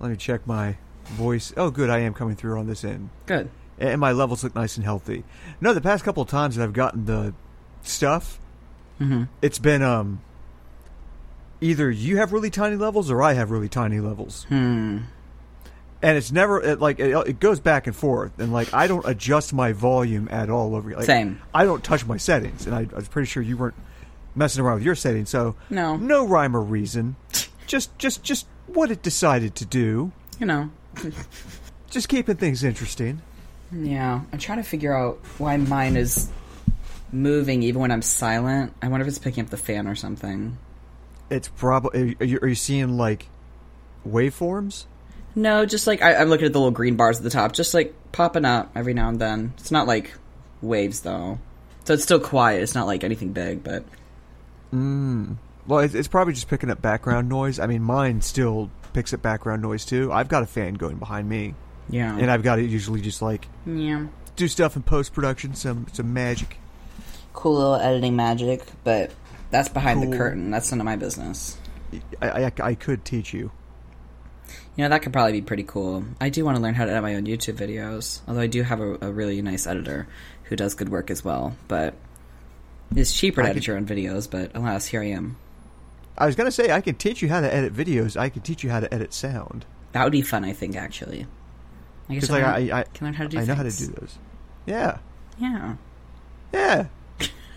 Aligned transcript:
Let 0.00 0.10
me 0.10 0.16
check 0.16 0.46
my 0.46 0.76
voice. 1.04 1.52
Oh, 1.56 1.70
good, 1.70 1.90
I 1.90 1.98
am 2.00 2.14
coming 2.14 2.36
through 2.36 2.58
on 2.58 2.66
this 2.66 2.84
end, 2.84 3.10
Good. 3.26 3.50
and 3.78 4.00
my 4.00 4.12
levels 4.12 4.44
look 4.44 4.54
nice 4.54 4.76
and 4.76 4.84
healthy. 4.84 5.24
No, 5.60 5.72
the 5.74 5.80
past 5.80 6.04
couple 6.04 6.22
of 6.22 6.28
times 6.28 6.56
that 6.56 6.62
I've 6.64 6.72
gotten 6.72 7.04
the 7.06 7.34
stuff, 7.82 8.38
Mm-hmm. 9.00 9.24
it's 9.42 9.58
been 9.60 9.80
um 9.82 10.20
either 11.60 11.90
you 11.90 12.16
have 12.18 12.32
really 12.32 12.50
tiny 12.50 12.76
levels 12.76 13.10
or 13.10 13.22
I 13.22 13.32
have 13.34 13.50
really 13.50 13.68
tiny 13.68 14.00
levels, 14.00 14.44
Hmm. 14.48 14.98
and 16.02 16.16
it's 16.16 16.30
never 16.32 16.60
it, 16.62 16.80
like 16.80 16.98
it, 17.00 17.10
it 17.28 17.40
goes 17.40 17.60
back 17.60 17.86
and 17.86 17.94
forth, 17.96 18.38
and 18.38 18.52
like 18.52 18.72
I 18.74 18.86
don't 18.86 19.06
adjust 19.06 19.52
my 19.52 19.72
volume 19.72 20.28
at 20.30 20.50
all 20.50 20.74
over. 20.74 20.90
Like, 20.94 21.04
Same. 21.04 21.40
I 21.54 21.64
don't 21.64 21.82
touch 21.82 22.04
my 22.06 22.16
settings, 22.16 22.66
and 22.66 22.74
I, 22.74 22.80
I 22.92 22.96
was 22.96 23.08
pretty 23.08 23.26
sure 23.26 23.42
you 23.42 23.56
weren't 23.56 23.74
messing 24.34 24.64
around 24.64 24.74
with 24.76 24.84
your 24.84 24.94
settings, 24.94 25.30
so 25.30 25.54
No. 25.70 25.96
no 25.96 26.26
rhyme 26.26 26.56
or 26.56 26.60
reason, 26.62 27.16
just 27.66 27.96
just 27.98 28.22
just 28.22 28.46
what 28.74 28.90
it 28.90 29.02
decided 29.02 29.54
to 29.56 29.64
do, 29.64 30.12
You 30.38 30.46
know. 30.46 30.70
just 31.90 32.08
keeping 32.08 32.36
things 32.36 32.64
interesting. 32.64 33.22
Yeah. 33.72 34.20
I'm 34.32 34.38
trying 34.38 34.58
to 34.58 34.64
figure 34.64 34.94
out 34.94 35.18
why 35.38 35.56
mine 35.56 35.96
is 35.96 36.30
moving 37.12 37.62
even 37.62 37.80
when 37.80 37.90
I'm 37.90 38.02
silent. 38.02 38.72
I 38.82 38.88
wonder 38.88 39.02
if 39.02 39.08
it's 39.08 39.18
picking 39.18 39.44
up 39.44 39.50
the 39.50 39.56
fan 39.56 39.86
or 39.86 39.94
something. 39.94 40.58
It's 41.30 41.48
probably 41.48 42.16
are 42.20 42.24
you, 42.24 42.38
are 42.42 42.48
you 42.48 42.54
seeing 42.54 42.96
like 42.96 43.28
waveforms? 44.06 44.86
No, 45.34 45.66
just 45.66 45.86
like 45.86 46.02
I, 46.02 46.14
I'm 46.16 46.28
looking 46.28 46.46
at 46.46 46.52
the 46.52 46.58
little 46.58 46.72
green 46.72 46.96
bars 46.96 47.18
at 47.18 47.22
the 47.22 47.30
top, 47.30 47.52
just 47.52 47.74
like 47.74 47.94
popping 48.12 48.44
up 48.44 48.70
every 48.74 48.94
now 48.94 49.08
and 49.08 49.20
then. 49.20 49.52
It's 49.58 49.70
not 49.70 49.86
like 49.86 50.12
waves 50.62 51.00
though, 51.00 51.38
so 51.84 51.94
it's 51.94 52.02
still 52.02 52.18
quiet. 52.20 52.62
It's 52.62 52.74
not 52.74 52.86
like 52.86 53.04
anything 53.04 53.32
big, 53.32 53.62
but 53.62 53.84
mm. 54.72 55.36
Well, 55.68 55.80
it's, 55.80 55.94
it's 55.94 56.08
probably 56.08 56.32
just 56.32 56.48
picking 56.48 56.70
up 56.70 56.80
background 56.82 57.28
noise. 57.28 57.58
I 57.58 57.66
mean, 57.66 57.82
mine 57.82 58.22
still 58.22 58.70
picks 58.94 59.12
up 59.12 59.20
background 59.22 59.60
noise 59.62 59.84
too. 59.84 60.10
I've 60.10 60.28
got 60.28 60.42
a 60.42 60.46
fan 60.46 60.74
going 60.74 60.96
behind 60.96 61.28
me, 61.28 61.54
yeah, 61.90 62.16
and 62.16 62.30
I've 62.30 62.42
got 62.42 62.56
to 62.56 62.62
usually 62.62 63.02
just 63.02 63.20
like 63.22 63.46
yeah, 63.66 64.06
do 64.34 64.48
stuff 64.48 64.74
in 64.76 64.82
post 64.82 65.12
production, 65.12 65.54
some 65.54 65.86
some 65.92 66.12
magic. 66.14 66.56
cool 67.34 67.54
little 67.56 67.74
editing 67.76 68.16
magic. 68.16 68.62
But 68.82 69.12
that's 69.50 69.68
behind 69.68 70.02
the 70.02 70.16
curtain. 70.16 70.50
That's 70.50 70.72
none 70.72 70.80
of 70.80 70.86
my 70.86 70.96
business. 70.96 71.58
I, 72.20 72.44
I, 72.46 72.52
I 72.62 72.74
could 72.74 73.04
teach 73.04 73.32
you. 73.34 73.50
You 74.76 74.84
know 74.84 74.88
that 74.90 75.02
could 75.02 75.12
probably 75.12 75.32
be 75.32 75.42
pretty 75.42 75.64
cool. 75.64 76.04
I 76.20 76.30
do 76.30 76.44
want 76.44 76.56
to 76.56 76.62
learn 76.62 76.74
how 76.74 76.84
to 76.86 76.90
edit 76.90 77.02
my 77.02 77.16
own 77.16 77.24
YouTube 77.26 77.56
videos, 77.56 78.20
although 78.26 78.40
I 78.40 78.46
do 78.46 78.62
have 78.62 78.80
a, 78.80 78.96
a 79.02 79.12
really 79.12 79.42
nice 79.42 79.66
editor 79.66 80.06
who 80.44 80.56
does 80.56 80.74
good 80.74 80.88
work 80.88 81.10
as 81.10 81.22
well. 81.22 81.56
But 81.66 81.94
it's 82.96 83.12
cheaper 83.12 83.42
to 83.42 83.48
I 83.48 83.50
edit 83.50 83.62
could- 83.62 83.66
your 83.66 83.76
own 83.76 83.84
videos. 83.86 84.30
But 84.30 84.56
alas, 84.56 84.86
here 84.86 85.02
I 85.02 85.08
am. 85.08 85.36
I 86.18 86.26
was 86.26 86.34
gonna 86.34 86.50
say 86.50 86.72
I 86.72 86.80
can 86.80 86.96
teach 86.96 87.22
you 87.22 87.28
how 87.28 87.40
to 87.40 87.52
edit 87.52 87.72
videos. 87.72 88.16
I 88.16 88.28
can 88.28 88.42
teach 88.42 88.64
you 88.64 88.70
how 88.70 88.80
to 88.80 88.92
edit 88.92 89.14
sound. 89.14 89.64
That 89.92 90.04
would 90.04 90.12
be 90.12 90.22
fun, 90.22 90.44
I 90.44 90.52
think. 90.52 90.76
Actually, 90.76 91.26
I 92.08 92.14
guess 92.14 92.28
like 92.28 92.44
I, 92.44 92.68
I, 92.70 92.80
I, 92.80 92.82
can 92.82 93.06
learn 93.06 93.14
how 93.14 93.24
to 93.24 93.30
do. 93.30 93.38
I 93.38 93.44
know 93.44 93.54
how 93.54 93.62
to 93.62 93.70
do 93.70 93.86
those. 93.86 94.18
Yeah, 94.66 94.98
Yeah. 95.38 95.76
yeah. 96.52 96.86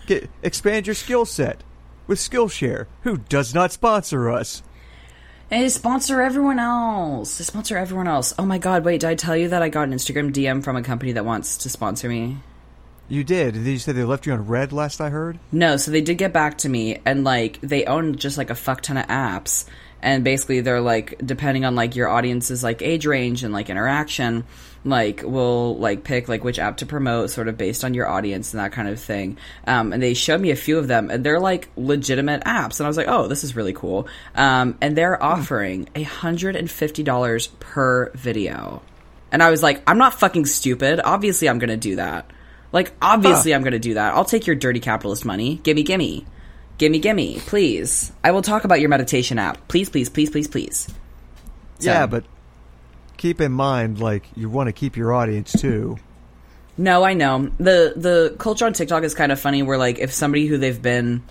Get 0.06 0.30
expand 0.42 0.86
your 0.86 0.94
skill 0.94 1.24
set 1.24 1.62
with 2.06 2.18
Skillshare, 2.18 2.86
who 3.02 3.18
does 3.18 3.54
not 3.54 3.72
sponsor 3.72 4.30
us. 4.30 4.62
Hey, 5.50 5.68
sponsor 5.68 6.22
everyone 6.22 6.58
else. 6.58 7.30
Sponsor 7.32 7.76
everyone 7.76 8.08
else. 8.08 8.32
Oh 8.38 8.46
my 8.46 8.58
god, 8.58 8.84
wait, 8.84 9.02
did 9.02 9.10
I 9.10 9.14
tell 9.16 9.36
you 9.36 9.48
that 9.50 9.62
I 9.62 9.68
got 9.68 9.82
an 9.82 9.92
Instagram 9.92 10.32
DM 10.32 10.64
from 10.64 10.76
a 10.76 10.82
company 10.82 11.12
that 11.12 11.24
wants 11.24 11.58
to 11.58 11.68
sponsor 11.68 12.08
me? 12.08 12.38
You 13.12 13.24
did. 13.24 13.52
Did 13.52 13.66
you 13.66 13.78
said 13.78 13.94
they 13.94 14.04
left 14.04 14.24
you 14.24 14.32
on 14.32 14.46
read 14.46 14.72
last 14.72 14.98
I 14.98 15.10
heard. 15.10 15.38
No, 15.52 15.76
so 15.76 15.90
they 15.90 16.00
did 16.00 16.16
get 16.16 16.32
back 16.32 16.56
to 16.58 16.68
me 16.70 16.98
and 17.04 17.24
like 17.24 17.60
they 17.60 17.84
own 17.84 18.16
just 18.16 18.38
like 18.38 18.48
a 18.48 18.54
fuck 18.54 18.80
ton 18.80 18.96
of 18.96 19.06
apps 19.06 19.66
and 20.00 20.24
basically 20.24 20.62
they're 20.62 20.80
like 20.80 21.20
depending 21.22 21.66
on 21.66 21.74
like 21.74 21.94
your 21.94 22.08
audience's 22.08 22.64
like 22.64 22.80
age 22.80 23.04
range 23.04 23.44
and 23.44 23.52
like 23.52 23.68
interaction, 23.68 24.44
like 24.82 25.20
we'll 25.26 25.76
like 25.76 26.04
pick 26.04 26.26
like 26.26 26.42
which 26.42 26.58
app 26.58 26.78
to 26.78 26.86
promote 26.86 27.28
sort 27.28 27.48
of 27.48 27.58
based 27.58 27.84
on 27.84 27.92
your 27.92 28.08
audience 28.08 28.54
and 28.54 28.62
that 28.64 28.72
kind 28.72 28.88
of 28.88 28.98
thing. 28.98 29.36
Um, 29.66 29.92
and 29.92 30.02
they 30.02 30.14
showed 30.14 30.40
me 30.40 30.50
a 30.50 30.56
few 30.56 30.78
of 30.78 30.88
them 30.88 31.10
and 31.10 31.22
they're 31.22 31.38
like 31.38 31.68
legitimate 31.76 32.44
apps 32.44 32.80
and 32.80 32.86
I 32.86 32.88
was 32.88 32.96
like, 32.96 33.08
"Oh, 33.08 33.28
this 33.28 33.44
is 33.44 33.54
really 33.54 33.74
cool." 33.74 34.08
Um, 34.34 34.78
and 34.80 34.96
they're 34.96 35.22
offering 35.22 35.86
a 35.94 36.02
$150 36.02 37.48
per 37.60 38.10
video. 38.14 38.80
And 39.30 39.42
I 39.42 39.50
was 39.50 39.62
like, 39.62 39.82
I'm 39.86 39.98
not 39.98 40.14
fucking 40.14 40.46
stupid. 40.46 40.98
Obviously, 41.04 41.50
I'm 41.50 41.58
going 41.58 41.68
to 41.68 41.76
do 41.76 41.96
that. 41.96 42.30
Like, 42.72 42.92
obviously, 43.02 43.54
I'm 43.54 43.62
going 43.62 43.72
to 43.72 43.78
do 43.78 43.94
that. 43.94 44.14
I'll 44.14 44.24
take 44.24 44.46
your 44.46 44.56
dirty 44.56 44.80
capitalist 44.80 45.24
money. 45.24 45.56
Gimme, 45.62 45.82
gimme. 45.82 46.26
Gimme, 46.78 46.98
gimme. 46.98 47.38
Please. 47.40 48.10
I 48.24 48.30
will 48.30 48.42
talk 48.42 48.64
about 48.64 48.80
your 48.80 48.88
meditation 48.88 49.38
app. 49.38 49.68
Please, 49.68 49.88
please, 49.90 50.08
please, 50.08 50.30
please, 50.30 50.48
please. 50.48 50.88
So- 51.78 51.90
Yeah, 51.90 52.06
but 52.06 52.24
keep 53.18 53.40
in 53.40 53.52
mind, 53.52 54.00
like 54.00 54.24
you 54.36 54.48
want 54.48 54.68
to 54.68 54.72
keep 54.72 54.96
your 54.96 55.12
audience 55.12 55.52
too. 55.52 55.98
No, 56.78 57.04
I 57.04 57.12
know. 57.14 57.50
The 57.58 57.92
the 57.94 58.34
culture 58.38 58.64
on 58.64 58.72
TikTok 58.72 59.02
is 59.02 59.14
kind 59.14 59.30
of 59.30 59.38
funny 59.38 59.62
where 59.62 59.76
like 59.76 59.98
if 59.98 60.10
somebody 60.12 60.46
who 60.46 60.56
they've 60.56 60.80
been 60.80 61.22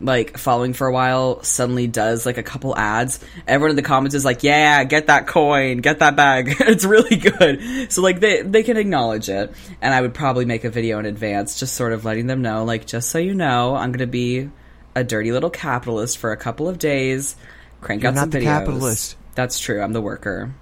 like 0.00 0.36
following 0.38 0.72
for 0.72 0.86
a 0.86 0.92
while 0.92 1.42
suddenly 1.42 1.86
does 1.86 2.26
like 2.26 2.38
a 2.38 2.42
couple 2.42 2.76
ads, 2.76 3.20
everyone 3.46 3.70
in 3.70 3.76
the 3.76 3.82
comments 3.82 4.14
is 4.14 4.24
like, 4.24 4.42
"Yeah, 4.42 4.82
get 4.84 5.06
that 5.06 5.26
coin, 5.26 5.78
get 5.78 6.00
that 6.00 6.16
bag." 6.16 6.56
it's 6.60 6.84
really 6.84 7.16
good. 7.16 7.92
So 7.92 8.02
like 8.02 8.20
they 8.20 8.42
they 8.42 8.62
can 8.62 8.76
acknowledge 8.76 9.28
it. 9.28 9.52
And 9.80 9.94
I 9.94 10.00
would 10.00 10.14
probably 10.14 10.44
make 10.44 10.64
a 10.64 10.70
video 10.70 10.98
in 10.98 11.06
advance 11.06 11.58
just 11.58 11.74
sort 11.74 11.92
of 11.92 12.04
letting 12.04 12.26
them 12.26 12.42
know 12.42 12.64
like 12.64 12.86
just 12.86 13.10
so 13.10 13.18
you 13.18 13.34
know, 13.34 13.74
I'm 13.76 13.92
going 13.92 14.00
to 14.00 14.06
be 14.06 14.50
a 14.94 15.04
dirty 15.04 15.32
little 15.32 15.50
capitalist 15.50 16.18
for 16.18 16.32
a 16.32 16.36
couple 16.36 16.68
of 16.68 16.78
days. 16.78 17.36
Crank 17.80 18.02
You're 18.02 18.10
out 18.10 18.14
not 18.14 18.20
some 18.22 18.30
the 18.30 18.38
videos. 18.38 18.44
capitalist. 18.44 19.16
That's 19.34 19.58
true. 19.58 19.80
I'm 19.82 19.92
the 19.92 20.02
worker. 20.02 20.54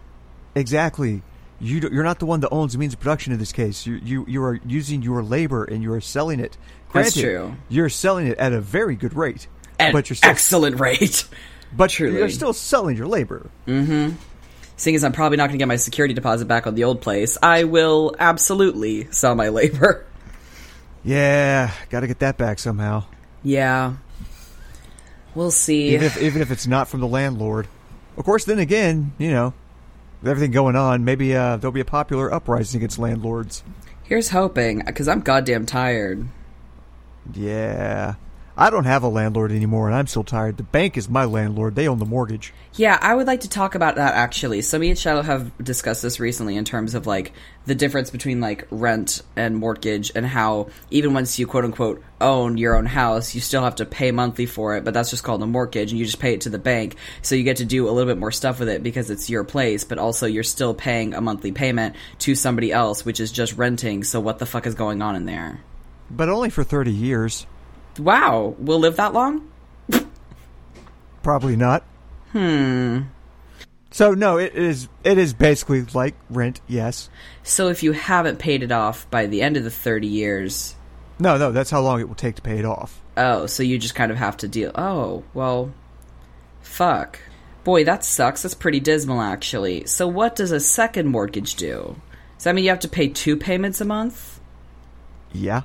Exactly. 0.55 1.23
You 1.61 1.81
you're 1.93 2.05
not 2.05 2.19
the 2.19 2.27
one 2.27 2.41
that 2.41 2.49
owns 2.51 2.73
the 2.73 2.79
means 2.79 2.95
of 2.95 3.01
production 3.01 3.33
in 3.33 3.39
this 3.39 3.53
case. 3.53 3.87
You 3.87 4.01
you 4.03 4.25
you 4.27 4.43
are 4.43 4.59
using 4.65 5.03
your 5.03 5.23
labor 5.23 5.65
and 5.65 5.83
you 5.83 5.93
are 5.93 6.01
selling 6.01 6.41
it. 6.41 6.57
That's 6.93 7.19
true. 7.19 7.55
You're 7.69 7.89
selling 7.89 8.27
it 8.27 8.39
at 8.39 8.53
a 8.53 8.61
very 8.61 8.97
good 8.97 9.15
rate, 9.15 9.47
An 9.79 9.93
but 9.93 10.11
you're 10.11 10.17
still, 10.17 10.31
excellent 10.31 10.81
rate. 10.81 11.25
but 11.77 11.91
truly. 11.91 12.19
you're 12.19 12.29
still 12.29 12.53
selling 12.53 12.97
your 12.97 13.07
labor. 13.07 13.51
Seeing 13.67 14.97
as 14.97 15.05
I'm 15.05 15.13
probably 15.13 15.37
not 15.37 15.45
going 15.49 15.59
to 15.59 15.59
get 15.59 15.69
my 15.69 15.77
security 15.77 16.15
deposit 16.15 16.47
back 16.47 16.67
on 16.67 16.75
the 16.75 16.85
old 16.85 17.01
place, 17.03 17.37
I 17.43 17.65
will 17.65 18.15
absolutely 18.19 19.11
sell 19.13 19.35
my 19.35 19.49
labor. 19.51 20.07
Yeah, 21.05 21.71
got 21.91 22.01
to 22.01 22.07
get 22.07 22.19
that 22.21 22.37
back 22.39 22.59
somehow. 22.59 23.05
Yeah. 23.43 23.95
We'll 25.35 25.51
see. 25.51 25.95
Even 25.95 26.07
if 26.07 26.21
even 26.21 26.43
if 26.43 26.51
it's 26.51 26.67
not 26.67 26.89
from 26.89 27.01
the 27.01 27.07
landlord. 27.07 27.69
Of 28.17 28.25
course, 28.25 28.45
then 28.45 28.59
again, 28.59 29.13
you 29.17 29.31
know, 29.31 29.55
with 30.21 30.31
everything 30.31 30.51
going 30.51 30.77
on, 30.77 31.05
maybe 31.05 31.35
uh, 31.35 31.57
there'll 31.57 31.73
be 31.73 31.81
a 31.81 31.85
popular 31.85 32.33
uprising 32.33 32.79
against 32.81 32.99
landlords. 32.99 33.63
Here's 34.03 34.31
hoping, 34.31 34.83
because 34.85 35.09
I'm 35.09 35.21
goddamn 35.21 35.67
tired. 35.67 36.27
Yeah. 37.35 38.15
I 38.61 38.69
don't 38.69 38.85
have 38.85 39.03
a 39.03 39.09
landlord 39.09 39.53
anymore, 39.53 39.87
and 39.87 39.97
I'm 39.97 40.07
still 40.07 40.23
tired. 40.23 40.59
The 40.59 40.65
bank 40.65 40.99
is 40.99 41.09
my 41.09 41.25
landlord. 41.25 41.77
They 41.77 41.89
own 41.89 41.99
the 41.99 42.05
mortgage. 42.05 42.53
Yeah, 42.75 42.99
I 43.01 43.15
would 43.15 43.27
like 43.27 43.41
to 43.41 43.49
talk 43.49 43.75
about 43.75 43.97
that 43.97 44.15
actually. 44.15 44.61
So 44.61 44.79
me 44.79 44.91
and 44.91 44.99
Shadow 44.99 45.23
have 45.23 45.57
discussed 45.65 46.03
this 46.03 46.21
recently 46.21 46.57
in 46.57 46.67
terms 46.67 46.95
of 46.95 47.07
like 47.07 47.33
the 47.65 47.75
difference 47.75 48.11
between 48.11 48.43
like 48.43 48.67
rent 48.71 49.23
and 49.35 49.57
mortgage 49.57 50.13
and 50.15 50.27
how 50.27 50.69
even 50.91 51.15
once 51.15 51.39
you 51.39 51.47
quote 51.47 51.65
unquote 51.65 52.03
own 52.21 52.59
your 52.59 52.77
own 52.77 52.85
house, 52.85 53.35
you 53.35 53.41
still 53.41 53.63
have 53.63 53.77
to 53.77 53.87
pay 53.87 54.11
monthly 54.11 54.45
for 54.45 54.77
it, 54.77 54.85
but 54.85 54.93
that's 54.93 55.09
just 55.09 55.25
called 55.25 55.43
a 55.43 55.47
mortgage 55.47 55.91
and 55.91 55.99
you 55.99 56.05
just 56.05 56.21
pay 56.21 56.35
it 56.35 56.43
to 56.43 56.51
the 56.51 56.59
bank. 56.59 56.97
So 57.23 57.37
you 57.37 57.45
get 57.45 57.57
to 57.59 57.65
do 57.65 57.89
a 57.89 57.91
little 57.91 58.13
bit 58.13 58.21
more 58.21 58.33
stuff 58.33 58.61
with 58.61 58.69
it 58.69 58.83
because 58.83 59.09
it's 59.09 59.31
your 59.31 59.45
place, 59.45 59.85
but 59.85 59.99
also 59.99 60.27
you're 60.27 60.43
still 60.43 60.75
paying 60.75 61.15
a 61.15 61.23
monthly 61.23 61.53
payment 61.53 61.97
to 62.19 62.35
somebody 62.35 62.73
else, 62.73 63.07
which 63.07 63.21
is 63.21 63.33
just 63.33 63.57
renting. 63.57 64.05
So 64.05 64.21
what 64.21 64.39
the 64.39 64.45
fuck 64.45 64.67
is 64.67 64.75
going 64.75 65.01
on 65.01 65.17
in 65.17 65.25
there? 65.25 65.61
But 66.11 66.29
only 66.29 66.51
for 66.51 66.65
30 66.65 66.91
years. 66.93 67.47
Wow, 67.99 68.55
we'll 68.59 68.81
live 68.81 68.97
that 68.97 69.13
long? 69.13 69.51
Probably 71.23 71.57
not. 71.57 71.85
Hmm. 72.33 73.03
So 73.91 74.15
no, 74.15 74.39
it 74.39 74.55
is 74.55 74.89
it 75.03 75.19
is 75.19 75.35
basically 75.35 75.83
like 75.83 76.15
rent, 76.31 76.61
yes. 76.69 77.11
So 77.43 77.69
if 77.69 77.83
you 77.83 77.93
haven't 77.93 78.39
paid 78.39 78.63
it 78.63 78.71
off 78.73 79.11
by 79.11 79.27
the 79.27 79.43
end 79.43 79.57
of 79.57 79.65
the 79.65 79.71
30 79.71 80.07
years, 80.07 80.77
No, 81.19 81.37
no, 81.37 81.51
that's 81.53 81.71
how 81.71 81.81
long 81.81 82.01
it 82.01 82.09
will 82.09 82.15
take 82.15 82.37
to 82.37 82.43
pay 82.43 82.59
it 82.59 82.65
off. 82.65 83.01
Oh, 83.17 83.47
so 83.47 83.63
you 83.63 83.79
just 83.79 83.95
kind 83.97 84.11
of 84.13 84.17
have 84.19 84.37
to 84.39 84.49
deal. 84.49 84.71
Oh, 84.75 85.25
well, 85.35 85.73
fuck. 86.63 87.19
Boy, 87.65 87.85
that 87.85 88.05
sucks. 88.05 88.43
That's 88.43 88.55
pretty 88.55 88.81
dismal, 88.81 89.21
actually. 89.21 89.85
So, 89.87 90.07
what 90.09 90.35
does 90.37 90.51
a 90.53 90.61
second 90.61 91.09
mortgage 91.09 91.57
do? 91.57 92.01
Does 92.39 92.45
that 92.45 92.55
mean 92.55 92.65
you 92.65 92.71
have 92.71 92.81
to 92.81 92.89
pay 92.89 93.09
two 93.09 93.37
payments 93.37 93.83
a 93.83 93.85
month? 93.85 94.41
Yeah. 95.33 95.63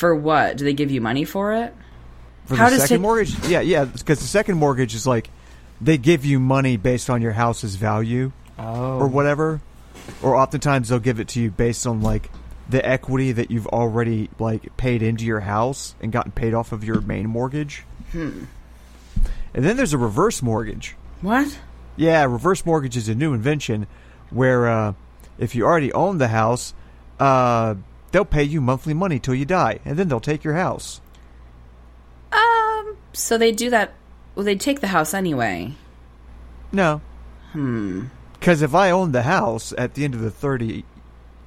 For 0.00 0.14
what? 0.14 0.56
Do 0.56 0.64
they 0.64 0.72
give 0.72 0.90
you 0.90 1.02
money 1.02 1.24
for 1.26 1.52
it? 1.52 1.74
For 2.46 2.56
How 2.56 2.70
the 2.70 2.76
does 2.76 2.80
second 2.84 2.96
take- 2.96 3.02
mortgage? 3.02 3.38
Yeah, 3.46 3.60
yeah, 3.60 3.84
because 3.84 4.18
the 4.18 4.26
second 4.26 4.56
mortgage 4.56 4.94
is 4.94 5.06
like 5.06 5.28
they 5.78 5.98
give 5.98 6.24
you 6.24 6.40
money 6.40 6.78
based 6.78 7.10
on 7.10 7.20
your 7.20 7.32
house's 7.32 7.74
value 7.74 8.32
Oh. 8.58 8.98
or 8.98 9.08
whatever. 9.08 9.60
Or 10.22 10.36
oftentimes 10.36 10.88
they'll 10.88 11.00
give 11.00 11.20
it 11.20 11.28
to 11.28 11.40
you 11.42 11.50
based 11.50 11.86
on 11.86 12.00
like 12.00 12.30
the 12.70 12.82
equity 12.88 13.32
that 13.32 13.50
you've 13.50 13.66
already 13.66 14.30
like 14.38 14.74
paid 14.78 15.02
into 15.02 15.26
your 15.26 15.40
house 15.40 15.94
and 16.00 16.10
gotten 16.10 16.32
paid 16.32 16.54
off 16.54 16.72
of 16.72 16.82
your 16.82 17.02
main 17.02 17.26
mortgage. 17.28 17.84
Hmm. 18.12 18.44
And 19.52 19.64
then 19.66 19.76
there's 19.76 19.92
a 19.92 19.98
reverse 19.98 20.40
mortgage. 20.40 20.96
What? 21.20 21.58
Yeah, 21.98 22.24
reverse 22.24 22.64
mortgage 22.64 22.96
is 22.96 23.10
a 23.10 23.14
new 23.14 23.34
invention 23.34 23.86
where 24.30 24.66
uh, 24.66 24.92
if 25.38 25.54
you 25.54 25.66
already 25.66 25.92
own 25.92 26.16
the 26.16 26.28
house, 26.28 26.72
uh, 27.18 27.74
they'll 28.12 28.24
pay 28.24 28.42
you 28.44 28.60
monthly 28.60 28.94
money 28.94 29.18
till 29.18 29.34
you 29.34 29.44
die, 29.44 29.80
and 29.84 29.98
then 29.98 30.08
they'll 30.08 30.20
take 30.20 30.44
your 30.44 30.54
house. 30.54 31.00
Um, 32.32 32.96
so 33.12 33.36
they 33.38 33.52
do 33.52 33.70
that. 33.70 33.92
Well, 34.34 34.44
they 34.44 34.56
take 34.56 34.80
the 34.80 34.88
house 34.88 35.14
anyway. 35.14 35.72
No, 36.72 37.00
Hmm. 37.52 38.04
because 38.34 38.62
if 38.62 38.74
I 38.74 38.90
own 38.90 39.10
the 39.12 39.22
house 39.22 39.72
at 39.76 39.94
the 39.94 40.04
end 40.04 40.14
of 40.14 40.20
the 40.20 40.30
thirty, 40.30 40.84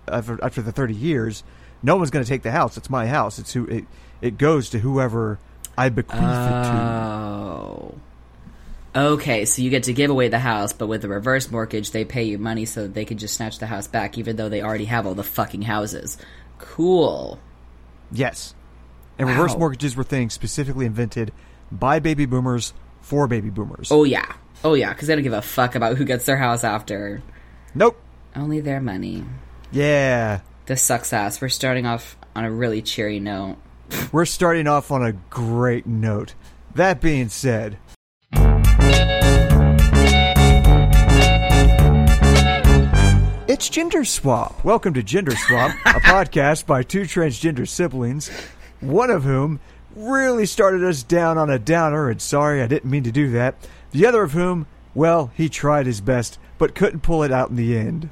after, 0.07 0.37
after 0.43 0.61
the 0.61 0.71
thirty 0.73 0.93
years, 0.93 1.43
no 1.81 1.95
one's 1.95 2.09
going 2.11 2.25
to 2.25 2.29
take 2.29 2.43
the 2.43 2.51
house. 2.51 2.75
It's 2.75 2.89
my 2.89 3.07
house. 3.07 3.39
It's 3.39 3.53
who 3.53 3.65
it 3.67 3.85
it 4.21 4.37
goes 4.37 4.69
to 4.71 4.79
whoever 4.79 5.39
I 5.77 5.89
bequeath 5.89 6.19
it 6.21 6.23
to. 6.23 6.71
Oh. 6.73 7.95
Okay, 8.95 9.45
so 9.45 9.61
you 9.63 9.69
get 9.71 9.83
to 9.83 9.93
give 9.93 10.11
away 10.11 10.27
the 10.27 10.37
house, 10.39 10.71
but 10.71 10.85
with 10.87 11.01
the 11.01 11.07
reverse 11.07 11.49
mortgage, 11.49 11.89
they 11.91 12.05
pay 12.05 12.23
you 12.25 12.37
money 12.37 12.65
so 12.65 12.83
that 12.83 12.93
they 12.93 13.05
can 13.05 13.17
just 13.17 13.33
snatch 13.35 13.57
the 13.57 13.65
house 13.65 13.87
back, 13.87 14.19
even 14.19 14.35
though 14.35 14.49
they 14.49 14.61
already 14.61 14.85
have 14.85 15.07
all 15.07 15.15
the 15.15 15.23
fucking 15.23 15.63
houses. 15.63 16.17
Cool. 16.63 17.39
Yes, 18.11 18.55
and 19.17 19.27
reverse 19.27 19.55
mortgages 19.57 19.95
were 19.95 20.03
things 20.03 20.33
specifically 20.33 20.85
invented 20.85 21.31
by 21.71 21.99
baby 21.99 22.25
boomers 22.25 22.73
for 23.01 23.27
baby 23.27 23.49
boomers. 23.49 23.91
Oh 23.91 24.05
yeah, 24.05 24.33
oh 24.63 24.73
yeah, 24.73 24.93
because 24.93 25.07
they 25.07 25.15
don't 25.15 25.23
give 25.23 25.33
a 25.33 25.41
fuck 25.41 25.75
about 25.75 25.97
who 25.97 26.05
gets 26.05 26.25
their 26.25 26.37
house 26.37 26.63
after. 26.63 27.21
Nope. 27.75 27.99
Only 28.35 28.61
their 28.61 28.79
money. 28.79 29.23
Yeah. 29.71 30.41
This 30.65 30.81
sucks 30.81 31.11
ass. 31.11 31.41
We're 31.41 31.49
starting 31.49 31.85
off 31.85 32.17
on 32.35 32.45
a 32.45 32.51
really 32.51 32.81
cheery 32.81 33.19
note. 33.19 33.57
We're 34.11 34.25
starting 34.25 34.67
off 34.67 34.91
on 34.91 35.03
a 35.03 35.13
great 35.29 35.85
note. 35.85 36.33
That 36.75 37.01
being 37.01 37.29
said, 37.29 37.77
it's 43.63 43.69
Gender 43.69 44.03
Swap. 44.03 44.61
Welcome 44.65 44.93
to 44.95 45.01
Gender 45.01 45.37
Swap, 45.37 45.71
a 45.85 45.99
podcast 46.01 46.65
by 46.65 46.83
two 46.83 47.03
transgender 47.03 47.65
siblings, 47.65 48.29
one 48.81 49.09
of 49.09 49.23
whom 49.23 49.61
really 49.95 50.45
started 50.45 50.83
us 50.83 51.01
down 51.01 51.37
on 51.37 51.49
a 51.49 51.57
downer, 51.57 52.09
and 52.09 52.21
sorry, 52.21 52.61
I 52.61 52.67
didn't 52.67 52.91
mean 52.91 53.03
to 53.03 53.11
do 53.13 53.31
that. 53.31 53.55
The 53.91 54.05
other 54.05 54.23
of 54.23 54.33
whom, 54.33 54.67
well, 54.93 55.31
he 55.33 55.47
tried 55.47 55.85
his 55.85 56.01
best, 56.01 56.39
but 56.57 56.75
couldn't 56.75 57.03
pull 57.03 57.23
it 57.23 57.31
out 57.31 57.51
in 57.51 57.55
the 57.55 57.77
end. 57.77 58.09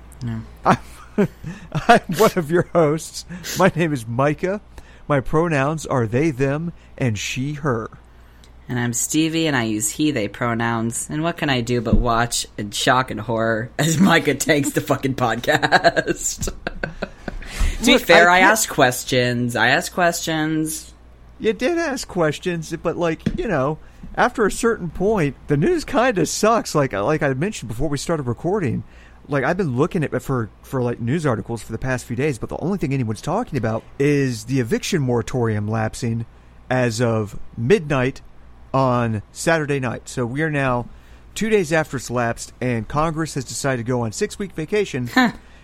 I'm, 0.64 0.78
I'm 1.74 2.00
one 2.16 2.32
of 2.38 2.50
your 2.50 2.70
hosts. 2.72 3.26
My 3.60 3.74
name 3.76 3.92
is 3.92 4.08
Micah. 4.08 4.62
My 5.10 5.20
pronouns 5.20 5.86
are 5.86 6.08
they, 6.08 6.32
them, 6.32 6.72
and 6.98 7.20
she, 7.20 7.56
her. 7.56 7.90
And 8.70 8.80
I'm 8.80 8.94
Stevie, 8.94 9.48
and 9.48 9.56
I 9.56 9.64
use 9.64 9.90
he, 9.90 10.12
they 10.12 10.28
pronouns. 10.28 11.10
And 11.10 11.24
what 11.24 11.38
can 11.38 11.50
I 11.50 11.62
do 11.62 11.82
but 11.82 11.96
watch 11.96 12.48
in 12.58 12.72
shock 12.72 13.12
and 13.12 13.20
horror 13.20 13.70
as 13.80 14.00
Micah 14.00 14.36
takes 14.36 14.72
the 14.72 14.82
fucking 14.82 15.16
podcast? 15.16 16.46
to 17.80 17.86
be 17.86 17.98
fair, 17.98 18.30
I 18.30 18.38
I, 18.38 18.40
asked 18.40 18.70
questions. 18.70 19.56
I 19.56 19.70
asked 19.70 19.94
questions. 19.94 20.94
You 21.40 21.54
did 21.54 21.78
ask 21.78 22.08
questions, 22.08 22.74
but 22.82 22.98
like 22.98 23.38
you 23.38 23.48
know, 23.48 23.80
after 24.16 24.46
a 24.46 24.52
certain 24.52 24.90
point, 24.90 25.36
the 25.48 25.58
news 25.58 25.84
kind 25.84 26.18
of 26.18 26.30
sucks. 26.30 26.76
Like 26.76 26.94
uh, 26.94 27.04
like 27.04 27.22
I 27.22 27.34
mentioned 27.34 27.68
before 27.68 27.90
we 27.90 27.98
started 27.98 28.24
recording, 28.24 28.84
like 29.28 29.44
I've 29.44 29.58
been 29.58 29.76
looking 29.76 30.04
at 30.04 30.22
for 30.22 30.50
for 30.62 30.82
like 30.82 31.00
news 31.00 31.26
articles 31.26 31.62
for 31.62 31.72
the 31.72 31.78
past 31.78 32.06
few 32.06 32.16
days, 32.16 32.38
but 32.38 32.50
the 32.50 32.58
only 32.58 32.78
thing 32.78 32.94
anyone's 32.94 33.22
talking 33.22 33.58
about 33.58 33.84
is 34.00 34.46
the 34.46 34.60
eviction 34.60 35.02
moratorium 35.02 35.68
lapsing 35.68 36.26
as 36.70 37.02
of 37.02 37.38
midnight 37.58 38.22
on 38.74 39.22
Saturday 39.32 39.80
night. 39.80 40.08
So 40.10 40.26
we 40.26 40.42
are 40.42 40.52
now 40.52 40.88
two 41.36 41.50
days 41.50 41.72
after 41.74 41.98
it's 41.98 42.10
lapsed, 42.10 42.54
and 42.62 42.88
Congress 42.88 43.36
has 43.36 43.46
decided 43.46 43.86
to 43.86 43.90
go 43.90 44.02
on 44.02 44.12
six 44.12 44.40
week 44.40 44.54
vacation 44.54 45.10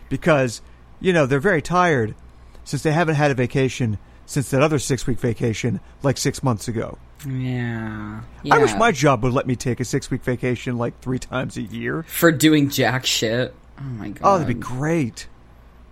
because 0.10 0.62
you 1.00 1.14
know 1.14 1.26
they're 1.26 1.40
very 1.40 1.62
tired 1.62 2.16
since 2.64 2.84
they 2.84 2.92
haven't 2.92 3.16
had 3.16 3.32
a 3.32 3.36
vacation 3.36 3.98
since 4.26 4.50
that 4.52 4.62
other 4.62 4.80
six 4.80 5.08
week 5.08 5.20
vacation 5.20 5.80
like 6.04 6.18
six 6.18 6.44
months 6.44 6.68
ago. 6.68 6.98
Yeah. 7.26 8.22
I 8.52 8.60
wish 8.60 8.76
my 8.76 8.92
job 8.92 9.24
would 9.24 9.34
let 9.34 9.48
me 9.48 9.56
take 9.56 9.80
a 9.80 9.86
six 9.86 10.12
week 10.12 10.24
vacation 10.24 10.78
like 10.78 11.00
three 11.00 11.20
times 11.20 11.58
a 11.58 11.62
year. 11.62 12.04
For 12.04 12.32
doing 12.32 12.70
jack 12.70 13.06
shit. 13.06 13.56
Oh 13.80 13.84
my 13.84 14.10
oh, 14.10 14.12
god. 14.12 14.20
Oh, 14.24 14.38
that'd 14.38 14.48
be 14.48 14.62
great. 14.62 15.28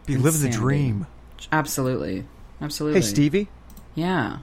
Be 0.06 0.18
living 0.18 0.42
the 0.42 0.50
dream. 0.50 1.08
Absolutely. 1.52 2.26
Absolutely. 2.62 3.02
Hey, 3.02 3.06
Stevie, 3.06 3.48
Yeah. 3.96 4.38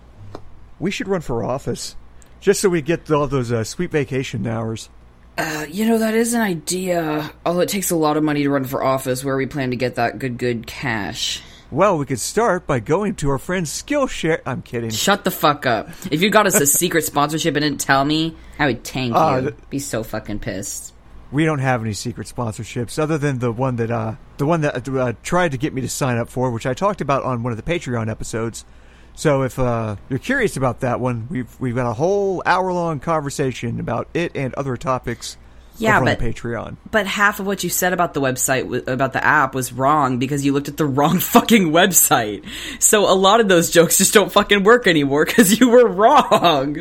we 0.78 0.90
should 0.90 1.08
run 1.08 1.20
for 1.20 1.44
office 1.44 1.96
just 2.42 2.60
so 2.60 2.68
we 2.68 2.82
get 2.82 3.10
all 3.10 3.26
those 3.26 3.50
uh, 3.50 3.64
sweet 3.64 3.90
vacation 3.90 4.46
hours. 4.46 4.90
Uh, 5.38 5.64
you 5.70 5.86
know, 5.86 5.96
that 5.96 6.12
is 6.12 6.34
an 6.34 6.42
idea. 6.42 7.30
Although 7.46 7.60
it 7.60 7.70
takes 7.70 7.90
a 7.90 7.96
lot 7.96 8.18
of 8.18 8.22
money 8.22 8.42
to 8.42 8.50
run 8.50 8.64
for 8.64 8.84
office, 8.84 9.24
where 9.24 9.36
we 9.36 9.46
plan 9.46 9.70
to 9.70 9.76
get 9.76 9.94
that 9.94 10.18
good, 10.18 10.36
good 10.36 10.66
cash. 10.66 11.40
Well, 11.70 11.96
we 11.96 12.04
could 12.04 12.20
start 12.20 12.66
by 12.66 12.80
going 12.80 13.14
to 13.16 13.30
our 13.30 13.38
friend's 13.38 13.70
Skillshare. 13.82 14.42
I'm 14.44 14.60
kidding. 14.60 14.90
Shut 14.90 15.24
the 15.24 15.30
fuck 15.30 15.64
up. 15.64 15.88
If 16.10 16.20
you 16.20 16.28
got 16.28 16.46
us 16.46 16.60
a 16.60 16.66
secret 16.82 17.04
sponsorship 17.04 17.56
and 17.56 17.62
didn't 17.62 17.80
tell 17.80 18.04
me, 18.04 18.36
I 18.58 18.66
would 18.66 18.84
tank 18.84 19.14
Uh, 19.16 19.40
you. 19.42 19.50
th- 19.52 19.70
Be 19.70 19.78
so 19.78 20.02
fucking 20.02 20.40
pissed. 20.40 20.92
We 21.30 21.46
don't 21.46 21.60
have 21.60 21.80
any 21.80 21.94
secret 21.94 22.26
sponsorships 22.26 22.98
other 22.98 23.16
than 23.16 23.38
the 23.38 23.50
one 23.50 23.76
that 23.76 23.90
uh 23.90 24.16
the 24.36 24.44
one 24.44 24.60
that 24.60 24.86
uh, 24.86 25.14
tried 25.22 25.52
to 25.52 25.56
get 25.56 25.72
me 25.72 25.80
to 25.80 25.88
sign 25.88 26.18
up 26.18 26.28
for, 26.28 26.50
which 26.50 26.66
I 26.66 26.74
talked 26.74 27.00
about 27.00 27.22
on 27.22 27.42
one 27.42 27.54
of 27.54 27.56
the 27.56 27.62
Patreon 27.62 28.10
episodes. 28.10 28.66
So 29.14 29.42
if 29.42 29.58
uh, 29.58 29.96
you're 30.08 30.18
curious 30.18 30.56
about 30.56 30.80
that 30.80 30.98
one, 31.00 31.26
we've 31.30 31.60
we've 31.60 31.74
got 31.74 31.88
a 31.88 31.92
whole 31.92 32.42
hour 32.46 32.72
long 32.72 32.98
conversation 33.00 33.78
about 33.78 34.08
it 34.14 34.32
and 34.34 34.54
other 34.54 34.76
topics. 34.76 35.36
Yeah, 35.78 35.96
over 35.96 36.04
but- 36.04 36.20
on 36.20 36.32
Patreon. 36.32 36.76
But 36.90 37.06
half 37.06 37.40
of 37.40 37.46
what 37.46 37.64
you 37.64 37.70
said 37.70 37.92
about 37.92 38.12
the 38.14 38.20
website, 38.20 38.86
about 38.86 39.12
the 39.14 39.24
app, 39.24 39.54
was 39.54 39.72
wrong 39.72 40.18
because 40.18 40.44
you 40.44 40.52
looked 40.52 40.68
at 40.68 40.76
the 40.76 40.84
wrong 40.98 41.18
fucking 41.18 41.70
website. 41.70 42.44
So 42.78 43.10
a 43.10 43.14
lot 43.14 43.40
of 43.40 43.48
those 43.48 43.70
jokes 43.70 43.98
just 43.98 44.12
don't 44.14 44.30
fucking 44.30 44.64
work 44.64 44.86
anymore 44.86 45.24
because 45.24 45.58
you 45.58 45.68
were 45.70 45.86
wrong. 45.86 46.76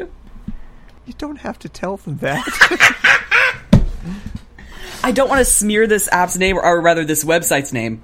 You 1.05 1.13
don't 1.17 1.37
have 1.37 1.57
to 1.59 1.69
tell 1.69 1.97
them 1.97 2.17
that. 2.17 2.45
I 5.03 5.11
don't 5.11 5.29
want 5.29 5.39
to 5.39 5.45
smear 5.45 5.87
this 5.87 6.07
app's 6.11 6.37
name, 6.37 6.57
or 6.57 6.79
rather, 6.79 7.03
this 7.03 7.23
website's 7.23 7.73
name. 7.73 8.03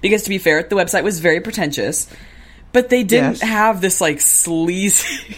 Because 0.00 0.22
to 0.24 0.28
be 0.28 0.38
fair, 0.38 0.62
the 0.62 0.76
website 0.76 1.02
was 1.04 1.20
very 1.20 1.40
pretentious, 1.40 2.08
but 2.72 2.88
they 2.88 3.02
didn't 3.04 3.40
Yes. 3.40 3.42
have 3.42 3.80
this 3.80 4.00
like 4.00 4.20
sleazy. 4.20 5.36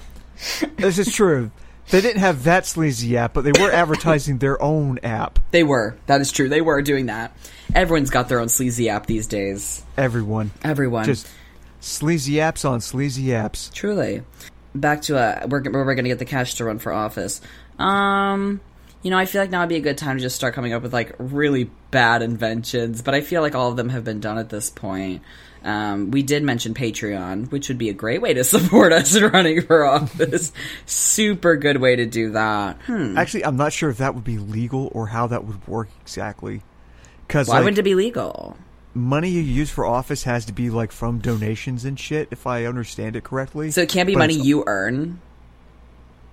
this 0.76 0.98
is 0.98 1.14
true. 1.14 1.50
They 1.90 2.00
didn't 2.00 2.20
have 2.20 2.44
that 2.44 2.64
sleazy 2.66 3.16
app, 3.16 3.34
but 3.34 3.44
they 3.44 3.52
were 3.60 3.70
advertising 3.72 4.38
their 4.38 4.60
own 4.62 4.98
app. 5.02 5.38
they 5.50 5.62
were. 5.64 5.96
That 6.06 6.20
is 6.20 6.32
true. 6.32 6.48
They 6.48 6.60
were 6.62 6.80
doing 6.82 7.06
that. 7.06 7.36
Everyone's 7.74 8.10
got 8.10 8.28
their 8.28 8.40
own 8.40 8.48
sleazy 8.48 8.88
app 8.88 9.06
these 9.06 9.26
days. 9.26 9.82
Everyone. 9.96 10.50
Everyone. 10.62 11.04
Just 11.04 11.28
sleazy 11.80 12.34
apps 12.34 12.68
on 12.68 12.80
sleazy 12.80 13.26
apps. 13.26 13.72
Truly. 13.72 14.22
Back 14.74 15.02
to 15.02 15.18
uh, 15.18 15.46
where, 15.48 15.60
where 15.62 15.84
we're 15.84 15.94
going 15.94 16.04
to 16.04 16.10
get 16.10 16.18
the 16.18 16.24
cash 16.24 16.54
to 16.54 16.64
run 16.64 16.78
for 16.78 16.92
office. 16.92 17.40
Um, 17.78 18.60
you 19.02 19.10
know, 19.10 19.18
I 19.18 19.26
feel 19.26 19.42
like 19.42 19.50
now 19.50 19.60
would 19.60 19.68
be 19.68 19.76
a 19.76 19.80
good 19.80 19.98
time 19.98 20.16
to 20.16 20.22
just 20.22 20.36
start 20.36 20.54
coming 20.54 20.72
up 20.72 20.82
with 20.82 20.92
like 20.94 21.14
really 21.18 21.70
bad 21.90 22.22
inventions, 22.22 23.02
but 23.02 23.14
I 23.14 23.20
feel 23.20 23.42
like 23.42 23.54
all 23.54 23.70
of 23.70 23.76
them 23.76 23.90
have 23.90 24.04
been 24.04 24.20
done 24.20 24.38
at 24.38 24.48
this 24.48 24.70
point. 24.70 25.22
Um, 25.64 26.10
we 26.10 26.22
did 26.22 26.42
mention 26.42 26.74
Patreon, 26.74 27.50
which 27.50 27.68
would 27.68 27.78
be 27.78 27.88
a 27.88 27.94
great 27.94 28.20
way 28.20 28.34
to 28.34 28.44
support 28.44 28.92
us 28.92 29.14
in 29.14 29.24
running 29.24 29.62
for 29.62 29.84
office. 29.84 30.52
Super 30.86 31.56
good 31.56 31.78
way 31.78 31.96
to 31.96 32.06
do 32.06 32.32
that. 32.32 32.78
Hmm. 32.82 33.16
Actually, 33.16 33.44
I'm 33.44 33.56
not 33.56 33.72
sure 33.72 33.90
if 33.90 33.98
that 33.98 34.14
would 34.14 34.24
be 34.24 34.38
legal 34.38 34.90
or 34.92 35.06
how 35.08 35.26
that 35.28 35.44
would 35.44 35.66
work 35.68 35.88
exactly. 36.02 36.62
Because 37.26 37.48
Why 37.48 37.56
like, 37.56 37.64
wouldn't 37.64 37.78
it 37.78 37.82
be 37.82 37.94
legal? 37.94 38.56
money 38.94 39.30
you 39.30 39.40
use 39.40 39.70
for 39.70 39.86
office 39.86 40.24
has 40.24 40.44
to 40.46 40.52
be 40.52 40.70
like 40.70 40.92
from 40.92 41.18
donations 41.18 41.84
and 41.84 41.98
shit, 41.98 42.28
if 42.30 42.46
I 42.46 42.64
understand 42.66 43.16
it 43.16 43.24
correctly. 43.24 43.70
So 43.70 43.82
it 43.82 43.88
can't 43.88 44.06
be 44.06 44.14
But 44.14 44.20
money 44.20 44.34
you 44.34 44.64
earn. 44.66 45.20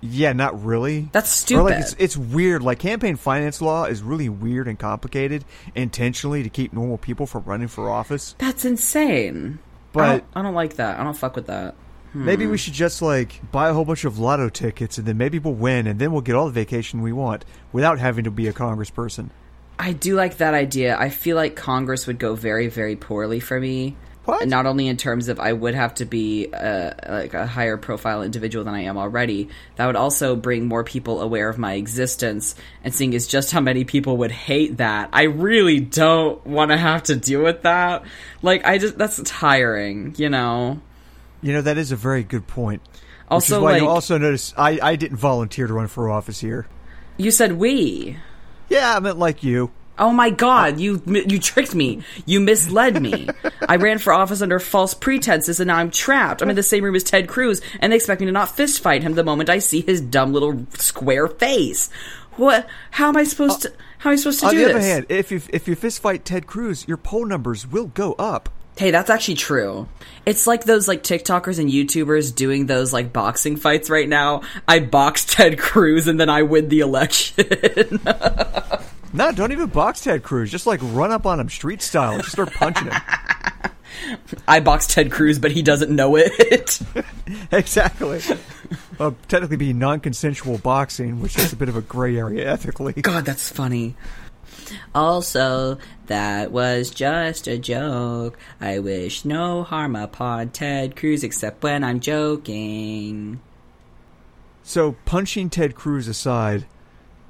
Yeah, 0.00 0.32
not 0.32 0.64
really. 0.64 1.08
That's 1.12 1.50
Or 1.52 1.62
like 1.62 1.74
stupid. 1.74 1.80
it's, 1.80 1.96
it's 1.98 2.16
weird. 2.16 2.62
Like 2.62 2.78
campaign 2.78 3.16
finance 3.16 3.60
law 3.60 3.84
is 3.84 4.02
really 4.02 4.28
weird 4.28 4.66
and 4.68 4.78
complicated, 4.78 5.44
intentionally 5.74 6.42
to 6.42 6.48
keep 6.48 6.72
normal 6.72 6.98
people 6.98 7.26
from 7.26 7.44
running 7.44 7.68
for 7.68 7.90
office. 7.90 8.34
That's 8.38 8.64
insane. 8.64 9.58
I 9.60 9.92
But 9.92 10.08
don't, 10.10 10.24
I 10.36 10.42
don't 10.42 10.54
like 10.54 10.76
that. 10.76 10.98
I 10.98 11.04
don't 11.04 11.16
fuck 11.16 11.36
with 11.36 11.46
that. 11.48 11.74
maybe 12.14 12.44
Hmm. 12.44 12.50
we 12.52 12.58
should 12.58 12.72
just 12.74 13.02
like 13.02 13.40
buy 13.52 13.68
a 13.68 13.72
whole 13.74 13.84
bunch 13.84 14.04
of 14.04 14.18
lotto 14.18 14.48
tickets, 14.48 14.98
and 14.98 15.06
then 15.06 15.18
maybe 15.18 15.38
we'll 15.38 15.54
win, 15.54 15.86
and 15.86 15.98
then 16.00 16.12
we'll 16.12 16.22
get 16.22 16.34
all 16.34 16.46
the 16.46 16.52
vacation 16.52 17.02
we 17.02 17.12
want 17.12 17.44
without 17.72 17.98
having 17.98 18.24
to 18.24 18.30
be 18.30 18.48
a 18.48 18.52
congressperson. 18.52 19.30
I 19.78 19.92
do 19.92 20.14
like 20.14 20.38
that 20.38 20.52
idea. 20.54 20.96
I 20.98 21.08
feel 21.08 21.36
like 21.36 21.56
Congress 21.56 22.06
would 22.06 22.18
go 22.18 22.34
very, 22.34 22.68
very 22.68 22.96
poorly 22.96 23.40
for 23.40 23.58
me. 23.60 23.96
What? 24.30 24.46
Not 24.46 24.64
only 24.64 24.86
in 24.86 24.96
terms 24.96 25.28
of 25.28 25.40
I 25.40 25.52
would 25.52 25.74
have 25.74 25.94
to 25.94 26.04
be 26.04 26.48
uh, 26.52 26.92
like 27.08 27.34
a 27.34 27.48
higher 27.48 27.76
profile 27.76 28.22
individual 28.22 28.64
than 28.64 28.74
I 28.74 28.82
am 28.82 28.96
already, 28.96 29.48
that 29.74 29.86
would 29.86 29.96
also 29.96 30.36
bring 30.36 30.66
more 30.66 30.84
people 30.84 31.20
aware 31.20 31.48
of 31.48 31.58
my 31.58 31.74
existence. 31.74 32.54
And 32.84 32.94
seeing 32.94 33.12
as 33.16 33.26
just 33.26 33.50
how 33.50 33.60
many 33.60 33.82
people 33.82 34.18
would 34.18 34.30
hate 34.30 34.76
that, 34.76 35.10
I 35.12 35.24
really 35.24 35.80
don't 35.80 36.46
want 36.46 36.70
to 36.70 36.76
have 36.76 37.02
to 37.04 37.16
deal 37.16 37.42
with 37.42 37.62
that. 37.62 38.04
Like 38.40 38.64
I 38.64 38.78
just 38.78 38.96
that's 38.96 39.20
tiring, 39.24 40.14
you 40.16 40.28
know. 40.28 40.80
You 41.42 41.54
know 41.54 41.62
that 41.62 41.76
is 41.76 41.90
a 41.90 41.96
very 41.96 42.22
good 42.22 42.46
point. 42.46 42.82
Also, 43.28 43.54
Which 43.54 43.58
is 43.58 43.64
why 43.64 43.72
like 43.72 43.82
you 43.82 43.88
also 43.88 44.16
notice 44.16 44.54
I, 44.56 44.78
I 44.80 44.94
didn't 44.94 45.16
volunteer 45.16 45.66
to 45.66 45.72
run 45.74 45.88
for 45.88 46.08
office 46.08 46.38
here. 46.38 46.68
you 47.16 47.32
said, 47.32 47.54
we. 47.54 48.16
Yeah, 48.68 48.94
I 48.96 49.00
meant 49.00 49.18
like 49.18 49.42
you. 49.42 49.72
Oh 50.00 50.12
my 50.12 50.30
god, 50.30 50.80
you 50.80 51.02
you 51.04 51.38
tricked 51.38 51.74
me. 51.74 52.02
You 52.24 52.40
misled 52.40 53.00
me. 53.02 53.28
I 53.68 53.76
ran 53.76 53.98
for 53.98 54.14
office 54.14 54.40
under 54.40 54.58
false 54.58 54.94
pretenses 54.94 55.60
and 55.60 55.68
now 55.68 55.76
I'm 55.76 55.90
trapped. 55.90 56.40
I'm 56.40 56.48
in 56.48 56.56
the 56.56 56.62
same 56.62 56.82
room 56.82 56.96
as 56.96 57.04
Ted 57.04 57.28
Cruz 57.28 57.60
and 57.80 57.92
they 57.92 57.96
expect 57.96 58.20
me 58.20 58.26
to 58.26 58.32
not 58.32 58.56
fist 58.56 58.82
fight 58.82 59.02
him 59.02 59.12
the 59.14 59.22
moment 59.22 59.50
I 59.50 59.58
see 59.58 59.82
his 59.82 60.00
dumb 60.00 60.32
little 60.32 60.66
square 60.78 61.28
face. 61.28 61.90
What 62.36 62.66
how 62.92 63.08
am 63.10 63.16
I 63.18 63.24
supposed 63.24 63.62
to 63.62 63.72
how 63.98 64.08
am 64.08 64.14
I 64.14 64.16
supposed 64.16 64.40
to 64.40 64.46
On 64.46 64.52
do 64.52 64.58
the 64.60 64.64
this? 64.64 64.74
other 64.76 64.84
hand, 64.84 65.06
if 65.10 65.30
you 65.30 65.42
if 65.50 65.68
you 65.68 65.74
fist 65.74 66.00
fight 66.00 66.24
Ted 66.24 66.46
Cruz, 66.46 66.88
your 66.88 66.96
poll 66.96 67.26
numbers 67.26 67.66
will 67.66 67.86
go 67.88 68.14
up. 68.14 68.48
Hey, 68.78 68.92
that's 68.92 69.10
actually 69.10 69.34
true. 69.34 69.86
It's 70.24 70.46
like 70.46 70.64
those 70.64 70.88
like 70.88 71.02
TikTokers 71.02 71.58
and 71.58 71.68
YouTubers 71.68 72.34
doing 72.34 72.64
those 72.64 72.94
like 72.94 73.12
boxing 73.12 73.56
fights 73.56 73.90
right 73.90 74.08
now. 74.08 74.40
I 74.66 74.80
box 74.80 75.26
Ted 75.26 75.58
Cruz 75.58 76.08
and 76.08 76.18
then 76.18 76.30
I 76.30 76.42
win 76.42 76.70
the 76.70 76.80
election. 76.80 78.00
No, 79.12 79.32
don't 79.32 79.52
even 79.52 79.68
box 79.68 80.00
Ted 80.02 80.22
Cruz. 80.22 80.50
Just 80.50 80.66
like 80.66 80.80
run 80.82 81.10
up 81.10 81.26
on 81.26 81.40
him 81.40 81.48
street 81.48 81.82
style. 81.82 82.18
Just 82.18 82.32
start 82.32 82.52
punching 82.52 82.88
him. 82.88 83.00
I 84.48 84.60
box 84.60 84.86
Ted 84.86 85.10
Cruz, 85.10 85.38
but 85.38 85.50
he 85.50 85.62
doesn't 85.62 85.94
know 85.94 86.16
it. 86.16 86.80
exactly. 87.52 88.20
Well, 88.98 89.16
technically, 89.28 89.56
be 89.56 89.72
non-consensual 89.72 90.58
boxing, 90.58 91.20
which 91.20 91.36
is 91.36 91.52
a 91.52 91.56
bit 91.56 91.68
of 91.68 91.76
a 91.76 91.80
gray 91.80 92.16
area 92.16 92.50
ethically. 92.50 92.92
God, 92.94 93.24
that's 93.24 93.50
funny. 93.50 93.96
Also, 94.94 95.78
that 96.06 96.52
was 96.52 96.90
just 96.90 97.48
a 97.48 97.58
joke. 97.58 98.38
I 98.60 98.78
wish 98.78 99.24
no 99.24 99.64
harm 99.64 99.96
upon 99.96 100.50
Ted 100.50 100.94
Cruz 100.94 101.24
except 101.24 101.62
when 101.62 101.82
I'm 101.82 101.98
joking. 101.98 103.40
So, 104.62 104.96
punching 105.04 105.50
Ted 105.50 105.74
Cruz 105.74 106.06
aside, 106.06 106.66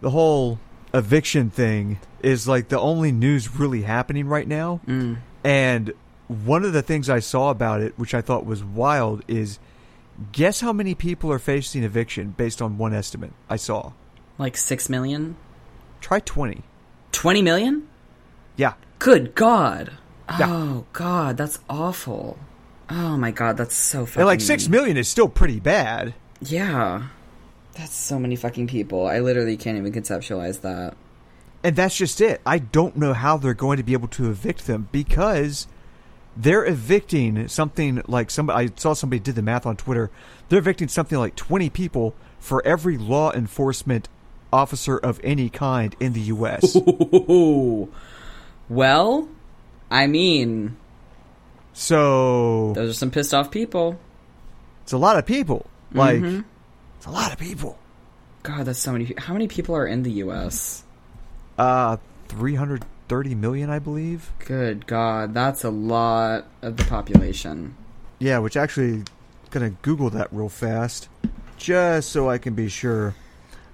the 0.03 0.11
whole 0.11 0.59
eviction 0.93 1.51
thing 1.51 1.99
is 2.23 2.47
like 2.49 2.69
the 2.69 2.79
only 2.79 3.13
news 3.13 3.57
really 3.57 3.83
happening 3.83 4.27
right 4.27 4.47
now. 4.47 4.81
Mm. 4.87 5.19
And 5.45 5.93
one 6.29 6.65
of 6.65 6.73
the 6.73 6.83
things 6.83 7.09
I 7.09 7.19
saw 7.21 7.51
about 7.51 7.81
it, 7.81 7.99
which 7.99 8.15
I 8.15 8.21
thought 8.21 8.47
was 8.47 8.63
wild, 8.63 9.23
is 9.27 9.59
guess 10.33 10.61
how 10.61 10.73
many 10.73 10.95
people 10.95 11.33
are 11.33 11.39
facing 11.39 11.83
eviction 11.83 12.31
based 12.37 12.61
on 12.61 12.79
one 12.79 12.95
estimate 12.95 13.33
I 13.49 13.57
saw? 13.57 13.93
Like 14.39 14.57
6 14.57 14.89
million? 14.89 15.37
Try 16.01 16.21
20. 16.21 16.63
20 17.13 17.43
million? 17.43 17.89
Yeah. 18.57 18.75
Good 18.99 19.35
God. 19.35 19.93
Yeah. 20.39 20.47
Oh, 20.49 20.87
God, 20.93 21.37
that's 21.37 21.59
awful. 21.69 22.39
Oh 22.89 23.17
my 23.17 23.31
God, 23.31 23.57
that's 23.57 23.75
so 23.75 24.07
fucking. 24.07 24.21
And 24.21 24.27
like 24.27 24.41
6 24.41 24.69
million 24.69 24.97
is 24.97 25.09
still 25.09 25.29
pretty 25.29 25.61
bad. 25.61 26.15
Yeah. 26.41 27.09
That's 27.75 27.95
so 27.95 28.19
many 28.19 28.37
fucking 28.37 28.67
people. 28.67 29.07
I 29.07 29.21
literally 29.21 29.57
can't 29.57 29.79
even 29.79 29.93
conceptualize 29.93 30.61
that. 30.63 30.97
And 31.63 31.77
that's 31.77 31.97
just 31.97 32.21
it. 32.21 32.41
I 32.47 32.59
don't 32.59 32.97
know 32.97 33.13
how 33.13 33.37
they're 33.37 33.55
going 33.55 33.77
to 33.77 33.83
be 33.83 33.93
able 33.93 34.09
to 34.09 34.31
evict 34.31 34.67
them 34.67 34.89
because 34.93 35.67
they're 36.37 36.65
evicting 36.65 37.49
something 37.49 38.03
like 38.07 38.31
somebody. 38.31 38.69
I 38.69 38.73
saw 38.77 38.95
somebody 38.95 39.21
did 39.21 39.35
the 39.35 39.43
math 39.43 39.67
on 39.67 39.77
Twitter. 39.77 40.11
They're 40.49 40.59
evicting 40.59 40.89
something 40.89 41.19
like 41.19 41.37
20 41.37 41.69
people 41.71 42.15
for 42.39 42.67
every 42.67 42.97
law 42.97 43.33
enforcement 43.33 44.09
officer 44.53 44.97
of 44.97 45.21
any 45.23 45.49
kind 45.51 45.95
in 46.01 46.13
the 46.13 46.21
U.S. 46.23 46.75
Ooh. 46.77 47.93
Well, 48.69 49.29
I 49.91 50.07
mean, 50.07 50.77
so 51.73 52.73
those 52.75 52.91
are 52.91 52.95
some 52.95 53.11
pissed 53.11 53.35
off 53.35 53.51
people. 53.51 53.99
it's 54.83 54.93
a 54.93 54.99
lot 54.99 55.17
of 55.19 55.27
people. 55.27 55.67
Like, 55.93 56.21
Mhm. 56.21 56.45
It's 57.01 57.07
a 57.07 57.11
lot 57.11 57.33
of 57.33 57.39
people. 57.39 57.79
God, 58.43 58.67
that's 58.67 58.79
so 58.79 58.93
many. 58.93 59.07
pe- 59.07 59.15
How 59.17 59.33
many 59.33 59.49
people 59.49 59.75
are 59.75 59.87
in 59.87 60.03
the 60.03 60.11
U.S.? 60.13 60.85
Uh, 61.57 61.97
330 62.29 63.35
million, 63.37 63.71
I 63.71 63.79
believe. 63.79 64.31
Good 64.41 64.87
God, 64.87 65.33
that's 65.33 65.65
a 65.65 65.71
lot 65.71 66.45
of 66.61 66.77
the 66.77 66.85
population. 66.85 67.75
Yeah, 68.19 68.37
which 68.41 68.55
actually 68.55 69.05
gonna 69.49 69.71
Google 69.71 70.11
that 70.11 70.29
real 70.31 70.51
fast, 70.51 71.09
just 71.57 72.11
so 72.11 72.29
I 72.29 72.37
can 72.37 72.53
be 72.55 72.69
sure. 72.69 73.15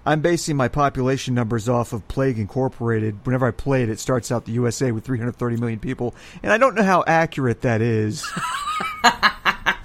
I'm 0.04 0.20
basing 0.20 0.56
my 0.56 0.68
population 0.68 1.34
numbers 1.34 1.68
off 1.68 1.92
of 1.92 2.06
Plague 2.06 2.38
Incorporated. 2.38 3.18
Whenever 3.26 3.44
I 3.48 3.50
play 3.50 3.82
it, 3.82 3.88
it 3.88 3.98
starts 3.98 4.30
out 4.30 4.44
the 4.44 4.52
USA 4.52 4.92
with 4.92 5.04
330 5.04 5.56
million 5.56 5.80
people, 5.80 6.14
and 6.44 6.52
I 6.52 6.58
don't 6.58 6.76
know 6.76 6.84
how 6.84 7.02
accurate 7.08 7.62
that 7.62 7.80
is. 7.82 8.24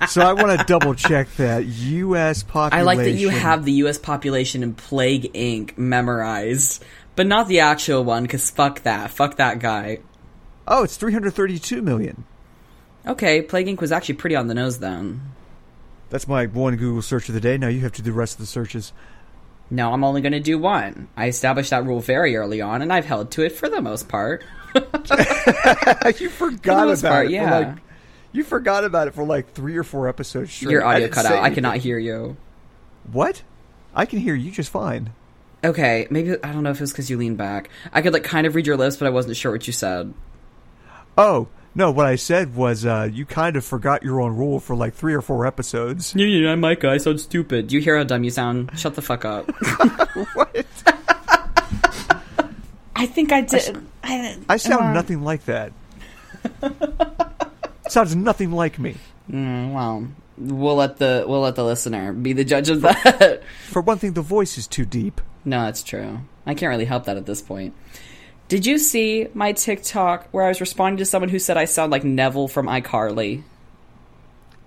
so 0.08 0.22
I 0.22 0.34
want 0.34 0.60
to 0.60 0.66
double 0.66 0.94
check 0.96 1.34
that 1.36 1.66
U.S. 1.66 2.44
population. 2.44 2.80
I 2.80 2.84
like 2.84 3.00
that 3.00 3.12
you 3.12 3.30
have 3.30 3.66
the 3.66 3.72
U.S. 3.74 3.98
population 3.98 4.64
in 4.64 4.74
Plague 4.74 5.34
Inc. 5.34 5.78
memorized, 5.78 6.84
but 7.16 7.28
not 7.28 7.48
the 7.48 7.60
actual 7.60 8.04
one. 8.04 8.28
Cause 8.28 8.50
fuck 8.50 8.84
that, 8.84 9.12
fuck 9.12 9.38
that 9.38 9.60
guy. 9.60 10.00
Oh, 10.68 10.84
it's 10.84 10.98
332 10.98 11.82
million. 11.82 12.24
Okay, 13.06 13.42
Plague 13.42 13.68
Inc. 13.68 13.82
was 13.82 13.92
actually 13.92 14.16
pretty 14.16 14.36
on 14.36 14.48
the 14.48 14.54
nose 14.54 14.80
then. 14.80 15.22
That's 16.10 16.28
my 16.28 16.46
one 16.46 16.76
Google 16.76 17.02
search 17.02 17.30
of 17.30 17.36
the 17.36 17.42
day. 17.42 17.58
Now 17.58 17.68
you 17.68 17.80
have 17.82 17.94
to 17.94 18.02
do 18.02 18.12
the 18.12 18.18
rest 18.18 18.34
of 18.34 18.40
the 18.40 18.46
searches. 18.46 18.92
No, 19.70 19.94
I'm 19.94 20.04
only 20.04 20.20
going 20.20 20.34
to 20.34 20.42
do 20.42 20.58
one. 20.60 21.08
I 21.16 21.28
established 21.28 21.70
that 21.70 21.86
rule 21.86 22.02
very 22.02 22.36
early 22.36 22.60
on, 22.60 22.82
and 22.82 22.92
I've 22.92 23.06
held 23.06 23.32
to 23.32 23.44
it 23.44 23.54
for 23.54 23.70
the 23.70 23.82
most 23.82 24.10
part. 24.10 24.44
you 24.76 26.30
forgot 26.30 26.88
most 26.88 27.00
about 27.00 27.12
part, 27.12 27.28
it. 27.28 27.32
yeah. 27.32 27.50
For 27.50 27.66
like, 27.66 27.78
you 28.32 28.44
forgot 28.44 28.84
about 28.84 29.08
it 29.08 29.14
for 29.14 29.24
like 29.24 29.54
three 29.54 29.78
or 29.78 29.84
four 29.84 30.08
episodes 30.08 30.52
straight. 30.52 30.72
Your 30.72 30.86
audio 30.86 31.08
cut 31.08 31.26
say 31.26 31.38
out. 31.38 31.44
I 31.44 31.50
cannot 31.50 31.78
hear 31.78 31.98
you. 31.98 32.38
What? 33.12 33.44
I 33.94 34.06
can 34.06 34.20
hear 34.20 34.36
you 34.36 34.52
just 34.52 34.70
fine. 34.70 35.12
Okay, 35.64 36.08
maybe 36.10 36.36
I 36.44 36.52
don't 36.52 36.64
know 36.64 36.72
if 36.72 36.78
it 36.78 36.82
was 36.82 36.92
because 36.92 37.10
you 37.10 37.18
leaned 37.18 37.38
back. 37.38 37.70
I 37.94 38.02
could 38.02 38.14
like 38.14 38.24
kind 38.24 38.48
of 38.48 38.56
read 38.56 38.66
your 38.66 38.78
lips, 38.78 38.98
but 38.98 39.06
I 39.06 39.10
wasn't 39.12 39.38
sure 39.38 39.52
what 39.52 39.68
you 39.68 39.74
said. 39.74 40.14
Oh 41.18 41.50
no! 41.76 41.92
What 41.92 42.08
I 42.08 42.16
said 42.16 42.56
was 42.56 42.86
uh, 42.86 43.10
you 43.12 43.26
kind 43.26 43.56
of 43.56 43.64
forgot 43.64 44.02
your 44.02 44.22
own 44.22 44.36
rule 44.36 44.60
for 44.60 44.76
like 44.76 44.96
three 44.96 45.14
or 45.14 45.22
four 45.22 45.46
episodes. 45.46 46.16
Yeah, 46.16 46.26
yeah, 46.26 46.52
I'm 46.52 46.62
Micah. 46.62 46.90
I 46.90 46.98
sound 46.98 47.20
stupid. 47.20 47.68
Do 47.68 47.76
you 47.76 47.82
hear 47.82 47.98
how 47.98 48.04
dumb 48.04 48.24
you 48.24 48.32
sound? 48.32 48.72
Shut 48.78 48.96
the 48.96 49.02
fuck 49.02 49.24
up. 49.24 49.52
what? 50.34 50.66
I 52.96 53.06
think 53.06 53.32
I 53.32 53.42
did. 53.42 53.86
I, 54.04 54.38
I 54.50 54.58
sound 54.58 54.86
uh, 54.86 54.94
nothing 54.94 55.24
like 55.24 55.46
that. 55.46 55.74
Sounds 57.92 58.16
nothing 58.16 58.52
like 58.54 58.80
me. 58.80 58.96
Mm, 59.30 59.74
well, 59.74 60.08
we'll 60.38 60.76
let 60.76 60.96
the 60.96 61.26
we'll 61.28 61.42
let 61.42 61.56
the 61.56 61.66
listener 61.66 62.14
be 62.14 62.32
the 62.32 62.46
judge 62.46 62.70
of 62.70 62.80
that. 62.84 63.44
For 63.68 63.82
one 63.82 63.98
thing, 63.98 64.14
the 64.14 64.22
voice 64.22 64.58
is 64.58 64.66
too 64.66 64.86
deep. 64.86 65.20
no, 65.44 65.66
that's 65.66 65.84
true. 65.84 66.22
I 66.46 66.54
can't 66.54 66.70
really 66.70 66.86
help 66.86 67.04
that 67.04 67.18
at 67.18 67.26
this 67.26 67.42
point. 67.42 67.74
Did 68.48 68.66
you 68.66 68.78
see 68.78 69.28
my 69.34 69.52
TikTok 69.52 70.30
where 70.32 70.46
I 70.46 70.48
was 70.48 70.62
responding 70.62 71.00
to 71.00 71.06
someone 71.06 71.28
who 71.28 71.38
said 71.38 71.58
I 71.58 71.66
sound 71.66 71.92
like 71.92 72.04
Nevel 72.04 72.50
from 72.50 72.68
iCarly? 72.68 73.44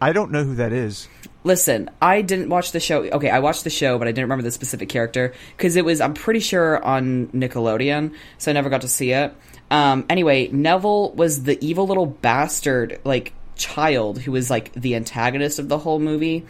I 0.03 0.13
don't 0.13 0.31
know 0.31 0.45
who 0.45 0.57
that 0.57 0.75
is. 0.75 1.09
Listen, 1.45 1.89
I 2.03 2.21
didn't 2.21 2.51
watch 2.51 2.73
the 2.73 2.81
show. 2.81 3.05
Okay, 3.05 3.31
I 3.31 3.39
watched 3.39 3.65
the 3.65 3.71
show, 3.71 3.99
but 3.99 4.07
I 4.07 4.11
didn't 4.11 4.25
remember 4.25 4.43
the 4.43 4.51
specific 4.51 4.91
character 4.91 5.33
because 5.57 5.77
it 5.77 5.85
was, 5.87 6.03
I'm 6.03 6.13
pretty 6.13 6.41
sure, 6.41 6.85
on 6.85 7.29
Nickelodeon, 7.29 8.15
so 8.37 8.51
I 8.51 8.55
never 8.55 8.69
got 8.69 8.83
to 8.83 8.89
see 8.89 9.13
it. 9.13 9.35
Um, 9.75 10.07
anyway, 10.09 10.49
Nevel 10.51 11.13
was 11.17 11.43
the 11.43 11.59
evil 11.65 11.89
little 11.89 12.07
bastard, 12.07 13.01
like, 13.03 13.33
child 13.57 14.21
who 14.21 14.31
was, 14.31 14.49
like, 14.49 14.73
the 14.75 14.95
antagonist 14.95 15.59
of 15.59 15.69
the 15.69 15.79
whole 15.79 15.99
movie. 15.99 16.47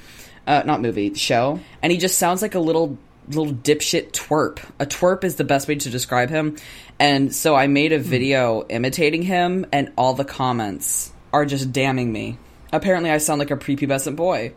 Uh, 0.47 0.63
not 0.67 0.83
movie, 0.83 1.15
show. 1.15 1.59
And 1.81 1.91
he 1.91 1.97
just 1.97 2.19
sounds 2.19 2.43
like 2.43 2.55
a 2.55 2.61
little, 2.61 2.99
little 3.29 3.51
dipshit 3.51 4.11
twerp. 4.11 4.59
A 4.79 4.85
twerp 4.85 5.25
is 5.25 5.37
the 5.37 5.45
best 5.45 5.67
way 5.69 5.77
to 5.77 5.89
describe 5.89 6.29
him. 6.29 6.59
And 6.99 7.35
so 7.35 7.55
I 7.55 7.67
made 7.67 7.93
a 7.93 7.99
video 7.99 8.67
imitating 8.69 9.23
him, 9.23 9.65
and 9.73 9.91
all 9.97 10.13
the 10.13 10.27
comments 10.27 11.11
are 11.33 11.47
just 11.47 11.73
damning 11.73 12.13
me. 12.13 12.37
Apparently, 12.75 13.11
I 13.11 13.17
sound 13.17 13.39
like 13.39 13.51
a 13.51 13.57
prepubescent 13.57 14.17
boy 14.17 14.53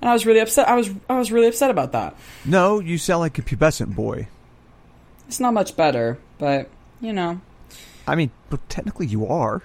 and 0.00 0.10
I 0.10 0.12
was 0.12 0.26
really 0.26 0.40
upset. 0.40 0.68
I 0.68 0.74
was 0.74 0.90
I 1.08 1.18
was 1.18 1.32
really 1.32 1.46
upset 1.46 1.70
about 1.70 1.92
that. 1.92 2.14
No, 2.44 2.78
you 2.78 2.98
sound 2.98 3.20
like 3.20 3.38
a 3.38 3.42
pubescent 3.42 3.94
boy. 3.94 4.28
It's 5.28 5.40
not 5.40 5.54
much 5.54 5.76
better, 5.76 6.18
but 6.38 6.68
you 7.00 7.14
know. 7.14 7.40
I 8.06 8.14
mean, 8.14 8.30
but 8.50 8.66
technically 8.68 9.06
you 9.06 9.26
are. 9.26 9.62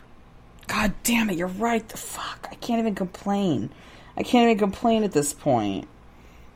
God 0.67 0.93
damn 1.03 1.29
it, 1.29 1.37
you're 1.37 1.47
right. 1.47 1.87
The 1.87 1.97
fuck, 1.97 2.47
I 2.51 2.55
can't 2.55 2.79
even 2.79 2.95
complain. 2.95 3.69
I 4.15 4.23
can't 4.23 4.45
even 4.49 4.57
complain 4.59 5.03
at 5.03 5.11
this 5.11 5.33
point. 5.33 5.87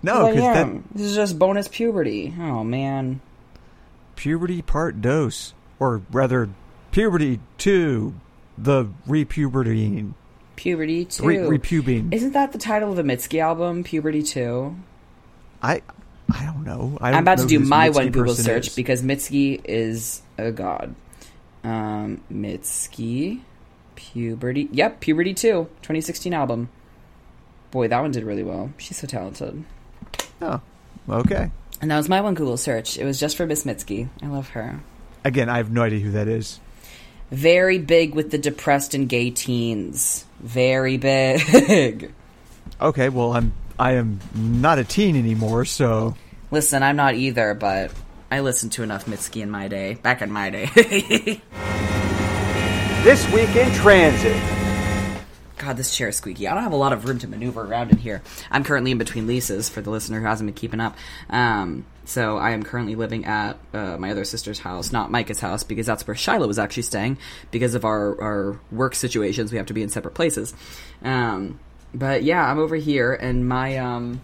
No, 0.02 0.28
because 0.28 0.42
that 0.42 0.58
am. 0.58 0.88
This 0.94 1.08
is 1.08 1.16
just 1.16 1.40
bonus 1.40 1.68
puberty. 1.68 2.34
Oh 2.40 2.64
man. 2.64 3.22
puberty 4.16 4.62
part 4.62 5.02
dose, 5.02 5.54
or 5.80 6.02
rather, 6.12 6.50
puberty 6.92 7.40
two, 7.58 8.14
the 8.58 8.86
repubertying, 9.08 10.14
Puberty 10.56 11.06
2. 11.06 11.24
re- 11.26 11.38
repubing. 11.58 12.14
Isn't 12.14 12.34
that 12.34 12.52
the 12.52 12.58
title 12.60 12.92
of 12.92 12.96
the 12.96 13.04
Mitski 13.04 13.40
album, 13.40 13.84
Puberty 13.84 14.22
2? 14.22 14.76
I, 15.64 15.82
I 16.32 16.46
don't 16.46 16.64
know. 16.64 16.98
I 17.02 17.10
don't 17.10 17.18
I'm 17.18 17.24
about 17.24 17.40
to 17.40 17.48
do 17.48 17.60
my 17.60 17.90
one 17.90 18.12
Google 18.12 18.36
search 18.36 18.68
is. 18.68 18.76
because 18.76 19.02
Mitski 19.02 19.60
is 19.64 20.22
a 20.38 20.52
god. 20.52 20.94
Um, 21.64 22.22
Mitski, 22.32 23.42
Puberty. 23.96 24.70
Yep, 24.72 25.00
Puberty 25.00 25.34
2, 25.34 25.70
2016 25.82 26.34
album. 26.34 26.70
Boy, 27.72 27.88
that 27.88 28.02
one 28.02 28.12
did 28.12 28.24
really 28.24 28.44
well. 28.44 28.72
She's 28.78 28.98
so 28.98 29.08
talented. 29.08 29.64
Oh, 30.42 30.62
okay. 31.10 31.52
And 31.82 31.90
that 31.90 31.98
was 31.98 32.10
my 32.10 32.22
one 32.22 32.34
Google 32.34 32.58
search. 32.58 32.98
It 32.98 33.06
was 33.06 33.20
just 33.20 33.36
for 33.38 33.46
Miss 33.46 33.64
Mitski. 33.64 34.10
I 34.22 34.28
love 34.28 34.50
her. 34.50 34.80
Again, 35.24 35.50
I 35.50 35.58
have 35.58 35.72
no 35.72 35.82
idea 35.82 36.00
who 36.00 36.12
that 36.12 36.28
is. 36.28 36.60
Very 37.32 37.80
big 37.80 38.14
with 38.14 38.30
the 38.30 38.38
depressed 38.38 38.94
and 38.94 39.10
gay 39.10 39.32
teens. 39.32 40.26
Very 40.40 40.98
big. 40.98 42.14
Okay, 42.82 43.08
well, 43.08 43.32
I'm 43.32 43.54
I 43.80 43.94
am 43.94 44.20
not 44.36 44.78
a 44.78 44.84
teen 44.84 45.16
anymore, 45.16 45.64
so 45.64 46.16
Listen, 46.52 46.84
I'm 46.84 46.96
not 46.96 47.16
either, 47.16 47.54
but 47.54 47.92
I 48.34 48.40
listened 48.40 48.72
to 48.72 48.82
enough 48.82 49.06
Mitski 49.06 49.44
in 49.44 49.52
my 49.52 49.68
day. 49.68 49.94
Back 49.94 50.24
in 50.24 50.32
my 50.32 50.50
day. 50.50 51.42
This 53.04 53.30
week 53.34 53.54
in 53.58 53.70
transit. 53.74 54.42
God, 55.58 55.76
this 55.76 55.94
chair 55.94 56.08
is 56.08 56.16
squeaky. 56.16 56.48
I 56.48 56.54
don't 56.54 56.64
have 56.64 56.72
a 56.72 56.78
lot 56.78 56.94
of 56.94 57.04
room 57.04 57.20
to 57.20 57.28
maneuver 57.28 57.62
around 57.62 57.92
in 57.92 57.98
here. 57.98 58.22
I'm 58.50 58.64
currently 58.64 58.92
in 58.92 58.98
between 58.98 59.28
leases 59.28 59.68
for 59.68 59.82
the 59.82 59.90
listener 59.90 60.22
who 60.22 60.26
hasn't 60.26 60.48
been 60.48 60.54
keeping 60.54 60.80
up. 60.80 60.96
Um, 61.30 61.86
so 62.06 62.38
I 62.38 62.52
am 62.52 62.64
currently 62.64 62.96
living 62.96 63.26
at 63.26 63.60
uh, 63.74 63.98
my 63.98 64.12
other 64.12 64.24
sister's 64.24 64.60
house, 64.60 64.94
not 64.94 65.12
Micah's 65.12 65.42
house, 65.42 65.64
because 65.64 65.86
that's 65.86 66.08
where 66.08 66.16
Shiloh 66.16 66.48
was 66.48 66.58
actually 66.58 66.84
staying. 66.84 67.18
Because 67.52 67.76
of 67.76 67.84
our, 67.84 68.20
our 68.22 68.60
work 68.72 68.96
situations, 68.96 69.52
we 69.52 69.58
have 69.58 69.68
to 69.68 69.74
be 69.74 69.84
in 69.84 69.90
separate 69.90 70.16
places. 70.16 70.54
Um, 71.04 71.60
but 71.94 72.24
yeah, 72.24 72.50
I'm 72.50 72.58
over 72.58 72.78
here, 72.78 73.14
and 73.14 73.46
my 73.48 73.78
um, 73.80 74.22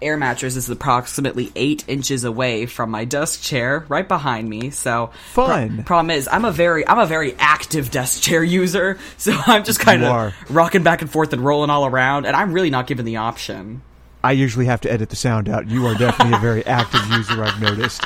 air 0.00 0.16
mattress 0.16 0.56
is 0.56 0.68
approximately 0.70 1.50
eight 1.56 1.84
inches 1.88 2.24
away 2.24 2.66
from 2.66 2.90
my 2.90 3.04
desk 3.04 3.42
chair, 3.42 3.84
right 3.88 4.06
behind 4.06 4.48
me. 4.48 4.70
So 4.70 5.10
Fun. 5.32 5.76
pro- 5.76 5.84
problem 5.84 6.10
is, 6.10 6.28
I'm 6.30 6.44
a 6.44 6.52
very 6.52 6.86
I'm 6.86 6.98
a 6.98 7.06
very 7.06 7.34
active 7.38 7.90
desk 7.90 8.22
chair 8.22 8.42
user, 8.42 8.98
so 9.16 9.32
I'm 9.46 9.64
just 9.64 9.80
kind 9.80 10.04
of 10.04 10.34
rocking 10.50 10.82
back 10.82 11.02
and 11.02 11.10
forth 11.10 11.32
and 11.32 11.44
rolling 11.44 11.70
all 11.70 11.86
around, 11.86 12.26
and 12.26 12.36
I'm 12.36 12.52
really 12.52 12.70
not 12.70 12.86
given 12.86 13.04
the 13.04 13.16
option. 13.16 13.82
I 14.22 14.32
usually 14.32 14.66
have 14.66 14.80
to 14.82 14.92
edit 14.92 15.10
the 15.10 15.16
sound 15.16 15.48
out. 15.48 15.68
You 15.68 15.86
are 15.86 15.94
definitely 15.94 16.36
a 16.36 16.40
very 16.40 16.66
active 16.66 17.06
user, 17.10 17.44
I've 17.44 17.60
noticed. 17.60 18.04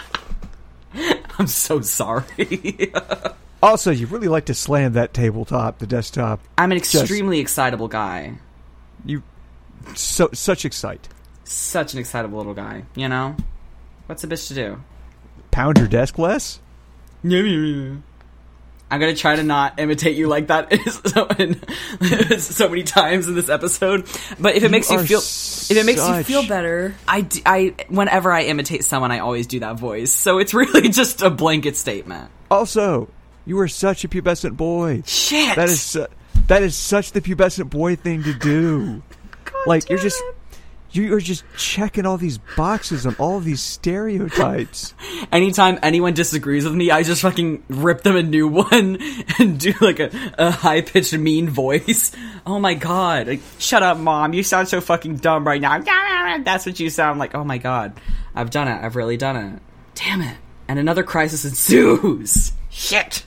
I'm 1.38 1.46
so 1.46 1.80
sorry. 1.80 2.92
Also, 3.62 3.92
you 3.92 4.08
really 4.08 4.26
like 4.26 4.46
to 4.46 4.54
slam 4.54 4.94
that 4.94 5.14
tabletop, 5.14 5.78
the 5.78 5.86
desktop. 5.86 6.40
I'm 6.58 6.72
an 6.72 6.78
extremely 6.78 7.38
excitable 7.38 7.86
guy. 7.86 8.38
You 9.04 9.22
so 9.94 10.30
such 10.32 10.64
excite. 10.64 11.08
Such 11.52 11.92
an 11.92 11.98
excitable 11.98 12.38
little 12.38 12.54
guy, 12.54 12.84
you 12.94 13.10
know? 13.10 13.36
What's 14.06 14.24
a 14.24 14.26
bitch 14.26 14.48
to 14.48 14.54
do? 14.54 14.82
Pound 15.50 15.76
your 15.76 15.86
desk 15.86 16.18
less? 16.18 16.60
I'm 18.90 19.00
gonna 19.00 19.14
try 19.14 19.36
to 19.36 19.42
not 19.42 19.78
imitate 19.78 20.16
you 20.16 20.28
like 20.28 20.46
that 20.46 20.72
so, 21.06 21.26
in, 21.38 22.38
so 22.40 22.70
many 22.70 22.82
times 22.84 23.28
in 23.28 23.34
this 23.34 23.50
episode. 23.50 24.06
But 24.40 24.56
if 24.56 24.64
it 24.64 24.70
makes 24.70 24.90
you 24.90 24.98
feel, 25.00 25.18
if 25.18 25.70
it 25.70 25.84
makes 25.84 26.06
you 26.06 26.22
feel 26.24 26.46
better, 26.48 26.94
I, 27.06 27.28
I 27.44 27.74
whenever 27.88 28.32
I 28.32 28.44
imitate 28.44 28.84
someone, 28.84 29.12
I 29.12 29.18
always 29.18 29.46
do 29.46 29.60
that 29.60 29.78
voice. 29.78 30.10
So 30.10 30.38
it's 30.38 30.54
really 30.54 30.88
just 30.90 31.20
a 31.20 31.28
blanket 31.28 31.76
statement. 31.76 32.30
Also, 32.50 33.08
you 33.44 33.58
are 33.60 33.68
such 33.68 34.04
a 34.04 34.08
pubescent 34.08 34.56
boy. 34.56 35.02
Shit. 35.04 35.56
That 35.56 35.68
is 35.68 35.82
su- 35.82 36.06
that 36.46 36.62
is 36.62 36.76
such 36.76 37.12
the 37.12 37.20
pubescent 37.20 37.68
boy 37.68 37.96
thing 37.96 38.22
to 38.22 38.32
do. 38.32 39.02
like 39.66 39.90
you're 39.90 39.98
just 39.98 40.22
you 40.92 41.14
are 41.14 41.20
just 41.20 41.44
checking 41.56 42.06
all 42.06 42.16
these 42.18 42.38
boxes 42.56 43.06
on 43.06 43.14
all 43.16 43.40
these 43.40 43.62
stereotypes. 43.62 44.94
Anytime 45.32 45.78
anyone 45.82 46.14
disagrees 46.14 46.64
with 46.64 46.74
me, 46.74 46.90
I 46.90 47.02
just 47.02 47.22
fucking 47.22 47.62
rip 47.68 48.02
them 48.02 48.16
a 48.16 48.22
new 48.22 48.48
one 48.70 48.98
and 49.38 49.58
do 49.58 49.72
like 49.80 50.00
a, 50.00 50.10
a 50.38 50.50
high 50.50 50.82
pitched 50.82 51.14
mean 51.14 51.48
voice. 51.48 52.12
Oh 52.46 52.58
my 52.58 52.74
god. 52.74 53.28
Like, 53.28 53.40
Shut 53.58 53.82
up, 53.82 53.96
mom. 53.98 54.32
You 54.34 54.42
sound 54.42 54.68
so 54.68 54.80
fucking 54.80 55.16
dumb 55.16 55.46
right 55.46 55.60
now. 55.60 55.78
That's 56.44 56.66
what 56.66 56.78
you 56.78 56.90
sound 56.90 57.18
like. 57.18 57.34
Oh 57.34 57.44
my 57.44 57.58
god. 57.58 57.98
I've 58.34 58.50
done 58.50 58.68
it. 58.68 58.82
I've 58.82 58.96
really 58.96 59.16
done 59.16 59.36
it. 59.36 59.62
Damn 59.94 60.22
it. 60.22 60.36
And 60.68 60.78
another 60.78 61.02
crisis 61.02 61.44
ensues. 61.44 62.52
Shit. 62.70 63.24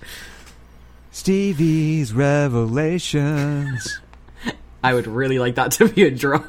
Stevie's 1.11 2.13
revelations. 2.13 3.99
I 4.85 4.93
would 4.93 5.07
really 5.07 5.39
like 5.39 5.55
that 5.55 5.71
to 5.73 5.87
be 5.89 6.03
a 6.03 6.11
drop. 6.11 6.45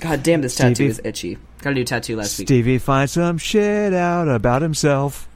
God 0.00 0.22
damn, 0.24 0.42
this 0.42 0.56
tattoo 0.56 0.74
Stevie- 0.74 0.90
is 0.90 1.00
itchy. 1.04 1.38
Got 1.62 1.70
a 1.70 1.74
new 1.74 1.84
tattoo 1.84 2.16
last 2.16 2.38
week. 2.38 2.48
Stevie 2.48 2.78
finds 2.78 3.12
some 3.12 3.38
shit 3.38 3.94
out 3.94 4.26
about 4.28 4.62
himself. 4.62 5.28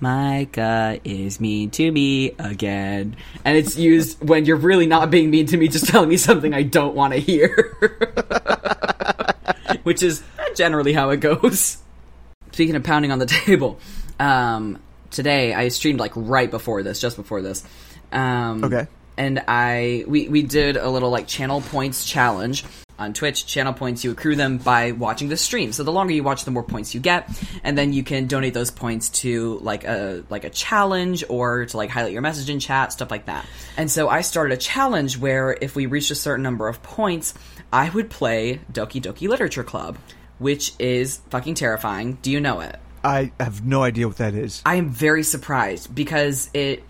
Micah 0.00 0.98
is 1.04 1.40
mean 1.40 1.68
to 1.72 1.92
me 1.92 2.30
again. 2.38 3.16
And 3.44 3.56
it's 3.58 3.76
used 3.76 4.26
when 4.26 4.46
you're 4.46 4.56
really 4.56 4.86
not 4.86 5.10
being 5.10 5.30
mean 5.30 5.44
to 5.46 5.58
me, 5.58 5.68
just 5.68 5.88
telling 5.88 6.08
me 6.08 6.16
something 6.16 6.54
I 6.54 6.62
don't 6.62 6.94
want 6.94 7.12
to 7.12 7.20
hear. 7.20 7.76
Which 9.82 10.02
is 10.02 10.22
generally 10.56 10.94
how 10.94 11.10
it 11.10 11.18
goes. 11.20 11.76
Speaking 12.52 12.74
of 12.76 12.82
pounding 12.82 13.12
on 13.12 13.18
the 13.18 13.26
table, 13.26 13.78
um, 14.18 14.78
today 15.10 15.52
I 15.52 15.68
streamed 15.68 16.00
like 16.00 16.12
right 16.14 16.50
before 16.50 16.82
this, 16.82 16.98
just 16.98 17.16
before 17.16 17.42
this. 17.42 17.62
Um, 18.10 18.64
Okay. 18.64 18.86
And 19.20 19.44
I 19.46 20.04
we 20.08 20.28
we 20.28 20.40
did 20.40 20.78
a 20.78 20.88
little 20.88 21.10
like 21.10 21.26
channel 21.26 21.60
points 21.60 22.06
challenge 22.06 22.64
on 22.98 23.12
Twitch. 23.12 23.44
Channel 23.44 23.74
points 23.74 24.02
you 24.02 24.12
accrue 24.12 24.34
them 24.34 24.56
by 24.56 24.92
watching 24.92 25.28
the 25.28 25.36
stream. 25.36 25.74
So 25.74 25.82
the 25.82 25.92
longer 25.92 26.14
you 26.14 26.22
watch, 26.22 26.46
the 26.46 26.50
more 26.50 26.62
points 26.62 26.94
you 26.94 27.00
get, 27.00 27.28
and 27.62 27.76
then 27.76 27.92
you 27.92 28.02
can 28.02 28.28
donate 28.28 28.54
those 28.54 28.70
points 28.70 29.10
to 29.20 29.58
like 29.58 29.84
a 29.84 30.24
like 30.30 30.44
a 30.44 30.50
challenge 30.50 31.22
or 31.28 31.66
to 31.66 31.76
like 31.76 31.90
highlight 31.90 32.14
your 32.14 32.22
message 32.22 32.48
in 32.48 32.60
chat, 32.60 32.94
stuff 32.94 33.10
like 33.10 33.26
that. 33.26 33.44
And 33.76 33.90
so 33.90 34.08
I 34.08 34.22
started 34.22 34.54
a 34.54 34.56
challenge 34.56 35.18
where 35.18 35.54
if 35.60 35.76
we 35.76 35.84
reached 35.84 36.10
a 36.10 36.14
certain 36.14 36.42
number 36.42 36.66
of 36.66 36.82
points, 36.82 37.34
I 37.70 37.90
would 37.90 38.08
play 38.08 38.60
Doki 38.72 39.02
Doki 39.02 39.28
Literature 39.28 39.64
Club, 39.64 39.98
which 40.38 40.72
is 40.78 41.20
fucking 41.28 41.56
terrifying. 41.56 42.16
Do 42.22 42.30
you 42.30 42.40
know 42.40 42.60
it? 42.60 42.76
I 43.04 43.32
have 43.38 43.66
no 43.66 43.82
idea 43.82 44.08
what 44.08 44.16
that 44.16 44.34
is. 44.34 44.62
I 44.64 44.76
am 44.76 44.88
very 44.88 45.24
surprised 45.24 45.94
because 45.94 46.50
it 46.54 46.84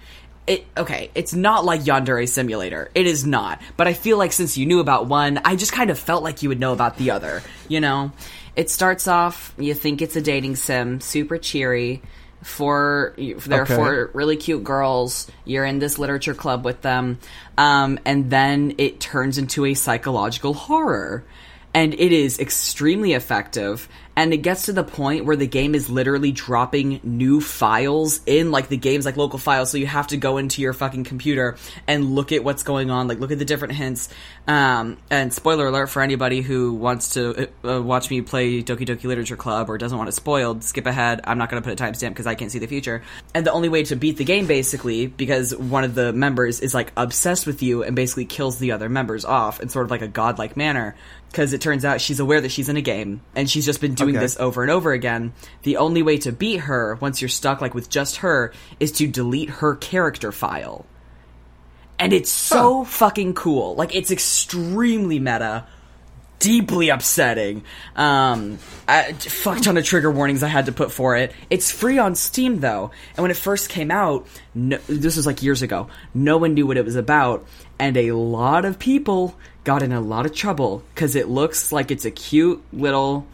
it 0.51 0.67
okay, 0.77 1.11
it's 1.15 1.33
not 1.33 1.65
like 1.65 1.83
Yandere 1.83 2.29
Simulator. 2.29 2.91
It 2.95 3.07
is 3.07 3.25
not. 3.25 3.63
But 3.77 3.87
I 3.87 3.93
feel 3.93 4.19
like 4.19 4.33
since 4.33 4.59
you 4.59 4.67
knew 4.67 4.81
about 4.81 5.07
one, 5.07 5.41
I 5.45 5.55
just 5.55 5.73
kind 5.73 5.91
of 5.91 5.99
felt 5.99 6.25
like 6.25 6.43
you 6.43 6.49
would 6.49 6.59
know 6.59 6.73
about 6.73 6.97
the 6.97 7.13
other, 7.13 7.43
you 7.69 7.81
know? 7.81 8.11
It 8.57 8.69
starts 8.69 9.07
off 9.07 9.55
you 9.57 9.75
think 9.75 10.03
it's 10.03 10.17
a 10.17 10.21
dating 10.21 10.57
sim, 10.57 11.01
super 11.01 11.39
cheery. 11.39 12.03
For 12.43 13.15
there 13.19 13.61
are 13.61 13.63
Okay. 13.63 13.77
four 13.77 14.11
really 14.15 14.37
cute 14.37 14.65
girls. 14.65 15.31
You're 15.45 15.67
in 15.67 15.79
this 15.79 15.99
literature 15.99 16.35
club 16.35 16.65
with 16.65 16.81
them, 16.81 17.19
um, 17.59 18.01
and 18.07 18.31
then 18.31 18.75
it 18.79 18.99
turns 18.99 19.37
into 19.37 19.67
a 19.67 19.75
psychological 19.75 20.55
horror 20.55 21.23
and 21.73 21.95
it 21.95 22.13
is 22.13 22.39
extremely 22.39 23.13
effective. 23.13 23.89
And 24.17 24.35
it 24.35 24.39
gets 24.39 24.67
to 24.67 24.75
the 24.75 24.85
point 24.85 25.25
where 25.25 25.37
the 25.37 25.47
game 25.47 25.75
is 25.75 25.89
literally 25.89 26.31
dropping 26.31 27.01
new 27.03 27.41
files 27.41 28.21
in 28.27 28.51
like 28.51 28.69
the 28.69 28.77
game's 28.77 29.07
like 29.07 29.17
local 29.17 29.39
files. 29.39 29.71
So 29.71 29.79
you 29.79 29.87
have 29.87 30.09
to 30.09 30.19
go 30.19 30.37
into 30.37 30.61
your 30.61 30.75
fucking 30.75 31.05
computer 31.05 31.57
and 31.87 32.15
look 32.15 32.33
at 32.33 32.45
what's 32.45 32.63
going 32.63 32.91
on 32.91 33.09
like 33.09 33.19
look 33.19 33.31
at 33.31 33.39
the 33.39 33.45
different 33.47 33.75
hints. 33.75 34.11
Um, 34.47 34.99
and 35.11 35.33
spoiler 35.33 35.69
alert 35.69 35.87
for 35.87 36.03
anybody 36.03 36.43
who 36.43 36.75
wants 36.75 37.15
to 37.15 37.49
uh, 37.65 37.81
watch 37.81 38.11
me 38.11 38.21
play 38.21 38.63
doki 38.63 38.85
doki 38.85 39.05
literature 39.05 39.37
club 39.37 39.71
or 39.71 39.79
doesn't 39.79 39.97
want 39.97 40.11
it 40.11 40.13
spoiled 40.13 40.65
skip 40.65 40.87
ahead. 40.87 41.21
I'm 41.25 41.39
not 41.39 41.49
going 41.49 41.63
to 41.63 41.67
put 41.67 41.81
a 41.81 41.83
timestamp 41.83 42.11
because 42.11 42.27
i 42.27 42.35
can't 42.35 42.51
see 42.51 42.59
the 42.59 42.67
future. 42.67 43.03
And 43.33 43.47
the 43.47 43.53
only 43.53 43.71
way 43.71 43.85
to 43.85 43.97
beat 43.97 44.19
the 44.19 44.25
game 44.25 44.47
basically 44.47 45.07
because 45.07 45.57
one 45.57 45.85
of 45.85 45.95
the 45.95 46.13
members 46.13 46.61
is 46.61 46.75
like 46.75 46.93
obsessed 46.97 47.47
with 47.47 47.63
you 47.63 47.85
and 47.85 47.97
basically 47.97 48.27
kills 48.27 48.59
the 48.59 48.73
other 48.73 48.89
members 48.91 49.25
off 49.25 49.61
in 49.61 49.71
sort 49.71 49.87
of 49.87 49.91
like 49.91 50.03
a 50.03 50.09
godlike 50.09 50.59
manner 50.59 50.97
because 51.31 51.53
it 51.53 51.61
turns 51.61 51.85
out 51.85 52.01
she's 52.01 52.19
aware 52.21 52.41
that 52.41 52.51
she's 52.51 52.69
in 52.69 52.77
a 52.77 52.83
game 52.83 53.21
and 53.37 53.49
she's 53.49 53.65
just 53.65 53.81
been 53.81 53.95
doing 53.95 54.17
Okay. 54.17 54.25
this 54.25 54.39
over 54.41 54.63
and 54.63 54.71
over 54.71 54.93
again. 54.93 55.33
The 55.63 55.77
only 55.77 56.03
way 56.03 56.19
to 56.19 56.33
beat 56.33 56.61
her 56.61 56.97
once 57.01 57.23
you're 57.23 57.29
stuck 57.29 57.61
like 57.61 57.73
with 57.75 57.89
just 57.89 58.17
her 58.17 58.53
is 58.81 58.91
to 58.93 59.07
delete 59.07 59.51
her 59.51 59.77
character 59.77 60.33
file. 60.33 60.87
And 61.99 62.13
it's 62.13 62.31
so 62.33 62.85
fucking 62.85 63.35
cool. 63.35 63.75
Like 63.77 63.95
it's 63.95 64.11
extremely 64.11 65.19
meta, 65.19 65.67
deeply 66.39 66.89
upsetting. 66.89 67.63
Um, 67.95 68.59
a 68.89 69.13
fuck 69.13 69.61
ton 69.61 69.77
of 69.77 69.85
trigger 69.85 70.11
warnings 70.11 70.43
I 70.43 70.49
had 70.49 70.67
to 70.67 70.73
put 70.73 70.91
for 70.91 71.15
it. 71.17 71.33
It's 71.51 71.71
free 71.71 71.99
on 71.99 72.15
Steam 72.15 72.61
though, 72.61 72.91
and 73.17 73.23
when 73.23 73.31
it 73.31 73.37
first 73.37 73.69
came 73.69 73.91
out, 73.91 74.27
no, 74.55 74.79
this 74.89 75.17
was 75.17 75.27
like 75.27 75.43
years 75.43 75.61
ago. 75.63 75.89
No 76.15 76.39
one 76.39 76.55
knew 76.55 76.67
what 76.67 76.79
it 76.79 76.85
was 76.85 76.97
about, 76.97 77.47
and 77.79 77.97
a 77.99 78.13
lot 78.13 78.65
of 78.65 78.79
people 78.79 79.37
got 79.65 79.83
in 79.83 79.93
a 79.93 80.01
lot 80.01 80.27
of 80.27 80.35
trouble 80.35 80.83
because 80.95 81.15
it 81.17 81.29
looks 81.29 81.71
like 81.73 81.91
it's 81.91 82.05
a 82.05 82.11
cute 82.11 82.63
little 82.73 83.27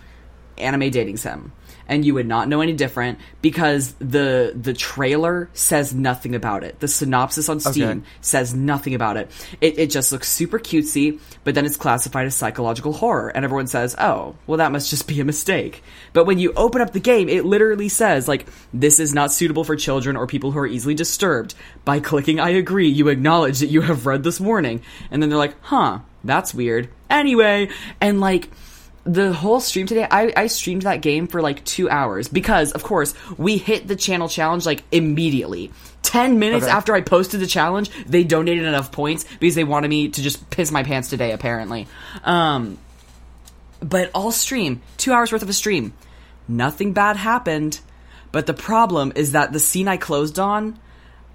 anime 0.58 0.90
dating 0.90 1.16
sim. 1.16 1.52
And 1.88 2.04
you 2.04 2.14
would 2.14 2.26
not 2.26 2.48
know 2.48 2.62
any 2.62 2.72
different 2.72 3.20
because 3.42 3.92
the 4.00 4.52
the 4.60 4.72
trailer 4.72 5.48
says 5.52 5.94
nothing 5.94 6.34
about 6.34 6.64
it. 6.64 6.80
The 6.80 6.88
synopsis 6.88 7.48
on 7.48 7.60
steam 7.60 7.88
Okay. 7.88 8.00
says 8.20 8.52
nothing 8.54 8.92
about 8.96 9.16
it. 9.16 9.30
it 9.60 9.78
it 9.78 9.90
just 9.90 10.10
looks 10.10 10.28
super 10.28 10.58
cutesy 10.58 11.20
but 11.44 11.54
then 11.54 11.64
it's 11.64 11.76
classified 11.76 12.26
as 12.26 12.34
psychological 12.34 12.92
horror. 12.92 13.28
And 13.28 13.44
everyone 13.44 13.68
says 13.68 13.94
oh 14.00 14.34
well 14.48 14.58
that 14.58 14.72
must 14.72 14.90
just 14.90 15.06
be 15.06 15.20
a 15.20 15.24
mistake. 15.24 15.84
But 16.12 16.24
when 16.24 16.40
you 16.40 16.52
open 16.56 16.80
up 16.80 16.92
the 16.92 16.98
game 16.98 17.28
it 17.28 17.44
literally 17.44 17.88
says 17.88 18.26
like 18.26 18.48
this 18.74 18.98
is 18.98 19.14
not 19.14 19.30
suitable 19.32 19.62
for 19.62 19.76
children 19.76 20.16
or 20.16 20.26
people 20.26 20.50
who 20.50 20.58
are 20.58 20.66
easily 20.66 20.94
disturbed. 20.94 21.54
By 21.84 22.00
clicking 22.00 22.40
i 22.40 22.50
agree 22.50 22.88
you 22.88 23.06
acknowledge 23.10 23.60
that 23.60 23.68
you 23.68 23.82
have 23.82 24.06
read 24.06 24.24
this 24.24 24.40
warning. 24.40 24.82
And 25.12 25.22
then 25.22 25.30
they're 25.30 25.38
like 25.38 25.54
huh 25.60 26.00
that's 26.26 26.52
weird 26.52 26.88
anyway 27.10 27.68
and 28.00 28.20
like 28.20 28.48
the 29.06 29.32
whole 29.32 29.60
stream 29.60 29.86
today, 29.86 30.06
I, 30.10 30.32
I 30.36 30.46
streamed 30.48 30.82
that 30.82 31.00
game 31.00 31.28
for 31.28 31.40
like 31.40 31.64
two 31.64 31.88
hours 31.88 32.26
because, 32.28 32.72
of 32.72 32.82
course, 32.82 33.14
we 33.38 33.56
hit 33.56 33.86
the 33.86 33.94
channel 33.94 34.28
challenge 34.28 34.66
like 34.66 34.82
immediately. 34.90 35.70
10 36.02 36.38
minutes 36.38 36.64
Okay. 36.64 36.72
after 36.72 36.94
I 36.94 37.00
posted 37.00 37.40
the 37.40 37.46
challenge, 37.46 37.90
they 38.06 38.24
donated 38.24 38.64
enough 38.64 38.92
points 38.92 39.24
because 39.38 39.54
they 39.54 39.64
wanted 39.64 39.88
me 39.88 40.08
to 40.08 40.22
just 40.22 40.50
piss 40.50 40.70
my 40.70 40.82
pants 40.82 41.08
today, 41.08 41.32
apparently. 41.32 41.86
Um, 42.24 42.78
but 43.80 44.10
all 44.14 44.32
stream, 44.32 44.82
two 44.96 45.12
hours 45.12 45.32
worth 45.32 45.42
of 45.42 45.48
a 45.48 45.52
stream. 45.52 45.92
Nothing 46.48 46.92
bad 46.92 47.16
happened. 47.16 47.80
But 48.32 48.46
the 48.46 48.54
problem 48.54 49.12
is 49.14 49.32
that 49.32 49.52
the 49.52 49.60
scene 49.60 49.88
I 49.88 49.96
closed 49.96 50.38
on, 50.38 50.78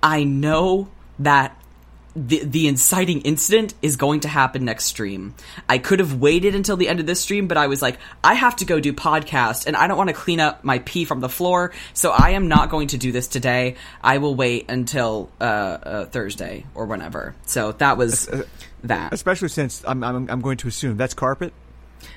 I 0.03 0.23
know 0.23 0.89
that 1.19 1.57
the 2.15 2.43
the 2.43 2.67
inciting 2.67 3.21
incident 3.21 3.73
is 3.81 3.95
going 3.95 4.21
to 4.21 4.27
happen 4.27 4.65
next 4.65 4.85
stream. 4.85 5.33
I 5.69 5.77
could 5.77 5.99
have 5.99 6.15
waited 6.15 6.55
until 6.55 6.77
the 6.77 6.87
end 6.87 6.99
of 6.99 7.05
this 7.05 7.21
stream, 7.21 7.47
but 7.47 7.57
I 7.57 7.67
was 7.67 7.81
like, 7.81 7.99
I 8.23 8.33
have 8.33 8.55
to 8.57 8.65
go 8.65 8.79
do 8.79 8.93
podcast, 8.93 9.67
and 9.67 9.75
I 9.75 9.87
don't 9.87 9.97
want 9.97 10.09
to 10.09 10.15
clean 10.15 10.39
up 10.39 10.63
my 10.63 10.79
pee 10.79 11.05
from 11.05 11.19
the 11.19 11.29
floor, 11.29 11.71
so 11.93 12.11
I 12.11 12.31
am 12.31 12.47
not 12.47 12.69
going 12.69 12.89
to 12.89 12.97
do 12.97 13.11
this 13.11 13.27
today. 13.27 13.75
I 14.03 14.17
will 14.17 14.35
wait 14.35 14.69
until 14.69 15.29
uh, 15.39 15.43
uh, 15.43 16.05
Thursday 16.05 16.65
or 16.75 16.85
whenever. 16.85 17.35
So 17.45 17.71
that 17.73 17.97
was 17.97 18.29
that. 18.83 19.13
Especially 19.13 19.49
since 19.49 19.83
I'm, 19.87 20.03
I'm 20.03 20.29
I'm 20.29 20.41
going 20.41 20.57
to 20.57 20.67
assume 20.67 20.97
that's 20.97 21.13
carpet. 21.13 21.53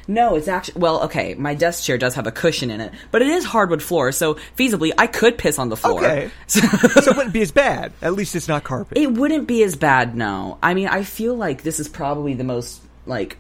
No, 0.07 0.37
it's 0.37 0.49
actually 0.49 0.81
well, 0.81 1.05
okay. 1.05 1.35
My 1.35 1.55
desk 1.55 1.85
chair 1.85 1.99
does 1.99 2.15
have 2.15 2.27
a 2.27 2.33
cushion 2.33 2.71
in 2.71 2.81
it, 2.81 2.93
but 3.11 3.23
it 3.23 3.29
is 3.29 3.45
hardwood 3.45 3.83
floor, 3.83 4.13
so 4.13 4.35
feasibly 4.57 4.93
I 4.97 5.07
could 5.07 5.39
piss 5.39 5.59
on 5.59 5.69
the 5.69 5.77
floor. 5.77 6.05
Okay. 6.05 6.31
so 6.47 6.61
it 6.63 7.17
wouldn't 7.17 7.33
be 7.33 7.43
as 7.43 7.53
bad. 7.53 7.93
At 8.03 8.15
least 8.15 8.35
it's 8.35 8.49
not 8.49 8.65
carpet. 8.65 8.99
It 8.99 9.13
wouldn't 9.13 9.47
be 9.47 9.63
as 9.63 9.77
bad, 9.77 10.17
no. 10.17 10.59
I 10.63 10.75
mean, 10.75 10.89
I 10.89 11.05
feel 11.05 11.35
like 11.35 11.63
this 11.63 11.81
is 11.81 11.89
probably 11.89 12.35
the 12.35 12.45
most 12.45 12.83
like 13.07 13.39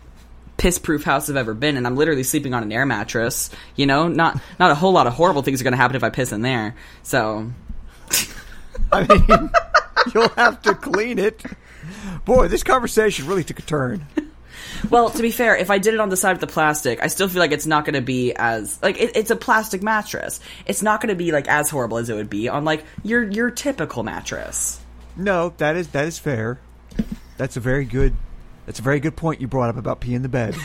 piss 0.57 0.78
proof 0.78 1.04
house 1.04 1.28
I've 1.28 1.37
ever 1.37 1.54
been, 1.54 1.76
and 1.76 1.87
I'm 1.87 1.96
literally 1.96 2.22
sleeping 2.22 2.54
on 2.54 2.62
an 2.62 2.72
air 2.72 2.87
mattress. 2.87 3.50
You 3.76 3.87
know, 3.87 4.09
not 4.09 4.40
not 4.59 4.70
a 4.70 4.74
whole 4.74 4.92
lot 4.92 5.07
of 5.07 5.12
horrible 5.12 5.42
things 5.42 5.61
are 5.61 5.64
going 5.64 5.72
to 5.72 5.78
happen 5.78 5.96
if 5.96 6.04
I 6.04 6.11
piss 6.11 6.33
in 6.33 6.42
there. 6.42 6.74
So 7.02 7.50
I 8.92 9.07
mean, 9.07 9.50
you'll 10.14 10.28
have 10.30 10.62
to 10.62 10.74
clean 10.74 11.18
it. 11.18 11.42
Boy, 12.24 12.48
this 12.48 12.62
conversation 12.62 13.26
really 13.26 13.44
took 13.44 13.59
a 13.59 13.62
turn. 13.62 14.07
Well, 14.90 15.11
to 15.11 15.22
be 15.22 15.31
fair, 15.31 15.57
if 15.57 15.70
I 15.70 15.79
did 15.79 15.94
it 15.94 16.00
on 16.00 16.09
the 16.09 16.16
side 16.16 16.33
of 16.33 16.40
the 16.40 16.46
plastic, 16.46 17.03
I 17.03 17.09
still 17.09 17.29
feel 17.29 17.40
like 17.40 17.53
it's 17.53 17.66
not 17.66 17.85
going 17.85 17.94
to 17.94 18.00
be 18.00 18.33
as 18.35 18.79
like 18.83 18.98
it, 18.98 19.16
it's 19.16 19.31
a 19.31 19.37
plastic 19.37 19.83
mattress. 19.83 20.40
It's 20.66 20.83
not 20.83 21.00
going 21.00 21.09
to 21.11 21.14
be 21.14 21.33
like 21.33 21.48
as 21.48 21.70
horrible 21.70 21.98
as 21.98 22.11
it 22.11 22.14
would 22.14 22.31
be 22.31 22.48
on 22.48 22.64
like 22.64 22.85
your 23.03 23.22
your 23.22 23.50
typical 23.50 24.03
mattress. 24.03 24.81
No, 25.16 25.55
that 25.59 25.77
is 25.77 25.88
that 25.88 26.07
is 26.07 26.18
fair. 26.18 26.59
That's 27.37 27.57
a 27.57 27.61
very 27.61 27.85
good. 27.85 28.14
That's 28.66 28.79
a 28.79 28.83
very 28.83 29.00
good 29.00 29.16
point 29.16 29.40
you 29.40 29.46
brought 29.46 29.68
up 29.68 29.77
about 29.77 30.00
peeing 30.00 30.14
in 30.14 30.22
the 30.22 30.29
bed. 30.29 30.55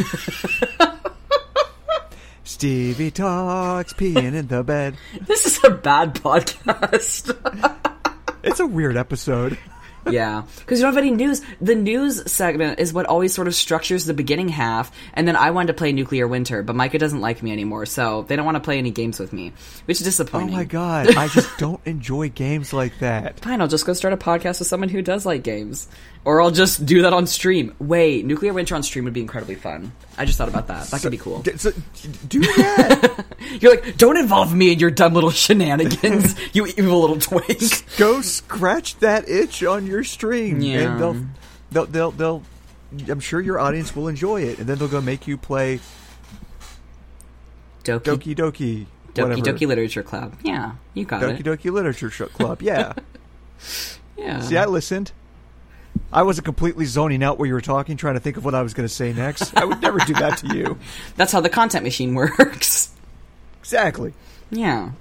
Stevie 2.44 3.12
talks 3.12 3.94
peeing 3.94 4.34
in 4.34 4.48
the 4.48 4.64
bed. 4.64 4.96
This 5.22 5.46
is 5.46 5.64
a 5.64 5.70
bad 5.70 6.16
podcast. 6.16 7.36
It's 8.42 8.60
a 8.60 8.66
weird 8.66 8.98
episode. 8.98 9.58
yeah, 10.10 10.44
because 10.60 10.80
you 10.80 10.86
don't 10.86 10.94
have 10.94 11.04
any 11.04 11.12
news. 11.12 11.42
The 11.62 11.76
news 11.76 12.32
segment 12.32 12.80
is 12.80 12.94
what 12.94 13.06
always 13.06 13.34
sort 13.34 13.48
of 13.48 13.56
structures 13.56 14.06
the 14.06 14.14
beginning 14.14 14.50
half, 14.50 14.92
and 15.14 15.28
then 15.28 15.36
I 15.36 15.52
wanted 15.52 15.68
to 15.68 15.74
play 15.74 15.92
Nuclear 15.92 16.28
Winter, 16.28 16.64
but 16.64 16.76
Micah 16.76 16.98
doesn't 16.98 17.22
like 17.22 17.44
me 17.44 17.52
anymore, 17.52 17.86
so 17.86 18.24
they 18.24 18.36
don't 18.36 18.46
want 18.46 18.56
to 18.56 18.62
play 18.62 18.78
any 18.78 18.92
games 18.92 19.20
with 19.20 19.34
me, 19.34 19.54
which 19.86 20.00
is 20.00 20.06
disappointing. 20.06 20.54
Oh 20.54 20.58
my 20.58 20.64
god, 20.64 21.16
I 21.16 21.28
just 21.28 21.58
don't 21.58 21.82
enjoy 21.86 22.30
games 22.30 22.74
like 22.74 23.00
that. 23.00 23.40
Fine, 23.40 23.62
I'll 23.62 23.68
just 23.68 23.86
go 23.86 23.94
start 23.94 24.14
a 24.14 24.18
podcast 24.18 24.60
with 24.60 24.68
someone 24.68 24.90
who 24.90 25.02
does 25.02 25.26
like 25.26 25.44
games. 25.44 25.88
Or 26.30 26.42
I'll 26.44 26.52
just 26.52 26.86
do 26.86 27.02
that 27.02 27.12
on 27.12 27.26
stream. 27.26 27.74
Wait, 27.80 28.24
Nuclear 28.24 28.54
Winter 28.54 28.76
on 28.76 28.84
stream 28.84 29.06
would 29.06 29.14
be 29.16 29.22
incredibly 29.22 29.56
fun. 29.56 29.92
I 30.16 30.26
just 30.26 30.38
thought 30.38 30.48
about 30.48 30.68
that. 30.68 30.86
That 30.92 31.02
could 31.02 31.10
be 31.10 31.18
cool. 31.18 31.42
D- 31.42 31.58
so, 31.58 31.72
do 32.28 32.42
that. 32.42 33.26
You're 33.60 33.72
like, 33.72 33.98
don't 33.98 34.16
involve 34.16 34.54
me 34.54 34.72
in 34.72 34.78
your 34.78 34.92
dumb 34.92 35.16
little 35.16 35.32
shenanigans, 35.32 36.36
you 36.54 36.68
evil 36.68 37.02
little 37.02 37.18
twink. 37.20 37.84
Go 37.98 38.22
scratch 38.22 38.98
that 39.00 39.28
itch 39.28 39.64
on 39.64 39.88
your 39.88 40.04
stream, 40.04 40.62
Yeah. 40.62 40.92
and 40.92 41.02
they'll, 41.02 41.26
they'll, 41.72 41.86
they'll, 41.88 42.12
they'll. 42.12 42.44
I'm 43.12 43.20
sure 43.22 43.42
your 43.42 43.60
audience 43.60 43.96
will 43.96 44.08
enjoy 44.08 44.44
it, 44.44 44.60
and 44.60 44.68
then 44.68 44.78
they'll 44.78 44.88
go 44.88 45.02
make 45.02 45.26
you 45.26 45.36
play 45.36 45.80
Doki 47.84 48.04
Doki 48.04 48.36
Doki. 48.36 48.86
Doki, 49.16 49.24
whatever. 49.24 49.42
Doki 49.42 49.68
Literature 49.68 50.04
Club. 50.04 50.36
Yeah, 50.44 50.74
you 50.94 51.06
got 51.06 51.24
Doki 51.24 51.40
it. 51.40 51.46
Doki 51.46 51.72
Literature 51.72 52.10
Club. 52.28 52.62
Yeah. 52.62 52.94
Yeah. 54.18 54.42
See, 54.42 54.58
I 54.58 54.66
listened. 54.66 55.14
I 56.12 56.24
wasn't 56.24 56.46
completely 56.46 56.86
zoning 56.86 57.24
out 57.24 57.38
where 57.38 57.48
you 57.48 57.54
were 57.54 57.62
talking, 57.62 57.98
trying 57.98 58.16
to 58.16 58.20
think 58.20 58.38
of 58.38 58.46
what 58.46 58.56
I 58.56 58.62
was 58.62 58.74
going 58.74 58.88
to 58.88 58.94
say 58.94 59.14
next. 59.14 59.56
I 59.58 59.66
would 59.66 59.82
never 59.82 60.00
do 60.00 60.14
that 60.16 60.38
to 60.40 60.56
you. 60.58 60.78
That's 61.16 61.32
how 61.32 61.42
the 61.42 61.50
content 61.50 61.84
machine 61.84 62.14
works. 62.16 62.92
Exactly. 63.60 64.14
Yeah. 64.50 64.92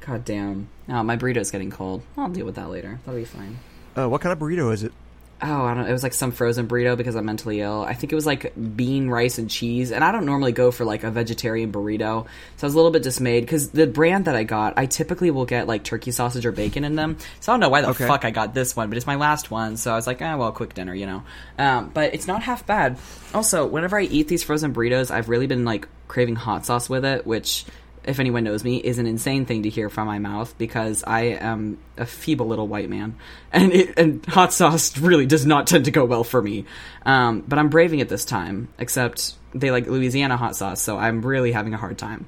God 0.00 0.24
damn. 0.24 0.68
Oh, 0.88 1.02
my 1.02 1.16
burrito's 1.16 1.50
getting 1.50 1.70
cold. 1.70 2.02
I'll 2.16 2.28
deal 2.28 2.46
with 2.46 2.54
that 2.56 2.70
later. 2.70 3.00
That'll 3.04 3.18
be 3.20 3.24
fine. 3.24 3.58
Uh, 3.96 4.08
what 4.08 4.20
kind 4.20 4.32
of 4.32 4.38
burrito 4.38 4.72
is 4.72 4.82
it? 4.82 4.92
Oh, 5.42 5.64
I 5.66 5.74
don't. 5.74 5.86
It 5.86 5.92
was 5.92 6.02
like 6.02 6.14
some 6.14 6.32
frozen 6.32 6.66
burrito 6.66 6.96
because 6.96 7.14
I'm 7.14 7.26
mentally 7.26 7.60
ill. 7.60 7.82
I 7.82 7.92
think 7.92 8.10
it 8.10 8.14
was 8.14 8.24
like 8.24 8.54
bean, 8.74 9.08
rice, 9.10 9.36
and 9.36 9.50
cheese. 9.50 9.92
And 9.92 10.02
I 10.02 10.10
don't 10.10 10.24
normally 10.24 10.52
go 10.52 10.70
for 10.70 10.86
like 10.86 11.04
a 11.04 11.10
vegetarian 11.10 11.70
burrito, 11.72 12.24
so 12.56 12.64
I 12.64 12.66
was 12.66 12.72
a 12.72 12.76
little 12.76 12.90
bit 12.90 13.02
dismayed 13.02 13.42
because 13.44 13.68
the 13.68 13.86
brand 13.86 14.24
that 14.24 14.34
I 14.34 14.44
got, 14.44 14.78
I 14.78 14.86
typically 14.86 15.30
will 15.30 15.44
get 15.44 15.66
like 15.66 15.84
turkey 15.84 16.10
sausage 16.10 16.46
or 16.46 16.52
bacon 16.52 16.84
in 16.84 16.96
them. 16.96 17.18
So 17.40 17.52
I 17.52 17.54
don't 17.54 17.60
know 17.60 17.68
why 17.68 17.82
the 17.82 17.88
Okay. 17.88 18.06
fuck 18.06 18.24
I 18.24 18.30
got 18.30 18.54
this 18.54 18.74
one, 18.74 18.88
but 18.88 18.96
it's 18.96 19.06
my 19.06 19.16
last 19.16 19.50
one, 19.50 19.76
so 19.76 19.92
I 19.92 19.96
was 19.96 20.06
like, 20.06 20.22
ah, 20.22 20.36
well, 20.38 20.52
quick 20.52 20.72
dinner, 20.72 20.94
you 20.94 21.04
know. 21.04 21.22
Um, 21.58 21.90
but 21.92 22.14
it's 22.14 22.26
not 22.26 22.42
half 22.42 22.64
bad. 22.66 22.96
Also, 23.34 23.66
whenever 23.66 23.98
I 23.98 24.04
eat 24.04 24.28
these 24.28 24.42
frozen 24.42 24.72
burritos, 24.72 25.10
I've 25.10 25.28
really 25.28 25.46
been 25.46 25.66
like 25.66 25.86
craving 26.08 26.36
hot 26.36 26.64
sauce 26.64 26.88
with 26.88 27.04
it, 27.04 27.26
which. 27.26 27.66
If 28.06 28.20
anyone 28.20 28.44
knows 28.44 28.62
me, 28.64 28.76
is 28.76 28.98
an 28.98 29.06
insane 29.06 29.46
thing 29.46 29.64
to 29.64 29.68
hear 29.68 29.88
from 29.90 30.06
my 30.06 30.18
mouth 30.18 30.56
because 30.58 31.02
I 31.04 31.22
am 31.22 31.78
a 31.96 32.06
feeble 32.06 32.46
little 32.46 32.68
white 32.68 32.88
man, 32.88 33.16
and 33.52 33.72
it, 33.72 33.98
and 33.98 34.24
hot 34.26 34.52
sauce 34.52 34.96
really 34.98 35.26
does 35.26 35.44
not 35.44 35.66
tend 35.66 35.86
to 35.86 35.90
go 35.90 36.04
well 36.04 36.22
for 36.24 36.40
me. 36.40 36.64
Um, 37.04 37.40
but 37.46 37.58
I'm 37.58 37.68
braving 37.68 37.98
it 37.98 38.08
this 38.08 38.24
time. 38.24 38.68
Except 38.78 39.34
they 39.54 39.70
like 39.70 39.86
Louisiana 39.86 40.36
hot 40.36 40.54
sauce, 40.56 40.80
so 40.80 40.96
I'm 40.98 41.20
really 41.22 41.52
having 41.52 41.74
a 41.74 41.78
hard 41.78 41.98
time. 41.98 42.26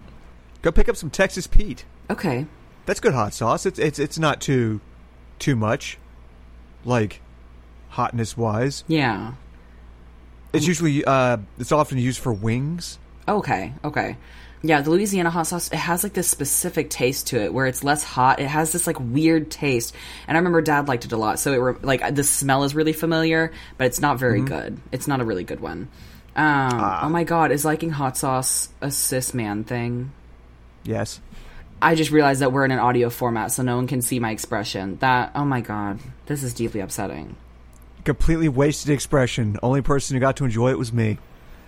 Go 0.62 0.72
pick 0.72 0.88
up 0.88 0.96
some 0.96 1.10
Texas 1.10 1.46
Pete. 1.46 1.84
Okay, 2.10 2.46
That's 2.86 3.00
good 3.00 3.14
hot 3.14 3.32
sauce. 3.34 3.64
It's 3.66 3.78
it's 3.78 3.98
it's 3.98 4.18
not 4.18 4.40
too 4.40 4.80
too 5.38 5.54
much, 5.54 5.98
like 6.84 7.20
hotness 7.90 8.36
wise. 8.36 8.82
yeah, 8.88 9.34
It's 10.52 10.66
usually 10.66 11.04
uh, 11.04 11.36
it's 11.58 11.70
often 11.70 11.98
used 11.98 12.18
for 12.20 12.32
wings. 12.32 12.98
okay, 13.28 13.72
okay. 13.84 14.16
Yeah, 14.62 14.80
the 14.80 14.90
Louisiana 14.90 15.30
hot 15.30 15.46
sauce 15.46 15.68
it 15.68 15.76
has 15.76 16.02
like 16.02 16.14
this 16.14 16.28
specific 16.28 16.90
taste 16.90 17.28
to 17.28 17.40
it 17.40 17.54
where 17.54 17.66
it's 17.66 17.84
less 17.84 18.02
hot. 18.02 18.40
It 18.40 18.48
has 18.48 18.72
this 18.72 18.86
like 18.86 18.98
weird 18.98 19.50
taste, 19.50 19.94
and 20.26 20.36
I 20.36 20.40
remember 20.40 20.60
Dad 20.62 20.88
liked 20.88 21.04
it 21.04 21.12
a 21.12 21.16
lot. 21.16 21.38
So 21.38 21.52
it 21.52 21.56
re- 21.56 21.74
like 21.82 22.14
the 22.14 22.24
smell 22.24 22.64
is 22.64 22.74
really 22.74 22.92
familiar, 22.92 23.52
but 23.76 23.86
it's 23.86 24.00
not 24.00 24.18
very 24.18 24.40
good. 24.40 24.78
It's 24.90 25.06
not 25.06 25.20
a 25.20 25.24
really 25.24 25.44
good 25.44 25.60
one. 25.60 25.88
Um, 26.34 26.70
Oh 27.02 27.08
my 27.08 27.24
god, 27.24 27.52
is 27.52 27.64
liking 27.64 27.90
hot 27.90 28.16
sauce 28.16 28.68
a 28.80 28.90
cis 28.90 29.32
man 29.34 29.64
thing? 29.64 30.12
Yes. 30.84 31.20
I 31.80 31.94
just 31.94 32.10
realized 32.10 32.40
that 32.40 32.52
we're 32.52 32.64
in 32.64 32.72
an 32.72 32.80
audio 32.80 33.10
format, 33.10 33.52
so 33.52 33.62
no 33.62 33.76
one 33.76 33.86
can 33.86 34.02
see 34.02 34.18
my 34.18 34.32
expression. 34.32 34.96
That 34.96 35.30
oh 35.36 35.44
my 35.44 35.60
god, 35.60 36.00
this 36.26 36.42
is 36.42 36.52
deeply 36.52 36.80
upsetting. 36.80 37.36
Completely 38.04 38.48
wasted 38.48 38.90
expression. 38.90 39.56
Only 39.62 39.82
person 39.82 40.14
who 40.14 40.20
got 40.20 40.36
to 40.38 40.44
enjoy 40.44 40.70
it 40.70 40.78
was 40.78 40.92
me. 40.92 41.18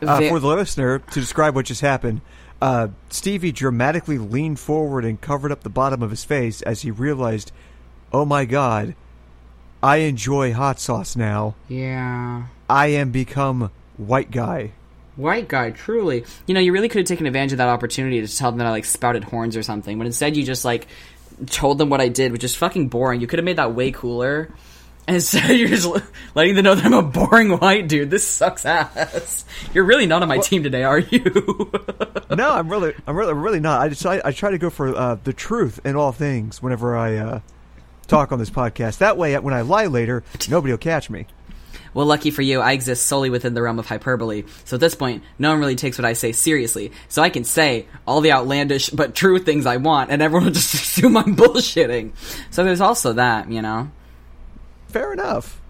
Uh, 0.02 0.28
for 0.28 0.40
the 0.40 0.46
listener, 0.46 0.98
to 0.98 1.20
describe 1.20 1.54
what 1.54 1.66
just 1.66 1.82
happened, 1.82 2.22
uh, 2.60 2.88
Stevie 3.08 3.52
dramatically 3.52 4.18
leaned 4.18 4.58
forward 4.60 5.04
and 5.04 5.20
covered 5.20 5.52
up 5.52 5.62
the 5.62 5.70
bottom 5.70 6.02
of 6.02 6.10
his 6.10 6.24
face 6.24 6.62
as 6.62 6.82
he 6.82 6.90
realized, 6.90 7.52
oh 8.12 8.24
my 8.24 8.44
god, 8.44 8.94
I 9.82 9.98
enjoy 9.98 10.52
hot 10.52 10.78
sauce 10.78 11.16
now. 11.16 11.54
Yeah. 11.68 12.46
I 12.68 12.88
am 12.88 13.10
become 13.10 13.70
white 13.96 14.30
guy. 14.30 14.72
White 15.16 15.48
guy, 15.48 15.70
truly. 15.70 16.24
You 16.46 16.54
know, 16.54 16.60
you 16.60 16.72
really 16.72 16.88
could 16.88 16.98
have 16.98 17.06
taken 17.06 17.26
advantage 17.26 17.52
of 17.52 17.58
that 17.58 17.68
opportunity 17.68 18.24
to 18.24 18.36
tell 18.36 18.50
them 18.50 18.58
that 18.58 18.66
I 18.66 18.70
like 18.70 18.84
spouted 18.84 19.24
horns 19.24 19.56
or 19.56 19.62
something, 19.62 19.98
but 19.98 20.06
instead 20.06 20.36
you 20.36 20.44
just 20.44 20.64
like 20.64 20.86
told 21.46 21.78
them 21.78 21.88
what 21.88 22.00
I 22.00 22.08
did, 22.08 22.32
which 22.32 22.44
is 22.44 22.54
fucking 22.54 22.88
boring. 22.88 23.20
You 23.20 23.26
could 23.26 23.38
have 23.38 23.44
made 23.44 23.56
that 23.56 23.74
way 23.74 23.90
cooler. 23.90 24.50
And 25.10 25.16
instead, 25.16 25.50
you're 25.58 25.66
just 25.66 25.88
letting 26.36 26.54
them 26.54 26.66
know 26.66 26.76
that 26.76 26.84
I'm 26.84 26.92
a 26.92 27.02
boring 27.02 27.58
white 27.58 27.88
dude. 27.88 28.10
This 28.12 28.24
sucks 28.24 28.64
ass. 28.64 29.44
You're 29.74 29.82
really 29.82 30.06
not 30.06 30.22
on 30.22 30.28
my 30.28 30.38
team 30.38 30.62
today, 30.62 30.84
are 30.84 31.00
you? 31.00 31.24
no, 32.30 32.52
I'm 32.52 32.68
really, 32.68 32.94
I'm 33.08 33.16
really, 33.16 33.32
I'm 33.32 33.42
really 33.42 33.58
not. 33.58 33.80
I 33.80 33.88
just, 33.88 34.06
I, 34.06 34.22
I 34.24 34.30
try 34.30 34.52
to 34.52 34.58
go 34.58 34.70
for 34.70 34.94
uh, 34.94 35.16
the 35.16 35.32
truth 35.32 35.80
in 35.84 35.96
all 35.96 36.12
things 36.12 36.62
whenever 36.62 36.96
I 36.96 37.16
uh, 37.16 37.40
talk 38.06 38.30
on 38.30 38.38
this 38.38 38.50
podcast. 38.50 38.98
That 38.98 39.16
way, 39.16 39.36
when 39.36 39.52
I 39.52 39.62
lie 39.62 39.86
later, 39.86 40.22
nobody 40.48 40.72
will 40.72 40.78
catch 40.78 41.10
me. 41.10 41.26
Well, 41.92 42.06
lucky 42.06 42.30
for 42.30 42.42
you, 42.42 42.60
I 42.60 42.70
exist 42.70 43.06
solely 43.06 43.30
within 43.30 43.54
the 43.54 43.62
realm 43.62 43.80
of 43.80 43.86
hyperbole. 43.86 44.44
So 44.64 44.76
at 44.76 44.80
this 44.80 44.94
point, 44.94 45.24
no 45.40 45.50
one 45.50 45.58
really 45.58 45.74
takes 45.74 45.98
what 45.98 46.04
I 46.04 46.12
say 46.12 46.30
seriously. 46.30 46.92
So 47.08 47.20
I 47.20 47.30
can 47.30 47.42
say 47.42 47.86
all 48.06 48.20
the 48.20 48.30
outlandish 48.30 48.90
but 48.90 49.16
true 49.16 49.40
things 49.40 49.66
I 49.66 49.78
want, 49.78 50.12
and 50.12 50.22
everyone 50.22 50.44
will 50.46 50.52
just 50.52 50.72
assume 50.72 51.16
I'm 51.16 51.34
bullshitting. 51.34 52.12
So 52.52 52.62
there's 52.62 52.80
also 52.80 53.14
that, 53.14 53.50
you 53.50 53.60
know. 53.60 53.90
Fair 54.90 55.12
enough. 55.12 55.60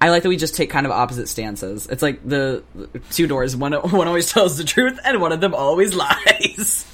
I 0.00 0.08
like 0.08 0.22
that 0.22 0.30
we 0.30 0.36
just 0.38 0.56
take 0.56 0.70
kind 0.70 0.86
of 0.86 0.92
opposite 0.92 1.28
stances. 1.28 1.86
It's 1.86 2.02
like 2.02 2.26
the, 2.26 2.64
the 2.74 2.98
two 3.10 3.26
doors. 3.26 3.54
One 3.54 3.72
one 3.74 4.08
always 4.08 4.32
tells 4.32 4.56
the 4.56 4.64
truth, 4.64 4.98
and 5.04 5.20
one 5.20 5.32
of 5.32 5.40
them 5.40 5.54
always 5.54 5.94
lies. 5.94 6.86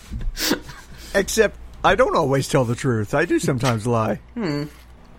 Except 1.14 1.57
I 1.85 1.94
don't 1.94 2.16
always 2.16 2.49
tell 2.49 2.64
the 2.64 2.75
truth. 2.75 3.14
I 3.14 3.25
do 3.25 3.38
sometimes 3.38 3.87
lie. 3.99 4.16
Hmm. 4.35 4.64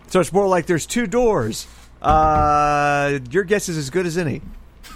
So 0.08 0.20
it's 0.20 0.34
more 0.34 0.48
like 0.48 0.66
there's 0.66 0.86
two 0.86 1.08
doors. 1.08 1.68
Uh, 2.02 3.20
your 3.32 3.44
guess 3.44 3.70
is 3.70 3.78
as 3.78 3.90
good 3.90 4.06
as 4.06 4.18
any. 4.18 4.42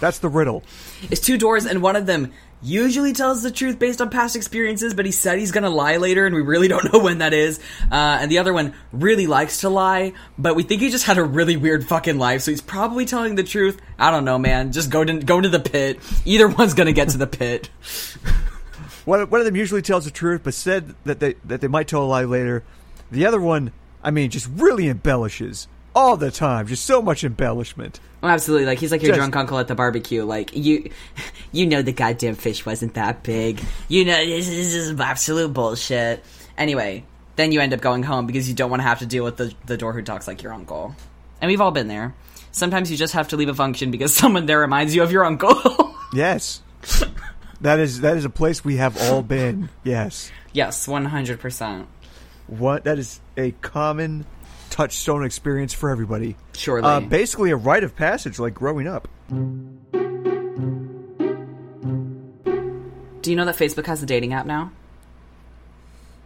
That's 0.00 0.18
the 0.18 0.28
riddle. 0.28 0.62
It's 1.10 1.20
two 1.20 1.38
doors, 1.38 1.64
and 1.64 1.82
one 1.82 1.96
of 1.96 2.06
them 2.06 2.32
usually 2.62 3.12
tells 3.12 3.42
the 3.42 3.50
truth 3.50 3.78
based 3.78 4.00
on 4.00 4.10
past 4.10 4.36
experiences, 4.36 4.94
but 4.94 5.04
he 5.04 5.12
said 5.12 5.38
he's 5.38 5.52
gonna 5.52 5.70
lie 5.70 5.96
later, 5.96 6.26
and 6.26 6.34
we 6.34 6.40
really 6.42 6.68
don't 6.68 6.84
know 6.92 7.00
when 7.00 7.18
that 7.18 7.34
is. 7.34 7.58
Uh, 7.90 8.18
and 8.20 8.30
the 8.30 8.38
other 8.38 8.52
one 8.52 8.74
really 8.92 9.26
likes 9.26 9.60
to 9.60 9.68
lie, 9.68 10.12
but 10.38 10.54
we 10.54 10.62
think 10.62 10.80
he 10.80 10.90
just 10.90 11.04
had 11.04 11.18
a 11.18 11.24
really 11.24 11.56
weird 11.56 11.86
fucking 11.86 12.18
life, 12.18 12.42
so 12.42 12.50
he's 12.50 12.60
probably 12.60 13.04
telling 13.04 13.34
the 13.34 13.42
truth. 13.42 13.80
I 13.98 14.10
don't 14.10 14.24
know, 14.24 14.38
man. 14.38 14.72
Just 14.72 14.90
go 14.90 15.04
to 15.04 15.18
go 15.18 15.40
to 15.40 15.48
the 15.48 15.60
pit. 15.60 15.98
Either 16.24 16.48
one's 16.48 16.74
gonna 16.74 16.92
get 16.92 17.10
to 17.10 17.18
the 17.18 17.26
pit. 17.26 17.70
One, 19.04 19.28
one 19.30 19.40
of 19.40 19.46
them 19.46 19.56
usually 19.56 19.82
tells 19.82 20.04
the 20.04 20.12
truth, 20.12 20.42
but 20.44 20.54
said 20.54 20.94
that 21.04 21.18
they 21.18 21.34
that 21.44 21.60
they 21.60 21.66
might 21.66 21.88
tell 21.88 22.04
a 22.04 22.06
lie 22.06 22.22
later. 22.22 22.62
The 23.10 23.26
other 23.26 23.40
one, 23.40 23.72
I 24.00 24.12
mean, 24.12 24.30
just 24.30 24.48
really 24.54 24.88
embellishes 24.88 25.66
all 25.94 26.16
the 26.16 26.30
time. 26.30 26.66
Just 26.66 26.84
so 26.84 27.02
much 27.02 27.24
embellishment. 27.24 28.00
Oh, 28.22 28.28
absolutely. 28.28 28.66
Like 28.66 28.78
he's 28.78 28.92
like 28.92 29.02
your 29.02 29.10
Just- 29.10 29.18
drunk 29.18 29.34
uncle 29.36 29.58
at 29.58 29.68
the 29.68 29.74
barbecue. 29.74 30.24
Like 30.24 30.54
you, 30.56 30.90
you 31.52 31.66
know 31.66 31.82
the 31.82 31.92
goddamn 31.92 32.34
fish 32.36 32.64
wasn't 32.64 32.94
that 32.94 33.22
big. 33.22 33.60
You 33.88 34.04
know 34.04 34.16
this 34.24 34.48
is, 34.48 34.72
this 34.72 34.74
is 34.74 35.00
absolute 35.00 35.52
bullshit. 35.52 36.24
Anyway, 36.56 37.04
then 37.36 37.50
you 37.52 37.60
end 37.60 37.72
up 37.74 37.80
going 37.80 38.02
home 38.02 38.26
because 38.26 38.48
you 38.48 38.54
don't 38.54 38.70
want 38.70 38.80
to 38.80 38.86
have 38.86 39.00
to 39.00 39.06
deal 39.06 39.24
with 39.24 39.36
the 39.36 39.52
the 39.66 39.76
door 39.76 39.92
who 39.92 40.02
talks 40.02 40.26
like 40.28 40.42
your 40.42 40.52
uncle. 40.52 40.94
And 41.40 41.48
we've 41.48 41.60
all 41.60 41.72
been 41.72 41.88
there. 41.88 42.14
Sometimes 42.52 42.90
you 42.90 42.96
just 42.96 43.14
have 43.14 43.28
to 43.28 43.36
leave 43.36 43.48
a 43.48 43.54
function 43.54 43.90
because 43.90 44.14
someone 44.22 44.46
there 44.46 44.60
reminds 44.60 44.94
you 44.94 45.02
of 45.02 45.10
your 45.12 45.24
uncle. 45.24 45.88
Yes, 46.14 46.60
that 47.62 47.80
is 47.80 48.02
that 48.02 48.18
is 48.18 48.26
a 48.26 48.30
place 48.30 48.62
we 48.62 48.76
have 48.76 49.00
all 49.00 49.22
been. 49.22 49.70
Yes, 49.82 50.30
yes, 50.52 50.86
one 50.86 51.06
hundred 51.06 51.40
percent. 51.40 51.88
what 52.48 52.84
that 52.84 52.98
is 52.98 53.18
a 53.38 53.52
common 53.62 54.26
touchstone 54.72 55.22
experience 55.24 55.72
for 55.74 55.90
everybody. 55.90 56.34
Surely. 56.54 56.82
Uh, 56.82 57.00
basically, 57.00 57.50
a 57.50 57.56
rite 57.56 57.84
of 57.84 57.94
passage, 57.94 58.38
like 58.38 58.54
growing 58.54 58.88
up. 58.88 59.06
Do 63.20 63.30
you 63.30 63.36
know 63.36 63.44
that 63.44 63.56
Facebook 63.56 63.86
has 63.86 64.02
a 64.02 64.06
dating 64.06 64.32
app 64.32 64.46
now? 64.46 64.72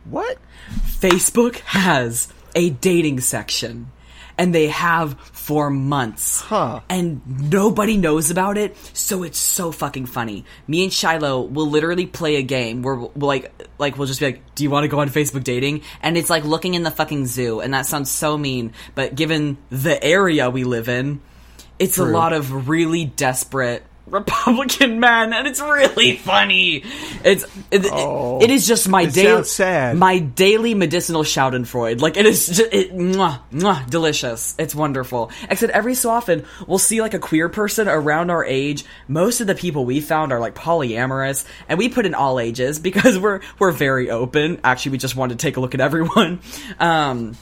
What? 0.05 0.39
Facebook 0.87 1.57
has 1.59 2.33
a 2.55 2.71
dating 2.71 3.21
section. 3.21 3.91
And 4.39 4.55
they 4.55 4.69
have 4.69 5.19
for 5.19 5.71
months. 5.71 6.43
Huh. 6.43 6.81
And 6.89 7.51
nobody 7.51 7.97
knows 7.97 8.31
about 8.31 8.59
it, 8.59 8.77
so 8.93 9.23
it's 9.23 9.39
so 9.39 9.73
fucking 9.73 10.07
funny. 10.07 10.45
Me 10.67 10.85
and 10.85 10.93
Shiloh 10.93 11.43
will 11.43 11.71
literally 11.71 12.07
play 12.07 12.37
a 12.37 12.43
game 12.43 12.83
where 12.83 12.97
we'll 12.97 13.13
like 13.15 13.53
like 13.79 13.97
we'll 13.97 14.07
just 14.07 14.21
be 14.21 14.27
like, 14.27 14.55
Do 14.55 14.65
you 14.65 14.71
want 14.71 14.85
to 14.85 14.89
go 14.89 15.01
on 15.01 15.09
Facebook 15.09 15.45
dating? 15.45 15.83
And 16.03 16.17
it's 16.17 16.31
like 16.31 16.45
looking 16.45 16.75
in 16.75 16.83
the 16.83 16.91
fucking 16.91 17.27
zoo, 17.27 17.61
and 17.61 17.73
that 17.75 17.87
sounds 17.87 18.11
so 18.11 18.37
mean, 18.37 18.73
but 18.95 19.15
given 19.15 19.57
the 19.71 20.03
area 20.03 20.51
we 20.51 20.65
live 20.65 20.89
in, 20.89 21.21
it's 21.79 21.99
a 21.99 22.05
lot 22.05 22.33
of 22.33 22.69
really 22.69 23.05
desperate 23.05 23.83
Republican 24.07 25.01
men, 25.01 25.33
and 25.33 25.47
it's 25.47 25.61
really 25.61 26.17
funny. 26.17 26.85
It's 27.25 27.45
it, 27.71 27.85
it- 27.85 27.93
Oh. 27.93 28.39
it 28.41 28.51
is 28.51 28.67
just 28.67 28.89
my 28.89 29.07
daily 29.07 29.45
sad. 29.45 29.97
my 29.97 30.19
daily 30.19 30.75
medicinal 30.75 31.23
Schadenfreude. 31.23 32.01
Like 32.01 32.17
it 32.17 32.27
is 32.27 32.47
just 32.47 32.73
it, 32.73 32.95
mwah, 32.97 33.41
mwah, 33.53 33.89
delicious. 33.91 34.55
It's 34.59 34.75
wonderful. 34.75 35.31
Except 35.51 35.73
every 35.73 35.95
so 35.95 36.11
often 36.11 36.45
we'll 36.67 36.79
see 36.79 37.01
like 37.01 37.15
a 37.15 37.19
queer 37.19 37.49
person 37.49 37.89
around 37.89 38.31
our 38.31 38.45
age. 38.45 38.85
Most 39.09 39.41
of 39.41 39.47
the 39.47 39.55
people 39.55 39.85
we 39.85 40.01
found 40.01 40.33
are 40.33 40.41
like 40.41 40.55
polyamorous, 40.55 41.45
and 41.69 41.79
we 41.79 41.89
put 41.89 42.07
in 42.07 42.15
all 42.15 42.39
ages 42.39 42.79
because 42.79 43.19
we're 43.21 43.41
we're 43.59 43.73
very 43.73 44.11
open. 44.11 44.61
Actually, 44.63 44.93
we 44.93 44.99
just 44.99 45.17
wanted 45.17 45.39
to 45.39 45.43
take 45.47 45.57
a 45.57 45.61
look 45.61 45.75
at 45.75 45.81
everyone. 45.81 46.41
Um, 46.79 47.37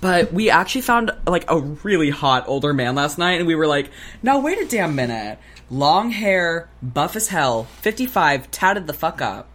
but 0.00 0.32
we 0.32 0.50
actually 0.50 0.80
found 0.80 1.12
like 1.26 1.48
a 1.48 1.60
really 1.60 2.10
hot 2.10 2.44
older 2.48 2.74
man 2.74 2.94
last 2.96 3.18
night, 3.18 3.38
and 3.38 3.46
we 3.46 3.54
were 3.54 3.66
like, 3.68 3.90
"No, 4.22 4.40
wait 4.40 4.58
a 4.58 4.64
damn 4.66 4.96
minute! 4.96 5.38
Long 5.72 6.10
hair, 6.10 6.68
buff 6.82 7.16
as 7.16 7.28
hell, 7.28 7.64
fifty-five, 7.80 8.50
tatted 8.50 8.86
the 8.86 8.92
fuck 8.92 9.22
up." 9.22 9.48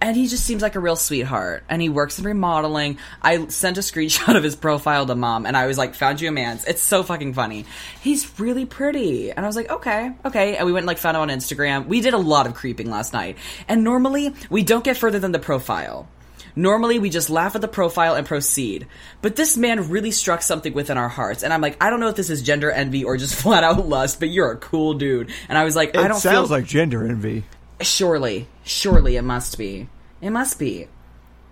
And 0.00 0.16
he 0.16 0.28
just 0.28 0.44
seems 0.44 0.62
like 0.62 0.76
a 0.76 0.80
real 0.80 0.94
sweetheart. 0.94 1.64
And 1.68 1.82
he 1.82 1.88
works 1.88 2.20
in 2.20 2.24
remodeling. 2.24 2.98
I 3.20 3.48
sent 3.48 3.76
a 3.76 3.80
screenshot 3.80 4.36
of 4.36 4.44
his 4.44 4.54
profile 4.54 5.04
to 5.04 5.16
mom, 5.16 5.44
and 5.44 5.56
I 5.56 5.66
was 5.66 5.76
like, 5.76 5.96
"Found 5.96 6.20
you 6.20 6.28
a 6.28 6.30
man's." 6.30 6.64
It's 6.64 6.80
so 6.80 7.02
fucking 7.02 7.34
funny. 7.34 7.66
He's 8.00 8.38
really 8.38 8.66
pretty, 8.66 9.32
and 9.32 9.44
I 9.44 9.48
was 9.48 9.56
like, 9.56 9.68
"Okay, 9.68 10.12
okay." 10.24 10.56
And 10.56 10.64
we 10.64 10.72
went 10.72 10.84
and 10.84 10.86
like 10.86 10.98
found 10.98 11.16
him 11.16 11.22
on 11.22 11.28
Instagram. 11.28 11.88
We 11.88 12.00
did 12.00 12.14
a 12.14 12.18
lot 12.18 12.46
of 12.46 12.54
creeping 12.54 12.88
last 12.88 13.12
night, 13.12 13.36
and 13.66 13.82
normally 13.82 14.32
we 14.48 14.62
don't 14.62 14.84
get 14.84 14.96
further 14.96 15.18
than 15.18 15.32
the 15.32 15.40
profile. 15.40 16.06
Normally, 16.54 16.98
we 16.98 17.10
just 17.10 17.30
laugh 17.30 17.54
at 17.54 17.60
the 17.60 17.68
profile 17.68 18.14
and 18.14 18.26
proceed. 18.26 18.86
But 19.22 19.36
this 19.36 19.56
man 19.56 19.88
really 19.90 20.10
struck 20.10 20.42
something 20.42 20.72
within 20.72 20.98
our 20.98 21.08
hearts. 21.08 21.42
And 21.42 21.52
I'm 21.52 21.60
like, 21.60 21.82
I 21.82 21.90
don't 21.90 22.00
know 22.00 22.08
if 22.08 22.16
this 22.16 22.30
is 22.30 22.42
gender 22.42 22.70
envy 22.70 23.04
or 23.04 23.16
just 23.16 23.34
flat 23.42 23.64
out 23.64 23.86
lust, 23.86 24.20
but 24.20 24.28
you're 24.28 24.52
a 24.52 24.56
cool 24.56 24.94
dude. 24.94 25.30
And 25.48 25.56
I 25.56 25.64
was 25.64 25.76
like, 25.76 25.90
It 25.90 25.96
I 25.96 26.08
don't 26.08 26.20
sounds 26.20 26.48
feel 26.48 26.58
like 26.58 26.66
gender 26.66 27.06
envy. 27.06 27.44
Surely, 27.80 28.48
surely 28.64 29.16
it 29.16 29.22
must 29.22 29.58
be. 29.58 29.88
It 30.20 30.30
must 30.30 30.58
be. 30.58 30.88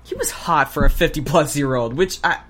He 0.04 0.14
was 0.14 0.30
hot 0.30 0.72
for 0.72 0.84
a 0.84 0.90
50 0.90 1.22
plus 1.22 1.56
year 1.56 1.74
old, 1.74 1.94
which 1.94 2.18
I. 2.22 2.40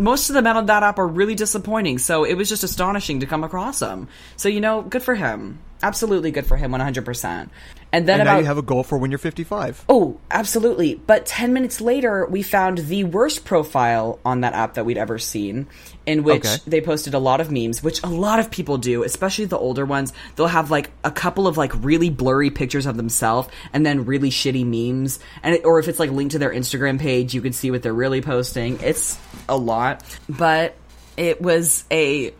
Most 0.00 0.30
of 0.30 0.34
the 0.34 0.42
men 0.42 0.56
on 0.56 0.66
that 0.66 0.84
app 0.84 1.00
are 1.00 1.06
really 1.08 1.34
disappointing, 1.34 1.98
so 1.98 2.22
it 2.22 2.34
was 2.34 2.48
just 2.48 2.62
astonishing 2.62 3.18
to 3.20 3.26
come 3.26 3.42
across 3.42 3.80
him. 3.80 4.06
So, 4.36 4.48
you 4.48 4.60
know, 4.60 4.82
good 4.82 5.02
for 5.02 5.16
him. 5.16 5.58
Absolutely 5.82 6.30
good 6.30 6.46
for 6.46 6.56
him, 6.56 6.72
100%. 6.72 7.50
And 7.90 8.06
then 8.06 8.20
And 8.20 8.26
now 8.26 8.38
you 8.38 8.44
have 8.44 8.58
a 8.58 8.62
goal 8.62 8.82
for 8.82 8.98
when 8.98 9.10
you're 9.10 9.18
55. 9.18 9.84
Oh, 9.88 10.18
absolutely. 10.30 10.96
But 10.96 11.24
10 11.24 11.52
minutes 11.54 11.80
later, 11.80 12.26
we 12.26 12.42
found 12.42 12.78
the 12.78 13.04
worst 13.04 13.44
profile 13.46 14.18
on 14.24 14.42
that 14.42 14.52
app 14.52 14.74
that 14.74 14.84
we'd 14.84 14.98
ever 14.98 15.18
seen, 15.18 15.68
in 16.04 16.22
which 16.22 16.44
Okay. 16.44 16.56
they 16.66 16.80
posted 16.82 17.14
a 17.14 17.18
lot 17.18 17.40
of 17.40 17.50
memes, 17.50 17.82
which 17.82 18.02
a 18.02 18.08
lot 18.08 18.40
of 18.40 18.50
people 18.50 18.76
do, 18.76 19.04
especially 19.04 19.46
the 19.46 19.56
older 19.56 19.86
ones. 19.86 20.12
They'll 20.36 20.48
have 20.48 20.70
like 20.70 20.90
a 21.02 21.10
couple 21.10 21.46
of 21.46 21.56
like 21.56 21.72
really 21.82 22.10
blurry 22.10 22.50
pictures 22.50 22.84
of 22.84 22.96
themselves 22.98 23.48
and 23.72 23.86
then 23.86 24.04
really 24.04 24.30
shitty 24.30 24.66
memes. 24.66 25.18
And 25.42 25.54
it, 25.54 25.64
or 25.64 25.78
if 25.78 25.88
it's 25.88 25.98
like 25.98 26.10
linked 26.10 26.32
to 26.32 26.38
their 26.38 26.52
Instagram 26.52 26.98
page, 27.00 27.32
you 27.34 27.40
can 27.40 27.52
see 27.54 27.70
what 27.70 27.82
they're 27.82 27.94
really 27.94 28.20
posting. 28.20 28.78
It's 28.82 29.16
a 29.48 29.56
lot. 29.56 30.02
But 30.28 30.74
it 31.16 31.40
was 31.40 31.84
a 31.90 32.34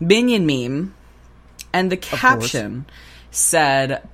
minion 0.00 0.44
meme 0.46 0.94
and 1.72 1.90
the 1.90 1.96
caption 1.96 2.86
said 3.30 4.08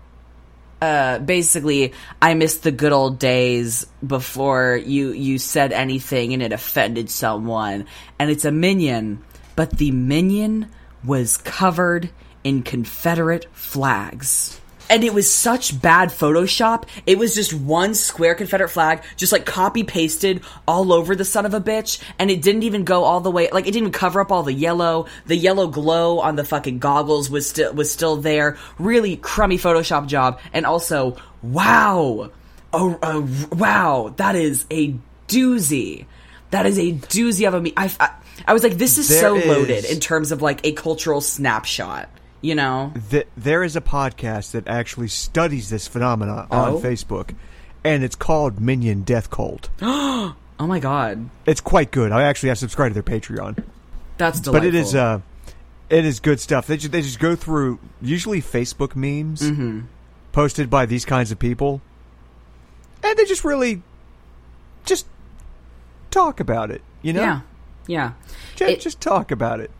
uh, 0.81 1.19
basically, 1.19 1.93
I 2.23 2.35
miss 2.35 2.59
the 2.59 2.71
good 2.71 2.93
old 2.93 3.19
days 3.19 3.87
before 4.07 4.77
you 4.77 5.11
you 5.11 5.39
said 5.39 5.73
anything 5.73 6.33
and 6.33 6.43
it 6.43 6.53
offended 6.53 7.11
someone. 7.11 7.87
And 8.19 8.31
it's 8.31 8.45
a 8.45 8.53
minion, 8.53 9.25
but 9.57 9.71
the 9.71 9.91
minion 9.91 10.71
was 11.05 11.37
covered 11.37 12.11
in 12.45 12.63
Confederate 12.63 13.47
flags. 13.53 14.61
And 14.91 15.05
it 15.05 15.13
was 15.13 15.31
such 15.31 15.81
bad 15.81 16.09
Photoshop. 16.09 16.85
It 17.07 17.19
was 17.19 17.35
just 17.35 17.53
one 17.53 17.95
square 17.95 18.35
Confederate 18.35 18.71
flag, 18.71 19.03
just 19.17 19.33
like 19.33 19.45
copy 19.45 19.85
pasted 19.85 20.43
all 20.67 20.93
over 20.93 21.15
the 21.15 21.25
son 21.25 21.45
of 21.45 21.53
a 21.55 21.61
bitch. 21.61 22.03
And 22.19 22.31
it 22.31 22.41
didn't 22.41 22.63
even 22.63 22.85
go 22.85 23.05
all 23.05 23.21
the 23.21 23.31
way, 23.31 23.51
like 23.51 23.65
it 23.65 23.73
didn't 23.73 23.89
even 23.89 23.93
cover 23.93 24.21
up 24.21 24.33
all 24.33 24.43
the 24.43 24.53
yellow. 24.53 25.07
The 25.27 25.37
yellow 25.37 25.67
glow 25.67 26.21
on 26.21 26.37
the 26.37 26.45
fucking 26.45 26.79
goggles 26.79 27.29
was 27.29 27.49
still, 27.49 27.73
was 27.75 27.91
still 27.91 28.17
there. 28.17 28.57
Really 28.79 29.17
crummy 29.17 29.59
Photoshop 29.59 30.07
job. 30.07 30.41
And 30.53 30.65
also, 30.65 31.17
wow. 31.43 32.31
Oh, 32.73 32.99
uh, 33.03 33.27
wow. 33.57 34.15
That 34.17 34.37
is 34.37 34.65
a 34.71 34.95
doozy. 35.29 36.07
That 36.51 36.65
is 36.65 36.79
a 36.79 36.93
doozy 36.93 37.47
of 37.47 37.53
a 37.55 37.61
me. 37.61 37.75
I, 37.77 37.93
I, 38.01 38.11
I 38.47 38.53
was 38.55 38.63
like, 38.63 38.75
this 38.79 38.97
is 38.97 39.09
There 39.09 39.21
so 39.21 39.37
is- 39.37 39.47
loaded 39.47 39.85
in 39.85 40.01
terms 40.01 40.33
of 40.33 40.41
like 40.41 40.65
a 40.65 40.73
cultural 40.73 41.21
snapshot. 41.21 42.09
You 42.41 42.55
know? 42.55 42.93
Th- 43.11 43.27
there 43.37 43.63
is 43.65 43.75
a 43.77 43.81
podcast 43.81 44.53
that 44.53 44.69
actually 44.69 45.09
studies 45.09 45.71
this 45.71 45.89
phenomena 45.89 46.47
Oh? 46.51 46.77
on 46.77 46.83
Facebook, 46.83 47.35
and 47.85 48.05
it's 48.05 48.15
called 48.17 48.61
Minion 48.61 49.03
Death 49.03 49.31
Cult. 49.31 49.69
Oh 50.61 50.67
my 50.67 50.81
god. 50.81 51.31
It's 51.47 51.61
quite 51.61 51.93
good. 51.93 52.11
I 52.11 52.25
actually 52.25 52.49
have 52.49 52.59
subscribed 52.59 52.93
to 52.97 53.01
their 53.01 53.21
Patreon, 53.21 53.63
That's 54.17 54.41
delightful. 54.41 54.53
but 54.61 54.67
it 54.67 54.75
is 54.75 54.93
uh, 54.93 55.21
it 55.89 56.05
is 56.05 56.19
good 56.19 56.41
stuff. 56.41 56.67
They 56.67 56.77
just, 56.77 56.91
they 56.91 57.01
just 57.01 57.21
go 57.21 57.37
through 57.37 57.79
usually 58.03 58.43
Facebook 58.43 58.97
memes 58.97 59.41
Mm-hmm. 59.41 59.83
posted 60.33 60.69
by 60.69 60.85
these 60.85 61.05
kinds 61.05 61.31
of 61.31 61.39
people, 61.39 61.81
and 63.05 63.17
they 63.17 63.25
just 63.25 63.45
really 63.45 63.83
just 64.85 65.07
talk 66.11 66.41
about 66.41 66.73
it. 66.73 66.83
You 67.03 67.13
know, 67.13 67.23
Yeah. 67.23 67.41
Yeah. 67.87 68.13
just, 68.57 68.71
It- 68.73 68.81
just 68.81 69.01
talk 69.01 69.31
about 69.31 69.61
it. 69.61 69.71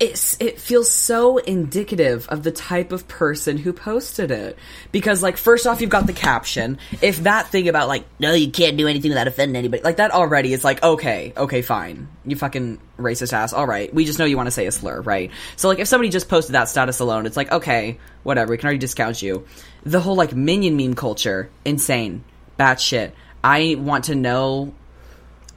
It's 0.00 0.36
it 0.40 0.58
feels 0.58 0.90
so 0.90 1.38
indicative 1.38 2.26
of 2.28 2.42
the 2.42 2.50
type 2.50 2.90
of 2.90 3.06
person 3.06 3.56
who 3.56 3.72
posted 3.72 4.30
it. 4.30 4.58
Because 4.90 5.22
like 5.22 5.36
first 5.36 5.66
off 5.66 5.80
you've 5.80 5.90
got 5.90 6.06
the 6.06 6.12
caption. 6.12 6.78
If 7.00 7.22
that 7.22 7.48
thing 7.48 7.68
about 7.68 7.86
like 7.86 8.04
no 8.18 8.32
you 8.34 8.50
can't 8.50 8.76
do 8.76 8.88
anything 8.88 9.10
without 9.10 9.28
offending 9.28 9.56
anybody 9.56 9.82
like 9.82 9.98
that 9.98 10.10
already 10.10 10.52
is 10.52 10.64
like 10.64 10.82
okay 10.82 11.32
okay 11.36 11.62
fine. 11.62 12.08
You 12.24 12.34
fucking 12.34 12.80
racist 12.98 13.32
ass. 13.32 13.52
All 13.52 13.66
right. 13.66 13.92
We 13.94 14.04
just 14.04 14.18
know 14.18 14.24
you 14.24 14.36
want 14.36 14.48
to 14.48 14.52
say 14.52 14.66
a 14.66 14.72
slur 14.72 15.00
right? 15.00 15.30
So 15.56 15.68
like 15.68 15.78
if 15.78 15.86
somebody 15.86 16.08
just 16.08 16.28
posted 16.28 16.54
that 16.54 16.68
status 16.68 16.98
alone 16.98 17.26
it's 17.26 17.36
like 17.36 17.52
okay 17.52 17.98
whatever. 18.24 18.50
We 18.50 18.58
can 18.58 18.66
already 18.66 18.78
discount 18.78 19.22
you. 19.22 19.46
The 19.84 20.00
whole 20.00 20.16
like 20.16 20.34
minion 20.34 20.76
meme 20.76 20.94
culture 20.94 21.50
insane. 21.64 22.24
Bad 22.56 22.80
shit. 22.80 23.14
I 23.44 23.76
want 23.78 24.04
to 24.04 24.16
know 24.16 24.74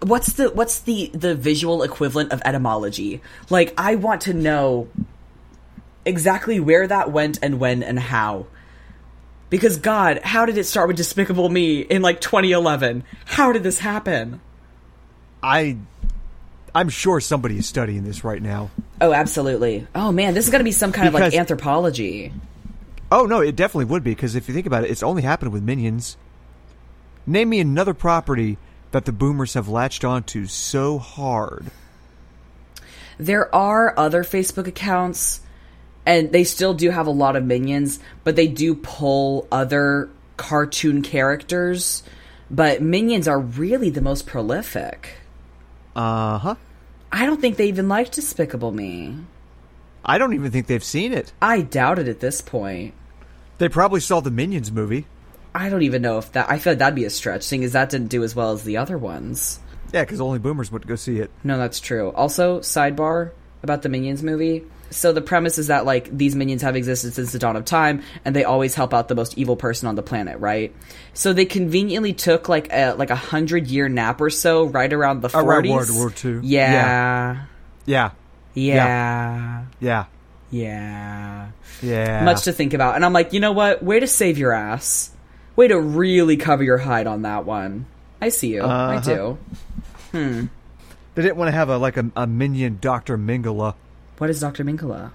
what's 0.02 0.34
the 0.34 0.50
what's 0.52 0.80
the 0.80 1.08
the 1.14 1.36
visual 1.36 1.84
equivalent 1.84 2.32
of 2.32 2.42
etymology? 2.46 3.22
Like 3.50 3.74
i 3.78 3.96
want 3.96 4.22
to 4.22 4.34
know 4.34 4.90
exactly 6.06 6.60
where 6.60 6.88
that 6.88 7.12
went 7.12 7.40
and 7.42 7.60
when 7.60 7.84
and 7.84 8.00
how. 8.00 8.48
Because 9.50 9.78
god 9.78 10.20
how 10.24 10.46
did 10.46 10.58
it 10.58 10.66
start 10.66 10.88
with 10.88 10.98
despicable 10.98 11.50
me 11.50 11.82
in 11.82 12.02
like 12.02 12.22
2011 12.22 13.04
how 13.26 13.52
did 13.52 13.64
this 13.64 13.80
happen? 13.80 14.42
I, 15.44 15.78
I'm 16.74 16.90
sure 16.90 17.22
somebody 17.22 17.60
is 17.60 17.68
studying 17.68 18.04
this 18.04 18.24
right 18.24 18.42
now. 18.42 18.72
oh 19.02 19.14
absolutely. 19.14 19.88
Oh 19.96 20.12
man 20.12 20.34
this 20.34 20.46
is 20.46 20.52
going 20.52 20.60
to 20.60 20.66
be 20.66 20.72
some 20.72 20.92
kind 20.92 21.08
of 21.08 21.14
like 21.14 21.34
anthropology. 21.34 22.34
Oh 23.12 23.26
no, 23.26 23.40
it 23.40 23.56
definitely 23.56 23.86
would 23.86 24.04
be 24.04 24.12
because 24.12 24.36
if 24.36 24.48
you 24.48 24.54
think 24.54 24.68
about 24.68 24.84
it, 24.84 24.92
it's 24.92 25.04
only 25.04 25.22
happened 25.22 25.54
with 25.54 25.64
minions. 25.64 26.18
Name 27.26 27.50
me 27.50 27.60
another 27.60 27.94
property 27.94 28.58
that 28.92 29.06
the 29.06 29.12
boomers 29.12 29.54
have 29.54 29.68
latched 29.68 30.04
onto 30.06 30.46
so 30.48 30.98
hard. 30.98 31.72
there 33.20 33.54
are 33.56 33.94
other 33.98 34.24
facebook 34.24 34.68
accounts 34.68 35.42
and 36.06 36.32
they 36.32 36.44
still 36.44 36.74
do 36.74 36.90
have 36.90 37.08
a 37.08 37.12
lot 37.12 37.36
of 37.36 37.44
minions 37.44 38.00
but 38.24 38.36
they 38.36 38.48
do 38.48 38.76
pull 38.76 39.48
other 39.52 40.10
cartoon 40.38 41.02
characters 41.02 42.04
but 42.50 42.82
minions 42.82 43.28
are 43.28 43.40
really 43.40 43.90
the 43.90 44.02
most 44.02 44.26
prolific 44.28 45.18
Uh 45.96 46.38
huh. 46.38 46.56
I 47.12 47.26
don't 47.26 47.42
think 47.42 47.58
they 47.58 47.68
even 47.68 47.88
like 47.90 48.12
Despicable 48.12 48.72
Me. 48.72 49.16
I 50.06 50.18
don't 50.18 50.34
even 50.34 50.52
think 50.52 50.68
they've 50.68 50.84
seen 50.84 51.12
it. 51.14 51.32
I 51.42 51.62
doubt 51.62 52.00
it 52.00 52.08
at 52.08 52.20
this 52.20 52.42
point. 52.42 52.94
They 53.58 53.70
probably 53.70 54.02
saw 54.02 54.20
the 54.20 54.30
Minions 54.30 54.72
movie. 54.72 55.08
I 55.58 55.70
don't 55.70 55.82
even 55.82 56.02
know 56.02 56.18
if 56.20 56.32
that. 56.34 56.50
I 56.50 56.60
feel 56.60 56.72
like 56.72 56.80
that'd 56.80 56.96
be 56.96 57.06
a 57.06 57.10
stretch, 57.10 57.44
seeing 57.44 57.64
as 57.64 57.74
that 57.74 57.90
didn't 57.90 58.08
do 58.08 58.24
as 58.24 58.36
well 58.36 58.52
as 58.52 58.64
the 58.64 58.78
other 58.78 58.98
ones. 58.98 59.60
Yeah, 59.92 60.02
because 60.04 60.22
only 60.22 60.40
boomers 60.40 60.72
went 60.72 60.84
to 60.84 60.88
go 60.88 60.96
see 60.96 61.20
it. 61.20 61.32
No, 61.44 61.58
that's 61.58 61.80
true. 61.80 62.12
Also, 62.12 62.60
sidebar 62.60 63.32
about 63.64 63.82
the 63.82 63.90
Minions 63.90 64.22
movie. 64.22 64.64
So 64.90 65.12
the 65.12 65.22
premise 65.22 65.58
is 65.58 65.68
that 65.68 65.86
like 65.86 66.16
these 66.16 66.34
minions 66.36 66.62
have 66.62 66.78
existed 66.78 67.14
since 67.14 67.34
the 67.34 67.40
dawn 67.40 67.58
of 67.58 67.66
time, 67.66 68.04
and 68.24 68.34
they 68.36 68.46
always 68.46 68.74
help 68.74 68.94
out 68.94 69.10
the 69.10 69.16
most 69.16 69.38
evil 69.38 69.58
person 69.58 69.88
on 69.90 69.96
the 69.96 70.02
planet, 70.04 70.40
right? 70.40 70.74
So 71.14 71.34
they 71.34 71.44
conveniently 71.46 72.14
took 72.14 72.48
like 72.48 72.72
a 72.72 72.94
like 72.94 73.10
a 73.10 73.16
hundred 73.16 73.68
year 73.68 73.90
nap 73.90 74.22
or 74.22 74.30
so, 74.30 74.64
right 74.64 74.92
around 74.92 75.22
the 75.22 75.30
Around. 75.38 75.68
World 75.68 75.90
War 75.92 76.14
II. 76.24 76.40
Yeah, 76.44 77.44
Yeah, 77.86 78.12
yeah, 78.54 79.66
yeah, 79.82 80.06
yeah. 80.52 81.52
yeah. 81.82 82.24
much 82.24 82.44
to 82.44 82.54
think 82.54 82.74
about. 82.74 82.96
And 82.96 83.04
I'm 83.04 83.14
like, 83.14 83.34
you 83.34 83.42
know 83.42 83.52
what? 83.52 83.84
Way 83.84 84.00
to 84.00 84.08
save 84.08 84.38
your 84.38 84.54
ass. 84.54 85.12
Way 85.58 85.68
to 85.68 85.78
really 85.80 86.38
cover 86.38 86.64
your 86.64 86.78
hide 86.78 87.06
on 87.08 87.24
that 87.24 87.44
one. 87.46 87.86
I 88.22 88.30
see 88.30 88.54
you. 88.54 88.62
I 88.64 88.96
Uh-huh. 88.96 89.36
do. 90.14 90.48
They 91.16 91.22
didn't 91.24 91.36
want 91.38 91.48
to 91.50 91.52
have 91.52 91.68
a 91.70 91.78
like 91.78 91.98
a, 91.98 92.10
a 92.16 92.26
minion 92.28 92.78
Doctor 92.80 93.18
Mengele. 93.18 93.74
What 94.20 94.30
is 94.30 94.40
Dr. 94.40 94.64
Mengele? 94.64 95.12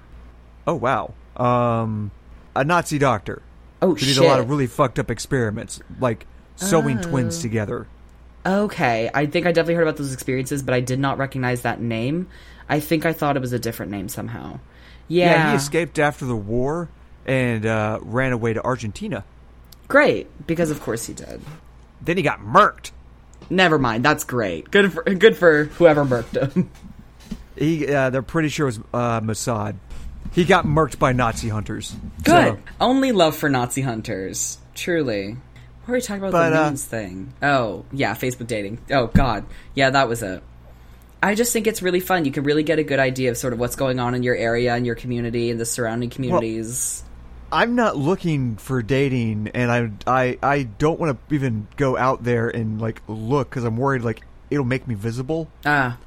Oh 0.66 0.74
wow. 0.74 1.14
Um, 1.36 2.10
a 2.54 2.64
Nazi 2.64 2.98
doctor 2.98 3.40
Oh, 3.80 3.94
who 3.94 3.96
did 4.06 4.18
a 4.18 4.22
lot 4.24 4.38
of 4.40 4.50
really 4.50 4.66
fucked 4.66 4.98
up 4.98 5.10
experiments, 5.10 5.80
like 5.98 6.26
sewing 6.56 7.00
twins 7.00 7.38
Oh. 7.38 7.42
together. 7.42 7.86
okay. 8.44 9.10
I 9.14 9.26
think 9.26 9.46
I 9.46 9.52
definitely 9.52 9.74
heard 9.74 9.82
about 9.88 9.96
those 9.96 10.12
experiences, 10.12 10.62
but 10.62 10.74
I 10.74 10.80
did 10.80 10.98
not 11.00 11.18
recognize 11.18 11.62
that 11.62 11.80
name. 11.80 12.28
I 12.68 12.80
think 12.80 13.06
I 13.06 13.12
thought 13.12 13.36
it 13.36 13.40
was 13.40 13.52
a 13.52 13.58
different 13.58 13.90
name 13.92 14.08
somehow. 14.08 14.58
Yeah. 15.08 15.30
Yeah, 15.30 15.50
he 15.50 15.56
escaped 15.56 15.98
after 15.98 16.24
the 16.26 16.36
war 16.36 16.88
and 17.26 17.64
uh, 17.66 17.98
ran 18.02 18.32
away 18.32 18.52
to 18.54 18.62
Argentina. 18.64 19.24
Great. 19.92 20.46
Because 20.46 20.70
of 20.70 20.80
course 20.80 21.04
he 21.04 21.12
did. 21.12 21.42
Then 22.00 22.16
he 22.16 22.22
got 22.22 22.40
murked. 22.40 22.92
Never 23.50 23.78
mind. 23.78 24.02
That's 24.02 24.24
great. 24.24 24.70
Good 24.70 24.90
for, 24.90 25.02
good 25.02 25.36
for 25.36 25.64
whoever 25.64 26.02
murked 26.06 26.54
him. 26.54 26.70
He, 27.56 27.86
uh, 27.92 28.08
they're 28.08 28.22
pretty 28.22 28.48
sure 28.48 28.68
it 28.68 28.78
was 28.78 28.78
uh, 28.94 29.20
Mossad. 29.20 29.74
He 30.32 30.46
got 30.46 30.64
murked 30.64 30.98
by 30.98 31.12
Nazi 31.12 31.50
hunters. 31.50 31.94
Good. 32.24 32.54
So- 32.54 32.58
Only 32.80 33.12
love 33.12 33.36
for 33.36 33.50
Nazi 33.50 33.82
hunters. 33.82 34.56
Truly. 34.74 35.32
What 35.82 35.88
were 35.88 35.94
we 35.96 36.00
talking 36.00 36.22
about 36.22 36.32
But, 36.32 36.48
the 36.50 36.56
uh, 36.56 36.60
minions 36.60 36.84
thing? 36.86 37.34
Oh, 37.42 37.84
yeah, 37.92 38.14
Facebook 38.14 38.46
dating. 38.46 38.78
Oh, 38.90 39.08
God. 39.08 39.44
Yeah, 39.74 39.90
that 39.90 40.08
was 40.08 40.22
it. 40.22 40.42
I 41.22 41.34
just 41.34 41.52
think 41.52 41.66
it's 41.66 41.82
really 41.82 42.00
fun. 42.00 42.24
You 42.24 42.32
can 42.32 42.44
really 42.44 42.62
get 42.62 42.78
a 42.78 42.82
good 42.82 42.98
idea 42.98 43.30
of 43.30 43.36
sort 43.36 43.52
of 43.52 43.58
what's 43.58 43.76
going 43.76 44.00
on 44.00 44.14
in 44.14 44.22
your 44.22 44.34
area 44.34 44.74
and 44.74 44.86
your 44.86 44.94
community 44.94 45.50
and 45.50 45.60
the 45.60 45.66
surrounding 45.66 46.08
communities. 46.08 47.04
I'm 47.52 47.74
not 47.76 47.96
looking 47.96 48.56
for 48.56 48.82
dating, 48.82 49.50
and 49.54 49.70
I 49.70 49.90
I, 50.06 50.38
I 50.42 50.62
don't 50.64 50.98
want 50.98 51.18
to 51.28 51.34
even 51.34 51.68
go 51.76 51.96
out 51.96 52.24
there 52.24 52.48
and 52.48 52.80
like 52.80 53.02
look 53.06 53.50
because 53.50 53.64
I'm 53.64 53.76
worried 53.76 54.02
like 54.02 54.22
it'll 54.50 54.64
make 54.64 54.88
me 54.88 54.94
visible, 54.94 55.48
Ah. 55.66 55.98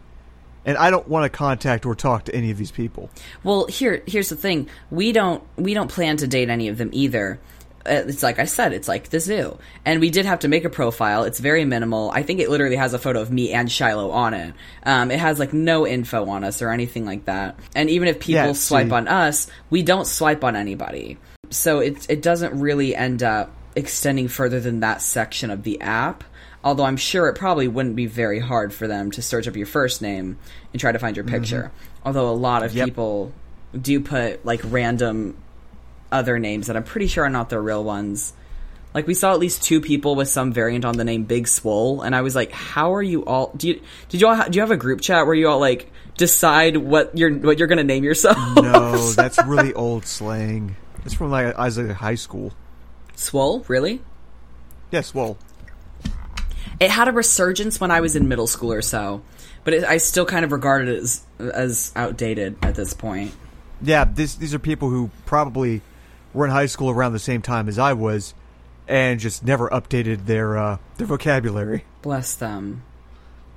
and 0.65 0.77
I 0.77 0.89
don't 0.89 1.07
want 1.07 1.23
to 1.31 1.35
contact 1.35 1.85
or 1.85 1.95
talk 1.95 2.25
to 2.25 2.35
any 2.35 2.49
of 2.51 2.57
these 2.57 2.71
people. 2.71 3.09
Well, 3.43 3.67
here 3.67 4.01
here's 4.07 4.29
the 4.29 4.35
thing. 4.35 4.67
We 4.89 5.11
don't 5.11 5.43
we 5.55 5.73
don't 5.75 5.89
plan 5.91 6.17
to 6.17 6.27
date 6.27 6.49
any 6.49 6.67
of 6.67 6.77
them 6.77 6.89
either. 6.93 7.39
Uh, 7.87 8.01
It's 8.07 8.23
like 8.23 8.39
I 8.39 8.45
said, 8.45 8.73
it's 8.73 8.87
like 8.87 9.09
the 9.09 9.19
zoo. 9.19 9.59
And 9.85 10.01
we 10.01 10.09
did 10.09 10.25
have 10.25 10.39
to 10.39 10.47
make 10.47 10.65
a 10.65 10.71
profile. 10.71 11.23
It's 11.25 11.39
very 11.39 11.65
minimal. 11.65 12.09
I 12.11 12.23
think 12.23 12.39
it 12.39 12.49
literally 12.49 12.77
has 12.77 12.95
a 12.95 12.97
photo 12.99 13.21
of 13.21 13.29
me 13.31 13.53
and 13.53 13.71
Shiloh 13.71 14.09
on 14.09 14.33
it. 14.33 14.55
Um, 14.83 15.11
it 15.11 15.19
has 15.19 15.37
like 15.37 15.53
no 15.53 15.85
info 15.85 16.25
on 16.27 16.43
us 16.43 16.63
or 16.63 16.71
anything 16.71 17.05
like 17.05 17.25
that. 17.25 17.55
And 17.75 17.87
even 17.91 18.07
if 18.07 18.19
people 18.19 18.47
Yeah, 18.47 18.53
swipe 18.53 18.87
see. 18.87 18.91
on 18.95 19.07
us, 19.07 19.45
we 19.69 19.83
don't 19.83 20.07
swipe 20.07 20.43
on 20.43 20.55
anybody. 20.55 21.19
So 21.55 21.79
it 21.79 22.05
it 22.09 22.21
doesn't 22.21 22.59
really 22.59 22.95
end 22.95 23.23
up 23.23 23.51
extending 23.75 24.27
further 24.27 24.59
than 24.59 24.81
that 24.81 25.01
section 25.01 25.49
of 25.49 25.63
the 25.63 25.81
app. 25.81 26.23
Although 26.63 26.85
I'm 26.85 26.97
sure 26.97 27.27
it 27.27 27.35
probably 27.35 27.67
wouldn't 27.67 27.95
be 27.95 28.07
very 28.07 28.39
hard 28.39 28.73
for 28.73 28.87
them 28.87 29.11
to 29.11 29.21
search 29.21 29.47
up 29.47 29.55
your 29.55 29.67
first 29.67 30.01
name 30.01 30.37
and 30.73 30.79
try 30.79 30.91
to 30.91 30.97
find 30.99 31.15
your 31.15 31.25
picture. 31.25 31.71
Mm-hmm. 31.73 32.07
Although 32.07 32.29
a 32.29 32.33
lot 32.33 32.63
of 32.63 32.73
Yep. 32.73 32.85
people 32.87 33.31
do 33.79 33.99
put 33.99 34.45
like 34.45 34.61
random 34.65 35.37
other 36.11 36.39
names 36.39 36.67
that 36.67 36.75
I'm 36.75 36.83
pretty 36.83 37.07
sure 37.07 37.23
are 37.25 37.29
not 37.29 37.49
their 37.49 37.61
real 37.61 37.83
ones. 37.83 38.33
Like 38.93 39.05
we 39.07 39.13
saw 39.13 39.33
at 39.33 39.39
least 39.39 39.63
two 39.63 39.81
people 39.81 40.15
with 40.15 40.29
some 40.29 40.53
variant 40.53 40.85
on 40.85 40.95
the 40.97 41.03
name 41.03 41.23
Big 41.25 41.47
Swole, 41.47 42.01
and 42.01 42.15
I 42.15 42.21
was 42.21 42.33
like, 42.35 42.51
"How 42.51 42.95
are 42.95 43.01
you 43.03 43.25
all? 43.25 43.51
Do 43.57 43.67
you 43.67 43.81
did 44.09 44.21
you 44.21 44.27
all 44.27 44.35
ha- 44.35 44.47
do 44.47 44.55
you 44.55 44.61
have 44.61 44.71
a 44.71 44.77
group 44.77 45.01
chat 45.01 45.25
where 45.25 45.35
you 45.35 45.49
all 45.49 45.59
like 45.59 45.91
decide 46.17 46.77
what 46.77 47.17
you're 47.17 47.33
what 47.33 47.59
you're 47.59 47.67
gonna 47.67 47.83
name 47.83 48.03
yourself? 48.05 48.37
No, 48.55 49.11
that's 49.11 49.37
really 49.45 49.73
old 49.73 50.05
slang. 50.05 50.77
It's 51.05 51.13
from 51.13 51.31
like 51.31 51.55
I 51.55 51.65
was 51.65 51.77
like 51.77 51.91
high 51.95 52.15
school. 52.15 52.53
Swole, 53.15 53.63
really? 53.67 54.01
Yes, 54.91 55.13
well, 55.13 55.37
It 56.79 56.89
had 56.91 57.07
a 57.07 57.11
resurgence 57.11 57.79
when 57.79 57.91
I 57.91 58.01
was 58.01 58.15
in 58.15 58.27
middle 58.27 58.47
school 58.47 58.71
or 58.73 58.81
so, 58.81 59.21
but 59.63 59.73
it, 59.73 59.83
I 59.83 59.97
still 59.97 60.25
kind 60.25 60.43
of 60.43 60.51
regard 60.51 60.87
it 60.87 60.97
as 61.01 61.23
as 61.39 61.91
outdated 61.95 62.57
at 62.61 62.75
this 62.75 62.93
point. 62.93 63.31
yeah. 63.81 64.03
This 64.05 64.35
these 64.35 64.53
are 64.53 64.59
people 64.59 64.89
who 64.89 65.09
probably 65.25 65.81
were 66.33 66.45
in 66.45 66.51
high 66.51 66.65
school 66.65 66.89
around 66.89 67.13
the 67.13 67.19
same 67.19 67.41
time 67.41 67.67
as 67.69 67.79
I 67.79 67.93
was, 67.93 68.33
and 68.87 69.19
just 69.19 69.43
never 69.45 69.69
updated 69.69 70.25
their 70.25 70.57
uh, 70.57 70.77
their 70.97 71.07
vocabulary. 71.07 71.85
Bless 72.01 72.33
them. 72.35 72.83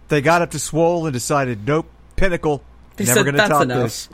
They 0.08 0.20
got 0.22 0.40
up 0.42 0.50
to 0.52 0.58
Swole 0.58 1.04
and 1.06 1.12
decided, 1.12 1.66
nope, 1.66 1.86
Pinnacle. 2.16 2.62
They 2.96 3.04
never 3.04 3.24
gonna 3.24 3.36
"That's 3.38 3.50
top 3.50 3.62
enough." 3.62 3.78
this. 3.82 4.08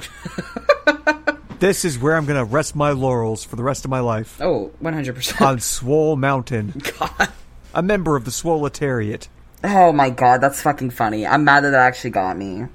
This 1.60 1.84
is 1.84 1.98
where 1.98 2.16
I'm 2.16 2.26
gonna 2.26 2.44
rest 2.44 2.74
my 2.74 2.90
laurels 2.90 3.44
for 3.44 3.56
the 3.56 3.62
rest 3.62 3.84
of 3.84 3.90
my 3.90 4.00
life. 4.00 4.40
Oh, 4.40 4.72
100%. 4.82 5.40
on 5.40 5.60
Swole 5.60 6.16
Mountain, 6.16 6.82
God. 6.98 7.28
a 7.72 7.82
member 7.82 8.16
of 8.16 8.24
the 8.24 8.30
Swoletariat. 8.30 9.28
Oh 9.62 9.92
my 9.92 10.10
god, 10.10 10.40
that's 10.40 10.60
fucking 10.60 10.90
funny. 10.90 11.26
I'm 11.26 11.44
mad 11.44 11.64
that 11.64 11.70
that 11.70 11.80
actually 11.80 12.10
got 12.10 12.36
me. 12.36 12.66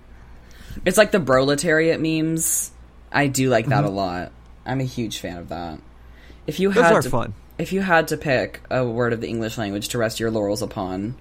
It's 0.85 0.97
like 0.97 1.11
the 1.11 1.19
proletariat 1.19 1.99
memes. 1.99 2.71
I 3.11 3.27
do 3.27 3.49
like 3.49 3.67
that 3.67 3.83
mm-hmm. 3.83 3.87
a 3.87 3.89
lot. 3.89 4.31
I'm 4.65 4.79
a 4.79 4.85
huge 4.85 5.19
fan 5.19 5.37
of 5.37 5.49
that. 5.49 5.79
If 6.47 6.59
you 6.59 6.71
Those 6.71 6.83
had 6.83 6.93
are 6.93 7.01
to, 7.01 7.09
fun. 7.09 7.33
if 7.57 7.73
you 7.73 7.81
had 7.81 8.07
to 8.09 8.17
pick 8.17 8.61
a 8.71 8.85
word 8.85 9.13
of 9.13 9.21
the 9.21 9.27
English 9.27 9.57
language 9.57 9.89
to 9.89 9.97
rest 9.97 10.19
your 10.19 10.31
laurels 10.31 10.61
upon, 10.61 11.15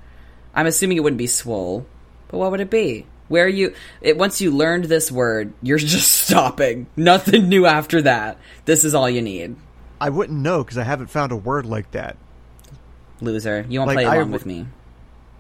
I'm 0.54 0.66
assuming 0.66 0.96
it 0.96 1.00
wouldn't 1.00 1.18
be 1.18 1.26
swole, 1.26 1.86
but 2.28 2.38
what 2.38 2.50
would 2.50 2.60
it 2.60 2.70
be? 2.70 3.06
Where 3.28 3.46
you 3.48 3.74
it 4.00 4.16
once 4.16 4.40
you 4.40 4.50
learned 4.50 4.84
this 4.86 5.12
word, 5.12 5.52
you're 5.62 5.78
just 5.96 6.10
stopping. 6.12 6.86
Nothing 6.96 7.48
new 7.48 7.66
after 7.66 8.02
that. 8.02 8.38
This 8.64 8.84
is 8.84 8.94
all 8.94 9.08
you 9.08 9.22
need. 9.22 9.56
I 10.00 10.10
wouldn't 10.10 10.38
know 10.38 10.62
because 10.64 10.78
I 10.78 10.84
haven't 10.84 11.08
found 11.08 11.32
a 11.32 11.36
word 11.36 11.66
like 11.66 11.90
that. 11.92 12.16
Loser. 13.20 13.66
You 13.68 13.80
won't 13.80 13.88
Like, 13.88 13.96
play 13.96 14.04
I 14.06 14.14
along 14.16 14.30
w- 14.30 14.32
with 14.32 14.46
me. 14.46 14.66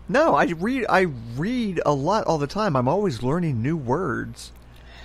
No, 0.08 0.34
I 0.34 0.44
read. 0.46 0.86
I 0.88 1.02
read 1.36 1.80
a 1.86 1.92
lot 1.92 2.24
all 2.26 2.38
the 2.38 2.46
time. 2.46 2.74
I'm 2.76 2.88
always 2.88 3.22
learning 3.22 3.62
new 3.62 3.76
words. 3.76 4.52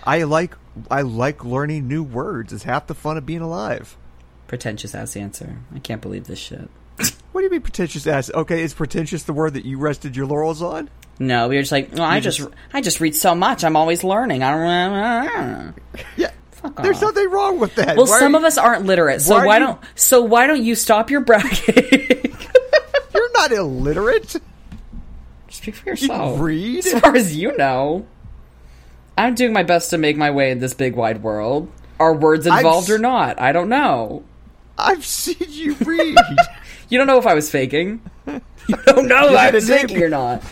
I 0.06 0.24
like 0.24 0.56
I 0.90 1.02
like 1.02 1.46
learning 1.46 1.88
new 1.88 2.04
words. 2.04 2.52
It's 2.52 2.64
half 2.64 2.88
the 2.88 2.96
fun 2.96 3.18
of 3.18 3.26
being 3.26 3.42
alive. 3.42 3.96
Pretentious 4.48 4.96
ass 4.96 5.16
answer. 5.16 5.58
I 5.74 5.80
can't 5.80 6.02
believe 6.02 6.26
this 6.26 6.40
shit. 6.40 6.70
What 7.32 7.42
do 7.42 7.46
you 7.46 7.50
mean 7.50 7.62
pretentious 7.62 8.06
ass? 8.06 8.30
Okay, 8.34 8.62
is 8.62 8.74
pretentious 8.74 9.24
the 9.24 9.34
word 9.34 9.54
that 9.56 9.66
you 9.66 9.78
rested 9.80 10.16
your 10.16 10.26
laurels 10.28 10.62
on? 10.62 10.90
No, 11.20 11.48
we 11.48 11.56
were 11.56 11.62
just 11.62 11.72
like, 11.72 11.90
well, 11.94 12.04
I 12.04 12.20
just, 12.20 12.40
just- 12.40 12.50
I 12.74 12.82
just 12.82 13.00
read 13.00 13.16
so 13.16 13.36
much. 13.36 13.64
I'm 13.64 13.76
always 13.76 14.04
learning. 14.04 14.42
I 14.44 14.52
don't. 14.52 15.76
Yeah. 16.18 16.32
Fuck 16.52 16.82
There's 16.82 16.98
off. 16.98 17.14
nothing 17.14 17.30
wrong 17.30 17.60
with 17.60 17.76
that. 17.76 17.98
Well, 17.98 18.06
Why 18.08 18.20
some 18.20 18.36
are 18.36 18.38
of 18.40 18.44
us 18.46 18.58
aren't 18.58 18.86
literate, 18.86 19.22
so 19.22 19.36
why 19.36 19.46
why, 19.46 19.60
don't? 19.60 19.80
So 19.96 20.22
why 20.24 20.48
don't 20.48 20.64
you 20.64 20.76
stop 20.76 21.10
your 21.12 21.22
bragging? 21.22 21.76
you- 21.92 22.34
You're 23.14 23.32
not 23.34 23.52
illiterate. 23.52 24.36
Speak 25.50 25.76
for 25.76 25.86
You 25.90 25.92
yourself. 25.92 26.40
read. 26.40 26.86
As 26.86 27.00
far 27.00 27.16
as 27.16 27.36
you 27.36 27.56
know, 27.58 28.06
I'm 29.18 29.36
doing 29.36 29.54
my 29.54 29.64
best 29.64 29.92
to 29.92 29.98
make 29.98 30.18
my 30.18 30.32
way 30.32 30.52
in 30.52 30.60
this 30.60 30.74
big 30.74 30.96
wide 30.96 31.22
world. 31.22 31.70
Are 32.00 32.14
words 32.14 32.48
I've 32.48 32.60
involved 32.60 32.90
or 32.90 32.98
not? 32.98 33.40
I 33.40 33.52
don't 33.52 33.70
know. 33.70 34.24
I've 34.78 35.06
seen 35.06 35.36
you 35.50 35.76
read. 35.86 36.18
You 36.90 36.98
don't 36.98 37.08
know 37.08 37.20
if 37.20 37.28
I 37.28 37.34
was 37.36 37.52
faking. 37.52 38.02
You 38.26 38.42
don't 38.86 39.08
know 39.08 39.26
if 39.26 39.32
You 39.32 39.38
I 39.38 39.52
was 39.52 39.68
faking 39.70 40.02
or 40.02 40.10
not. 40.10 40.44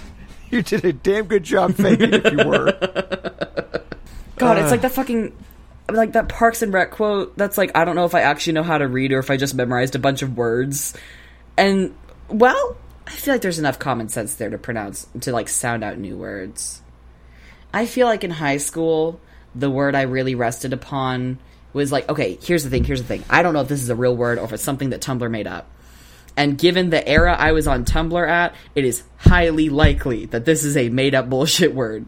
you 0.58 0.62
did 0.62 0.86
a 0.86 0.94
damn 0.94 1.26
good 1.26 1.44
job 1.44 1.76
faking 1.76 2.14
if 2.14 2.32
you 2.32 2.46
were. 2.46 2.72
God, 4.38 4.58
it's 4.58 4.68
Uh. 4.68 4.72
like 4.72 4.82
that 4.82 4.92
fucking 4.92 5.34
like 5.92 6.14
that 6.14 6.30
Parks 6.30 6.62
and 6.62 6.72
Rec 6.74 6.92
quote. 6.92 7.38
That's 7.38 7.58
like 7.58 7.72
I 7.76 7.86
don't 7.86 7.96
know 7.96 8.06
if 8.06 8.16
I 8.16 8.22
actually 8.22 8.54
know 8.54 8.64
how 8.64 8.78
to 8.78 8.88
read 8.88 9.12
or 9.12 9.20
if 9.20 9.30
I 9.30 9.38
just 9.38 9.56
memorized 9.56 9.96
a 9.96 10.00
bunch 10.00 10.22
of 10.22 10.38
words. 10.38 10.94
And 11.58 11.94
well, 12.30 12.78
I 13.08 13.12
feel 13.12 13.34
like 13.34 13.42
there's 13.42 13.60
enough 13.60 13.78
common 13.80 14.10
sense 14.10 14.36
there 14.36 14.50
to 14.50 14.58
pronounce 14.58 15.06
to 15.22 15.32
like 15.32 15.50
sound 15.50 15.84
out 15.84 15.98
new 15.98 16.18
words. 16.18 16.82
I 17.74 17.86
feel 17.86 18.08
like 18.08 18.24
in 18.24 18.32
high 18.32 18.58
school, 18.58 19.20
the 19.56 19.70
word 19.70 19.96
I 19.96 20.04
really 20.04 20.36
rested 20.36 20.74
upon 20.74 21.40
was 21.74 21.92
like, 21.92 22.10
okay, 22.10 22.38
here's 22.42 22.64
the 22.64 22.70
thing, 22.70 22.84
here's 22.84 23.02
the 23.02 23.08
thing. 23.08 23.24
I 23.30 23.44
don't 23.44 23.54
know 23.54 23.62
if 23.62 23.68
this 23.70 23.82
is 23.82 23.90
a 23.90 23.96
real 23.96 24.16
word 24.16 24.40
or 24.40 24.46
if 24.46 24.52
it's 24.54 24.64
something 24.64 24.90
that 24.90 25.02
Tumblr 25.02 25.30
made 25.32 25.48
up. 25.48 25.70
And 26.38 26.58
given 26.58 26.90
the 26.90 27.08
era 27.08 27.36
I 27.38 27.52
was 27.52 27.68
on 27.68 27.86
Tumblr 27.86 28.28
at, 28.28 28.56
it 28.76 28.86
is 28.86 29.04
highly 29.18 29.70
likely 29.70 30.26
that 30.28 30.46
this 30.46 30.64
is 30.64 30.78
a 30.78 30.90
made 30.90 31.16
up 31.16 31.30
bullshit 31.30 31.74
word. 31.74 32.06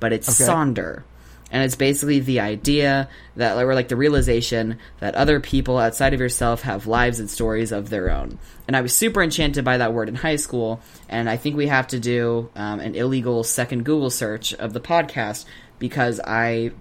But 0.00 0.12
it's 0.12 0.28
Okay. 0.40 0.50
Sonder. 0.50 1.02
And 1.50 1.62
it's 1.62 1.76
basically 1.76 2.20
the 2.20 2.40
idea 2.40 3.08
that, 3.36 3.56
or 3.56 3.74
like 3.74 3.88
the 3.88 3.96
realization 3.96 4.78
that 5.00 5.14
other 5.14 5.40
people 5.40 5.78
outside 5.78 6.12
of 6.12 6.20
yourself 6.20 6.62
have 6.62 6.86
lives 6.86 7.20
and 7.20 7.30
stories 7.30 7.72
of 7.72 7.88
their 7.88 8.10
own. 8.10 8.38
And 8.66 8.76
I 8.76 8.82
was 8.82 8.92
super 8.92 9.22
enchanted 9.22 9.64
by 9.64 9.78
that 9.78 9.94
word 9.94 10.10
in 10.10 10.14
high 10.14 10.36
school. 10.36 10.80
And 11.08 11.28
I 11.28 11.38
think 11.38 11.56
we 11.56 11.68
have 11.68 11.86
to 11.88 11.98
do 11.98 12.50
um, 12.54 12.80
an 12.80 12.94
illegal 12.94 13.44
second 13.44 13.84
Google 13.84 14.10
search 14.10 14.52
of 14.54 14.74
the 14.74 14.80
podcast 14.80 15.46
because 15.78 16.20
I, 16.20 16.72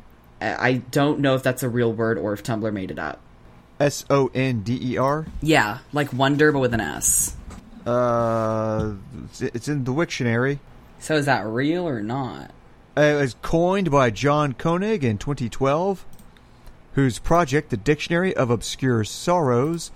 I 0.42 0.82
don't 0.92 1.20
know 1.20 1.36
if 1.36 1.44
that's 1.44 1.64
a 1.64 1.70
real 1.70 1.94
word 1.94 2.18
or 2.18 2.34
if 2.34 2.44
Tumblr 2.44 2.72
made 2.74 2.92
it 2.92 3.00
up. 3.00 3.22
S 3.80 4.06
O 4.10 4.30
N 4.34 4.62
D 4.62 4.80
E 4.94 4.98
R. 4.98 5.26
Yeah, 5.42 5.80
like 5.94 6.12
wonder 6.14 6.52
but 6.52 6.60
with 6.60 6.74
an 6.74 6.82
S. 6.82 7.36
Uh, 7.86 8.94
it's- 9.40 9.68
in 9.68 9.84
the 9.86 9.94
Wiktionary. 9.94 10.60
So 11.00 11.16
is 11.16 11.26
that 11.26 11.46
real 11.46 11.88
or 11.88 12.02
not? 12.02 12.52
Uh, 12.98 13.02
It 13.02 13.22
was 13.22 13.36
coined 13.42 13.92
by 13.92 14.10
John 14.10 14.54
Koenig 14.54 15.04
in 15.04 15.18
2012, 15.18 16.04
whose 16.94 17.20
project, 17.20 17.70
the 17.70 17.78
Dictionary 17.78 18.36
of 18.36 18.50
Obscure 18.50 19.04
Sorrows, 19.04 19.92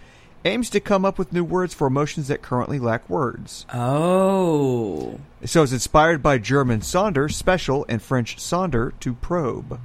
aims 0.46 0.70
to 0.70 0.80
come 0.80 1.04
up 1.04 1.18
with 1.20 1.34
new 1.34 1.44
words 1.44 1.74
for 1.74 1.88
emotions 1.88 2.28
that 2.28 2.42
currently 2.42 2.80
lack 2.80 3.10
words. 3.10 3.66
Oh. 3.74 5.20
So 5.44 5.64
it's 5.64 5.72
inspired 5.72 6.22
by 6.24 6.38
German 6.38 6.82
Sonder, 6.82 7.32
special, 7.32 7.86
and 7.90 8.02
French 8.02 8.38
Sonder, 8.38 8.94
to 9.02 9.14
probe. 9.16 9.80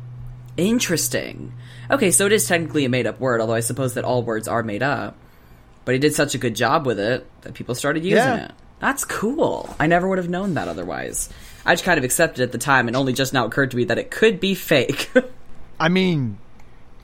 Interesting. 0.57 1.53
Okay, 1.91 2.11
so 2.11 2.27
it 2.27 2.33
is 2.33 2.47
technically 2.47 2.85
a 2.85 2.89
made 2.89 3.07
up 3.07 3.21
word, 3.21 3.41
although 3.41 3.55
I 3.55 3.61
suppose 3.61 3.95
that 3.95 4.05
all 4.05 4.23
words 4.23 4.49
are 4.49 4.63
made 4.63 4.83
up. 4.83 5.17
But 5.85 5.95
he 5.95 5.99
did 6.01 6.15
such 6.15 6.35
a 6.35 6.39
good 6.39 6.55
job 6.57 6.85
with 6.87 6.99
it 6.99 7.27
that 7.43 7.55
people 7.55 7.75
started 7.75 8.05
using 8.05 8.19
Yeah. 8.19 8.45
it. 8.47 8.51
That's 8.79 9.05
cool. 9.05 9.75
I 9.81 9.87
never 9.87 10.07
would 10.09 10.19
have 10.19 10.29
known 10.29 10.55
that 10.55 10.69
otherwise. 10.69 11.29
I 11.65 11.73
just 11.75 11.85
kind 11.85 11.97
of 11.99 12.05
accepted 12.05 12.43
at 12.43 12.53
the 12.53 12.59
time 12.59 12.89
and 12.89 12.97
only 12.97 13.13
just 13.13 13.33
now 13.33 13.47
occurred 13.47 13.71
to 13.71 13.77
me 13.77 13.85
that 13.85 13.99
it 13.99 14.11
could 14.11 14.39
be 14.41 14.55
fake. 14.55 15.11
I 15.81 15.89
mean, 15.89 16.39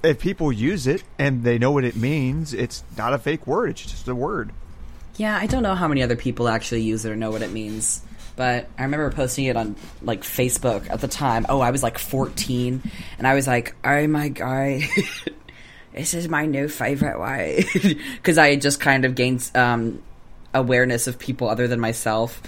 if 0.03 0.19
people 0.21 0.53
use 0.53 0.87
it 0.87 1.03
and 1.19 1.45
they 1.45 1.59
know 1.59 1.71
what 1.71 1.85
it 1.85 1.97
means, 1.97 2.53
it's 2.53 2.83
not 2.99 3.13
a 3.15 3.19
fake 3.19 3.47
word, 3.47 3.71
it's 3.71 3.83
just 3.83 4.09
a 4.09 4.15
word. 4.15 4.51
Yeah, 5.17 5.37
I 5.37 5.47
don't 5.47 5.63
know 5.63 5.75
how 5.75 5.89
many 5.89 6.03
other 6.03 6.17
people 6.17 6.49
actually 6.49 6.83
use 6.83 7.05
it 7.05 7.11
or 7.11 7.17
know 7.17 7.31
what 7.31 7.43
it 7.43 7.53
means. 7.53 8.03
But 8.37 8.69
I 8.79 8.83
remember 8.85 9.11
posting 9.11 9.45
it 9.47 9.57
on 9.57 9.77
like 10.01 10.23
Facebook 10.23 10.91
at 10.91 11.01
the 11.01 11.09
time. 11.09 11.47
Oh, 11.49 11.61
I 11.61 11.71
was 11.71 11.83
like 11.83 11.99
14 11.99 12.83
and 13.19 13.27
I 13.27 13.35
was 13.35 13.47
like, 13.47 13.75
"Oh 13.85 14.07
my 14.07 14.29
god. 14.29 14.83
this 15.95 16.15
is 16.15 16.29
my 16.29 16.47
new 16.47 16.69
favorite 16.69 17.21
way." 17.21 17.65
Cuz 18.23 18.39
I 18.39 18.51
had 18.51 18.63
just 18.63 18.81
kind 18.81 19.05
of 19.05 19.15
gained 19.15 19.51
um 19.55 20.03
awareness 20.55 21.07
of 21.07 21.19
people 21.19 21.49
other 21.49 21.69
than 21.69 21.81
myself. 21.81 22.43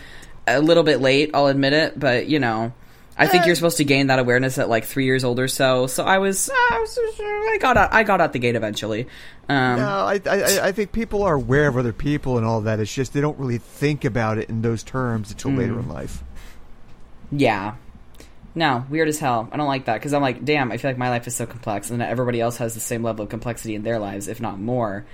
A 0.47 0.61
little 0.61 0.83
bit 0.83 1.01
late, 1.01 1.31
I'll 1.35 1.47
admit 1.47 1.73
it, 1.73 1.99
but 1.99 2.27
you 2.27 2.39
know, 2.39 2.73
I 3.17 3.27
think 3.27 3.47
you're 3.47 3.53
uh, 3.53 3.57
supposed 3.57 3.77
to 3.77 3.85
gain 3.85 4.09
that 4.09 4.19
awareness 4.19 4.59
at 4.59 4.69
like 4.69 4.85
3 4.85 5.05
years 5.05 5.25
old 5.25 5.39
or 5.39 5.49
so. 5.49 5.87
So 5.87 6.05
I 6.05 6.19
was 6.19 6.51
uh, 6.51 6.53
I, 6.53 6.81
was, 6.81 6.99
I 6.99 7.59
got 7.61 7.77
out 7.77 7.93
I 7.93 8.03
got 8.03 8.21
out 8.21 8.33
the 8.33 8.39
gate 8.39 8.57
eventually. 8.57 9.07
Um 9.49 9.77
No, 9.77 9.89
I, 9.89 10.21
I, 10.27 10.59
I 10.63 10.73
think 10.73 10.93
people 10.93 11.23
are 11.23 11.35
aware 11.35 11.69
of 11.69 11.77
other 11.77 11.93
people 11.93 12.39
and 12.39 12.47
all 12.47 12.61
that. 12.63 12.81
It's 12.81 12.93
just 12.93 13.13
they 13.13 13.21
don't 13.21 13.39
really 13.39 13.59
think 13.59 14.05
about 14.05 14.39
it 14.39 14.49
in 14.49 14.63
those 14.63 14.83
terms 14.83 15.31
until 15.31 15.53
hmm. 15.53 15.59
later 15.59 15.79
in 15.79 15.89
life. 15.89 16.25
Yeah. 17.31 17.77
No, 18.55 18.85
weird 18.89 19.09
as 19.09 19.19
hell. 19.19 19.49
I 19.51 19.57
don't 19.57 19.67
like 19.67 19.87
that 19.87 19.95
because 19.95 20.13
I'm 20.13 20.23
like, 20.23 20.45
damn, 20.45 20.71
I 20.71 20.77
feel 20.77 20.91
like 20.91 20.99
my 20.99 21.11
life 21.11 21.27
is 21.27 21.35
so 21.35 21.45
complex 21.45 21.91
and 21.91 22.01
that 22.01 22.11
everybody 22.11 22.41
else 22.41 22.57
has 22.59 22.75
the 22.75 22.81
same 22.81 23.03
level 23.03 23.25
of 23.25 23.29
complexity 23.29 23.75
in 23.75 23.83
their 23.83 23.99
lives, 23.99 24.29
if 24.29 24.41
not 24.41 24.61
more. 24.61 25.05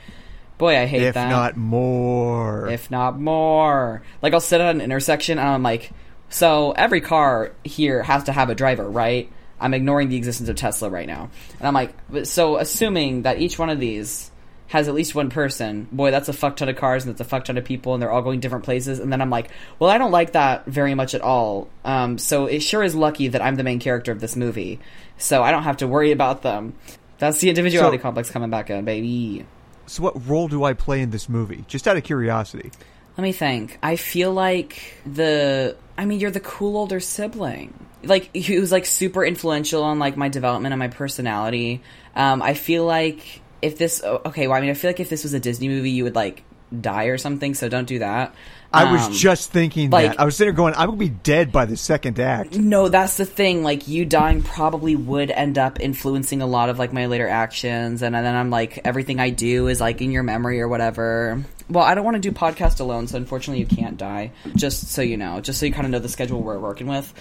Boy, 0.59 0.79
I 0.79 0.85
hate 0.85 1.01
If 1.01 1.15
that. 1.15 1.29
If 1.29 1.31
not 1.31 1.57
more. 1.57 2.69
if 2.69 2.91
not 2.91 3.19
more. 3.19 4.03
Like, 4.21 4.35
I'll 4.35 4.41
sit 4.41 4.61
at 4.61 4.75
an 4.75 4.83
intersection 4.83 5.39
and 5.39 5.49
I'm 5.49 5.63
like, 5.63 5.91
so 6.31 6.73
every 6.73 7.01
car 7.01 7.53
here 7.65 8.03
has 8.03 8.25
to 8.25 8.33
have 8.33 8.49
a 8.49 8.55
driver, 8.55 8.89
right? 8.89 9.31
I'm 9.61 9.75
ignoring 9.75 10.09
the 10.09 10.17
existence 10.17 10.49
of 10.49 10.57
Tesla 10.57 10.89
right 10.89 11.07
now. 11.07 11.29
And 11.59 11.69
I'm 11.69 11.75
like, 11.75 11.95
so 12.25 12.57
assuming 12.57 13.23
that 13.23 13.41
each 13.41 13.59
one 13.59 13.69
of 13.69 13.79
these 13.79 14.31
has 14.69 14.89
at 14.89 14.95
least 14.95 15.15
one 15.15 15.29
person, 15.29 15.87
boy, 15.93 16.11
that's 16.13 16.29
a 16.29 16.33
fuck 16.33 16.57
ton 16.57 16.69
of 16.69 16.77
cars 16.77 17.05
and 17.05 17.13
that's 17.13 17.21
a 17.21 17.25
fuck 17.29 17.45
ton 17.45 17.59
of 17.59 17.65
people 17.65 17.93
and 17.93 18.01
they're 18.03 18.11
all 18.11 18.23
going 18.23 18.41
different 18.41 18.65
places. 18.65 19.01
And 19.01 19.13
then 19.13 19.21
I'm 19.21 19.29
like, 19.29 19.51
well, 19.79 19.91
I 19.91 19.99
don't 19.99 20.13
like 20.13 20.33
that 20.33 20.65
very 20.65 20.95
much 20.95 21.15
at 21.15 21.21
all. 21.21 21.69
Um, 21.85 22.17
so 22.17 22.47
it 22.47 22.61
sure 22.61 22.83
is 22.83 22.95
lucky 22.95 23.29
that 23.29 23.43
I'm 23.43 23.57
the 23.57 23.65
main 23.65 23.81
character 23.81 24.13
of 24.13 24.21
this 24.21 24.35
movie. 24.37 24.79
So 25.19 25.43
I 25.43 25.51
don't 25.51 25.65
have 25.65 25.79
to 25.79 25.87
worry 25.89 26.13
about 26.13 26.41
them. 26.43 26.75
That's 27.19 27.41
the 27.41 27.51
individuality 27.51 27.99
So- 27.99 28.03
complex 28.03 28.31
coming 28.31 28.49
back 28.51 28.71
in, 28.71 28.85
baby. 28.87 29.45
So, 29.87 30.05
what 30.05 30.29
role 30.29 30.47
do 30.47 30.63
I 30.63 30.73
play 30.73 31.01
in 31.01 31.11
this 31.11 31.29
movie? 31.29 31.65
Just 31.67 31.89
out 31.89 31.97
of 31.97 32.05
curiosity. 32.05 32.71
Let 33.19 33.25
me 33.25 33.33
think. 33.33 33.77
I 33.83 33.97
feel 33.97 34.33
like 34.33 34.95
the. 35.05 35.77
I 36.01 36.07
mean, 36.07 36.19
you're 36.19 36.31
the 36.31 36.41
cool 36.41 36.79
older 36.79 36.99
sibling. 36.99 37.75
Like 38.03 38.35
he 38.35 38.59
was 38.59 38.73
like 38.73 38.87
super 38.87 39.23
influential 39.23 39.83
on 39.83 39.99
like 39.99 40.17
my 40.17 40.31
development 40.31 40.73
and 40.73 40.79
my 40.79 40.89
personality. 40.89 41.83
Um, 42.17 42.41
I 42.41 42.55
feel 42.55 42.87
like 42.87 43.43
if 43.61 43.77
this 43.77 44.03
okay, 44.03 44.47
well, 44.49 44.57
I 44.57 44.63
mean, 44.63 44.71
I 44.71 44.75
feel 44.75 44.89
like 44.89 45.01
if 45.01 45.11
this 45.11 45.23
was 45.25 45.35
a 45.35 45.41
Disney 45.41 45.69
movie, 45.69 45.91
you 45.91 46.05
would 46.05 46.15
like 46.15 46.43
die 46.81 47.05
or 47.05 47.19
something. 47.19 47.53
So 47.55 47.69
don't 47.69 47.85
do 47.87 47.99
that. 47.99 48.35
I 48.73 48.85
Um, 48.85 48.93
was 48.93 49.21
just 49.21 49.51
thinking 49.53 49.91
like- 49.91 50.13
that. 50.13 50.21
I 50.21 50.25
was 50.25 50.37
sitting 50.37 50.55
there 50.55 50.57
going, 50.57 50.73
I'm 50.75 50.87
going 50.87 50.99
to 50.99 51.05
be 51.05 51.09
dead 51.11 51.51
by 51.53 51.67
the 51.67 51.77
second 51.77 52.19
act. 52.21 52.57
No, 52.57 52.89
that's 52.89 53.17
the 53.19 53.27
thing. 53.27 53.63
Like 53.63 53.87
you 53.89 54.07
dying 54.07 54.43
probably 54.43 54.97
would 54.97 55.31
end 55.31 55.59
up 55.59 55.81
influencing 55.81 56.41
a 56.41 56.47
lot 56.47 56.71
of 56.71 56.79
like 56.79 56.93
my 56.95 57.07
later 57.07 57.29
actions, 57.29 58.01
and 58.03 58.15
then 58.15 58.25
I'm 58.35 58.49
like 58.49 58.81
everything 58.87 59.21
I 59.21 59.29
do 59.31 59.67
is 59.67 59.81
like 59.83 60.01
in 60.01 60.13
your 60.13 60.23
memory 60.23 60.63
or 60.63 60.69
whatever. 60.69 61.45
Well, 61.71 61.85
I 61.85 61.95
don't 61.95 62.05
want 62.05 62.17
to 62.17 62.21
do 62.21 62.33
podcast 62.33 62.81
alone, 62.81 63.07
so 63.07 63.17
unfortunately 63.17 63.61
you 63.61 63.67
can't 63.67 63.97
die. 63.97 64.33
Just 64.57 64.89
so 64.89 65.03
you 65.03 65.17
know, 65.17 65.41
just 65.41 65.61
so 65.61 65.67
you 65.67 65.73
kind 65.73 65.87
of 65.87 65.93
know 65.93 65.99
the 66.01 66.09
schedule 66.09 66.43
we're 66.43 66.59
working 66.59 66.87
with. 66.87 67.13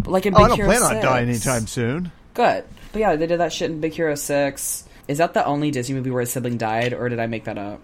But, 0.00 0.10
Like 0.10 0.26
in 0.26 0.32
Big 0.32 0.40
Oh, 0.40 0.44
I 0.44 0.48
don't 0.48 0.56
Hero 0.56 0.70
plan 0.70 0.82
on 0.82 1.02
dying 1.02 1.28
anytime 1.28 1.66
soon. 1.66 2.10
Good, 2.34 2.64
but 2.92 2.98
yeah, 2.98 3.16
they 3.16 3.26
did 3.26 3.40
that 3.40 3.52
shit 3.52 3.70
in 3.70 3.80
Big 3.80 3.92
Hero 3.92 4.14
Six. 4.14 4.84
Is 5.08 5.18
that 5.18 5.34
the 5.34 5.44
only 5.44 5.70
Disney 5.70 5.94
movie 5.94 6.10
where 6.10 6.22
a 6.22 6.26
sibling 6.26 6.56
died, 6.56 6.94
or 6.94 7.08
did 7.08 7.18
I 7.20 7.26
make 7.26 7.44
that 7.44 7.58
up? 7.58 7.80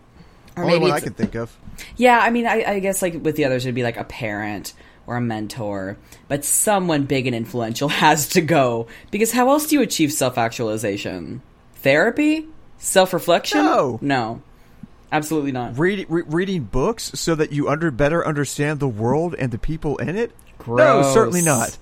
Or 0.57 0.65
Only 0.65 0.79
one 0.79 0.93
I 0.93 1.01
could 1.01 1.17
think 1.17 1.35
of. 1.35 1.55
yeah, 1.97 2.19
I 2.19 2.31
mean, 2.31 2.47
I, 2.47 2.65
I 2.65 2.79
guess 2.79 3.03
like 3.03 3.23
with 3.23 3.37
the 3.37 3.45
others, 3.45 3.67
it'd 3.67 3.75
be 3.75 3.83
like 3.83 3.99
a 3.99 4.05
parent 4.05 4.73
or 5.07 5.17
a 5.17 5.21
mentor, 5.21 5.99
but 6.29 6.45
someone 6.45 7.05
big 7.05 7.27
and 7.27 7.37
influential 7.37 7.89
has 8.03 8.29
to 8.31 8.41
go 8.41 8.87
because 9.11 9.33
how 9.33 9.51
else 9.51 9.67
do 9.67 9.77
you 9.77 9.83
achieve 9.83 10.13
self 10.13 10.39
actualization? 10.39 11.43
Therapy, 11.77 12.47
self 12.79 13.13
reflection? 13.13 13.63
No. 13.65 13.99
no, 14.01 14.43
absolutely 15.13 15.53
not. 15.53 15.79
Read, 15.79 16.07
re- 16.09 16.23
reading 16.27 16.65
books 16.65 17.13
so 17.15 17.35
that 17.35 17.53
you 17.53 17.69
under 17.69 17.91
better 17.91 18.27
understand 18.27 18.81
the 18.81 18.89
world 18.89 19.35
and 19.39 19.51
the 19.53 19.59
people 19.59 19.97
in 19.99 20.17
it? 20.17 20.33
No, 20.67 21.03
certainly 21.15 21.43
not. 21.43 21.77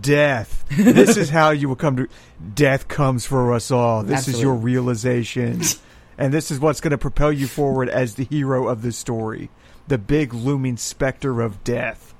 Death. 0.00 0.64
this 0.70 1.16
is 1.16 1.28
how 1.30 1.50
you 1.50 1.68
will 1.68 1.76
come 1.76 1.96
to. 1.96 2.08
Death 2.54 2.88
comes 2.88 3.26
for 3.26 3.52
us 3.52 3.70
all. 3.70 4.02
This 4.02 4.28
is 4.28 4.40
your 4.40 4.54
realization. 4.54 5.62
and 6.18 6.32
this 6.32 6.50
is 6.50 6.58
what's 6.58 6.80
going 6.80 6.92
to 6.92 6.98
propel 6.98 7.30
you 7.32 7.46
forward 7.46 7.88
as 7.88 8.14
the 8.14 8.24
hero 8.24 8.66
of 8.68 8.82
the 8.82 8.92
story. 8.92 9.50
The 9.88 9.98
big 9.98 10.32
looming 10.32 10.78
specter 10.78 11.42
of 11.42 11.62
death. 11.64 12.14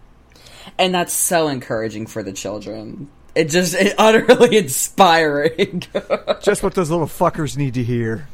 and 0.79 0.95
that's 0.95 1.13
so 1.15 1.49
encouraging 1.49 2.07
for 2.07 2.23
the 2.23 2.33
children. 2.33 3.09
It 3.35 3.49
just 3.49 3.75
it 3.75 3.95
utterly 3.99 4.57
inspiring. 4.59 5.83
Just 6.43 6.63
what 6.63 6.75
those 6.75 6.91
little 6.91 7.07
fuckers 7.07 7.57
need 7.57 7.75
to 7.75 7.83
hear. 7.83 8.29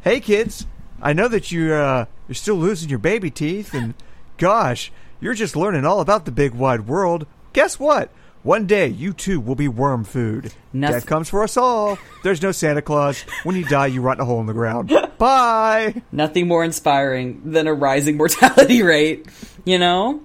Hey, 0.00 0.20
kids, 0.20 0.66
I 1.02 1.12
know 1.12 1.28
that 1.28 1.50
you 1.50 1.72
uh, 1.72 2.06
you're 2.28 2.34
still 2.34 2.56
losing 2.56 2.88
your 2.88 2.98
baby 2.98 3.30
teeth, 3.30 3.74
and 3.74 3.94
gosh, 4.38 4.92
you're 5.20 5.34
just 5.34 5.56
learning 5.56 5.84
all 5.84 6.00
about 6.00 6.24
the 6.24 6.30
big 6.32 6.52
wide 6.54 6.86
world. 6.86 7.26
Guess 7.52 7.78
what? 7.78 8.10
One 8.42 8.66
day, 8.66 8.86
you 8.88 9.12
too 9.12 9.38
will 9.38 9.54
be 9.54 9.68
worm 9.68 10.04
food. 10.04 10.52
Noth- 10.72 10.92
Death 10.92 11.06
comes 11.06 11.28
for 11.28 11.42
us 11.42 11.58
all. 11.58 11.98
There's 12.22 12.40
no 12.40 12.52
Santa 12.52 12.80
Claus. 12.80 13.20
When 13.44 13.54
you 13.54 13.64
die, 13.66 13.88
you 13.88 14.00
rot 14.00 14.16
in 14.16 14.22
a 14.22 14.24
hole 14.24 14.40
in 14.40 14.46
the 14.46 14.54
ground. 14.54 14.88
Bye. 15.18 16.02
Nothing 16.10 16.48
more 16.48 16.64
inspiring 16.64 17.42
than 17.52 17.66
a 17.66 17.74
rising 17.74 18.16
mortality 18.16 18.82
rate. 18.84 19.26
You 19.66 19.78
know. 19.78 20.22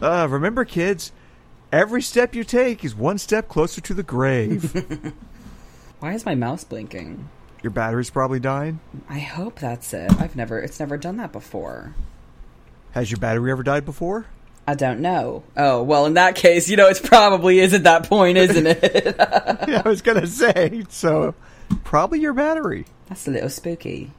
Uh, 0.00 0.26
remember, 0.30 0.64
kids, 0.64 1.12
every 1.70 2.00
step 2.00 2.34
you 2.34 2.42
take 2.42 2.84
is 2.84 2.94
one 2.94 3.18
step 3.18 3.48
closer 3.48 3.82
to 3.82 3.92
the 3.92 4.02
grave. 4.02 4.72
Why 6.00 6.14
is 6.14 6.24
my 6.24 6.34
mouse 6.34 6.64
blinking? 6.64 7.28
Your 7.62 7.70
battery's 7.70 8.10
probably 8.10 8.40
dying. 8.40 8.80
I 9.08 9.18
hope 9.18 9.58
that's 9.58 9.92
it. 9.92 10.10
I've 10.20 10.36
never. 10.36 10.60
It's 10.60 10.78
never 10.78 10.96
done 10.96 11.16
that 11.16 11.32
before. 11.32 11.94
Has 12.92 13.10
your 13.10 13.18
battery 13.18 13.50
ever 13.50 13.62
died 13.62 13.84
before? 13.84 14.26
I 14.66 14.74
don't 14.74 15.00
know. 15.00 15.44
Oh 15.56 15.82
well, 15.82 16.06
in 16.06 16.14
that 16.14 16.34
case, 16.34 16.68
you 16.68 16.76
know, 16.76 16.88
it's 16.88 17.00
probably 17.00 17.58
is 17.58 17.74
at 17.74 17.84
that 17.84 18.08
point, 18.08 18.36
isn't 18.36 18.66
it? 18.66 19.16
yeah, 19.68 19.82
I 19.84 19.88
was 19.88 20.02
gonna 20.02 20.26
say. 20.26 20.84
So, 20.88 21.34
probably 21.84 22.20
your 22.20 22.34
battery. 22.34 22.84
That's 23.08 23.26
a 23.26 23.30
little 23.30 23.48
spooky. 23.48 24.12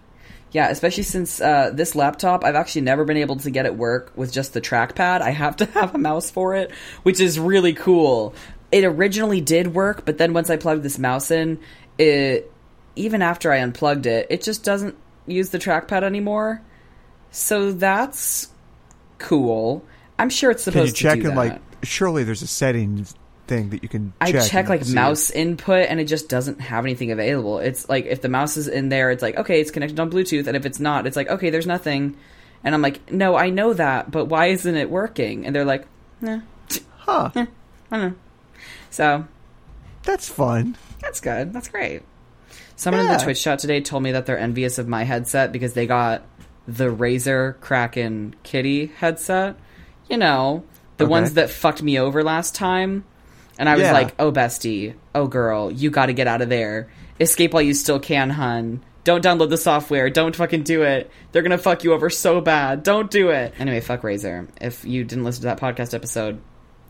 Yeah, 0.52 0.70
especially 0.70 1.04
since 1.04 1.40
uh, 1.40 1.70
this 1.72 1.94
laptop, 1.94 2.44
I've 2.44 2.56
actually 2.56 2.82
never 2.82 3.06
been 3.06 3.18
able 3.18 3.36
to 3.38 3.52
get 3.52 3.68
it 3.68 3.76
work 3.76 4.12
with 4.16 4.34
just 4.34 4.54
the 4.54 4.62
trackpad. 4.62 5.22
I 5.22 5.30
have 5.30 5.56
to 5.58 5.66
have 5.74 5.94
a 5.94 6.00
mouse 6.00 6.32
for 6.32 6.56
it, 6.56 6.72
which 7.04 7.20
is 7.20 7.40
really 7.40 7.74
cool. 7.74 8.34
It 8.72 8.84
originally 8.84 9.42
did 9.42 9.74
work, 9.74 10.04
but 10.06 10.18
then 10.18 10.34
once 10.34 10.50
I 10.50 10.58
plugged 10.58 10.84
this 10.84 10.98
mouse 10.98 11.30
in, 11.30 11.60
it 12.00 12.52
even 13.00 13.22
after 13.22 13.52
I 13.52 13.58
unplugged 13.60 14.06
it, 14.06 14.28
it 14.30 14.44
just 14.44 14.64
doesn't 14.64 14.96
use 15.26 15.50
the 15.50 15.58
trackpad 15.60 16.04
anymore. 16.04 16.62
So 17.32 17.72
that's 17.72 18.50
cool. 19.18 19.86
I'm 20.18 20.30
sure 20.30 20.52
it's 20.52 20.64
supposed 20.64 20.96
to 20.96 21.02
check 21.02 21.22
do 21.22 21.30
and 21.30 21.38
that. 21.38 21.50
like? 21.50 21.62
Surely 21.84 22.24
there's 22.24 22.42
a 22.42 22.48
settings 22.48 23.16
thing 23.48 23.70
that 23.70 23.84
you 23.84 23.90
can. 23.90 24.14
I 24.20 24.32
check, 24.32 24.50
check 24.50 24.70
like 24.70 24.88
mouse 24.90 25.32
input 25.32 25.88
and 25.90 26.00
it 26.00 26.06
just 26.06 26.28
doesn't 26.28 26.60
have 26.60 26.84
anything 26.86 27.12
available. 27.12 27.60
It's 27.60 27.88
like 27.88 28.06
if 28.06 28.22
the 28.22 28.30
mouse 28.30 28.58
is 28.58 28.68
in 28.68 28.90
there, 28.90 29.12
it's 29.12 29.22
like 29.22 29.38
okay, 29.38 29.62
it's 29.62 29.72
connected 29.72 30.00
on 30.00 30.12
Bluetooth, 30.12 30.48
and 30.48 30.58
if 30.58 30.66
it's 30.66 30.80
not, 30.80 31.08
it's 31.08 31.16
like 31.16 31.30
okay, 31.30 31.50
there's 31.50 31.68
nothing. 31.68 32.18
And 32.64 32.76
I'm 32.76 32.82
like, 32.82 33.10
no, 33.10 33.38
I 33.38 33.50
know 33.52 33.72
that, 33.74 34.12
but 34.12 34.26
why 34.26 34.48
isn't 34.48 34.76
it 34.76 34.90
working? 34.90 35.46
And 35.46 35.56
they're 35.56 35.64
like, 35.64 35.88
nah, 36.20 36.42
Huh? 36.98 37.32
Eh, 37.34 37.46
I 37.92 37.98
don't 37.98 38.10
know. 38.10 38.16
So 38.90 39.26
That's 40.04 40.28
fun. 40.28 40.76
that's 41.00 41.22
good. 41.22 41.54
That's 41.54 41.70
great. 41.70 42.02
Someone 42.80 43.08
in 43.08 43.12
the 43.12 43.18
Twitch 43.18 43.44
chat 43.44 43.60
today 43.60 43.82
told 43.82 44.04
me 44.04 44.14
that 44.14 44.26
they're 44.26 44.40
envious 44.40 44.78
of 44.78 44.88
my 44.88 45.04
headset 45.04 45.52
because 45.52 45.74
they 45.74 45.86
got 45.86 46.24
the 46.66 46.86
Razer 46.86 47.60
Kraken 47.60 48.36
Kitty 48.44 48.86
headset. 49.00 49.58
You 50.10 50.16
know, 50.16 50.64
the 50.96 51.04
Okay. 51.04 51.12
ones 51.12 51.34
that 51.34 51.50
fucked 51.50 51.84
me 51.84 52.00
over 52.00 52.24
last 52.24 52.56
time. 52.56 53.04
And 53.58 53.68
I 53.68 53.74
was 53.74 53.82
Yeah. 53.84 53.92
like, 53.92 54.16
oh, 54.18 54.32
bestie. 54.32 54.94
Oh, 55.14 55.28
girl. 55.28 55.70
You 55.70 55.90
got 55.90 56.06
to 56.06 56.14
get 56.14 56.26
out 56.28 56.42
of 56.42 56.48
there. 56.48 56.88
Escape 57.20 57.52
while 57.52 57.62
you 57.62 57.74
still 57.74 58.00
can, 58.00 58.30
hun. 58.30 58.80
Don't 59.04 59.22
download 59.22 59.50
the 59.50 59.58
software. 59.58 60.10
Don't 60.10 60.34
fucking 60.34 60.64
do 60.64 60.84
it. 60.84 61.12
They're 61.34 61.42
going 61.42 61.52
to 61.52 61.58
fuck 61.58 61.84
you 61.84 61.92
over 61.92 62.10
so 62.10 62.40
bad. 62.40 62.84
Don't 62.84 63.12
do 63.12 63.28
it. 63.30 63.54
Anyway, 63.60 63.82
fuck 63.82 64.04
Razer. 64.04 64.48
If 64.62 64.86
you 64.86 65.04
didn't 65.04 65.26
listen 65.26 65.42
to 65.42 65.48
that 65.48 65.60
podcast 65.60 65.94
episode, 65.94 66.40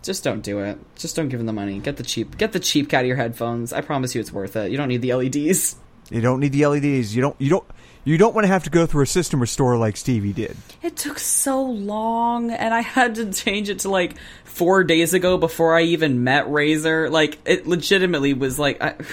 just 0.03 0.23
don't 0.23 0.41
do 0.41 0.59
it. 0.59 0.77
Just 0.95 1.15
don't 1.15 1.29
give 1.29 1.39
them 1.39 1.47
the 1.47 1.53
money. 1.53 1.79
Get 1.79 1.97
the 1.97 2.03
cheap, 2.03 2.37
get 2.37 2.51
the 2.51 2.59
cheap 2.59 2.89
cat 2.89 3.01
of 3.01 3.07
your 3.07 3.17
headphones. 3.17 3.73
I 3.73 3.81
promise 3.81 4.15
you, 4.15 4.21
it's 4.21 4.31
worth 4.31 4.55
it. 4.55 4.71
You 4.71 4.77
don't 4.77 4.87
need 4.87 5.01
the 5.01 5.13
LEDs. 5.13 5.75
You 6.09 6.21
don't 6.21 6.39
need 6.39 6.51
the 6.53 6.65
LEDs. 6.65 7.15
You 7.15 7.21
don't. 7.21 7.35
You 7.39 7.49
don't. 7.49 7.65
You 8.05 8.17
don't 8.17 8.33
want 8.33 8.45
to 8.45 8.47
have 8.47 8.63
to 8.63 8.69
go 8.69 8.85
through 8.85 9.03
a 9.03 9.07
system 9.07 9.41
restore 9.41 9.77
like 9.77 9.97
Stevie 9.97 10.33
did. 10.33 10.55
It 10.81 10.95
took 10.95 11.19
so 11.19 11.61
long, 11.63 12.49
and 12.49 12.73
I 12.73 12.81
had 12.81 13.15
to 13.15 13.31
change 13.31 13.69
it 13.69 13.79
to 13.79 13.89
like 13.89 14.15
four 14.45 14.83
days 14.83 15.13
ago 15.13 15.37
before 15.37 15.77
I 15.77 15.83
even 15.83 16.23
met 16.23 16.47
Razer. 16.47 17.11
Like, 17.11 17.37
it 17.45 17.67
legitimately 17.67 18.33
was 18.33 18.57
like, 18.57 18.81
I, 18.81 18.95
I 18.97 19.03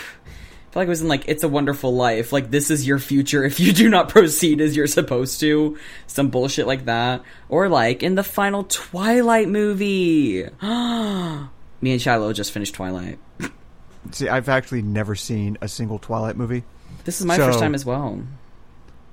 feel 0.76 0.82
like 0.82 0.88
it 0.88 0.90
was 0.90 1.00
in 1.02 1.08
like 1.08 1.24
It's 1.26 1.42
a 1.42 1.48
Wonderful 1.48 1.94
Life. 1.94 2.32
Like, 2.32 2.50
this 2.50 2.70
is 2.70 2.86
your 2.86 2.98
future 2.98 3.42
if 3.44 3.58
you 3.58 3.72
do 3.72 3.88
not 3.88 4.08
proceed 4.10 4.60
as 4.60 4.76
you're 4.76 4.86
supposed 4.86 5.40
to. 5.40 5.78
Some 6.06 6.28
bullshit 6.28 6.66
like 6.66 6.84
that. 6.84 7.22
Or 7.48 7.68
like 7.70 8.02
in 8.02 8.14
the 8.14 8.22
final 8.22 8.64
Twilight 8.64 9.48
movie. 9.48 10.44
Me 10.62 11.92
and 11.92 12.00
Shiloh 12.02 12.32
just 12.34 12.52
finished 12.52 12.74
Twilight. 12.74 13.18
See, 14.12 14.28
I've 14.28 14.48
actually 14.50 14.82
never 14.82 15.14
seen 15.14 15.56
a 15.62 15.68
single 15.68 15.98
Twilight 15.98 16.36
movie, 16.36 16.62
This 17.04 17.20
is 17.20 17.26
my 17.26 17.36
So- 17.36 17.46
first 17.46 17.58
time 17.58 17.74
as 17.74 17.84
well. 17.86 18.20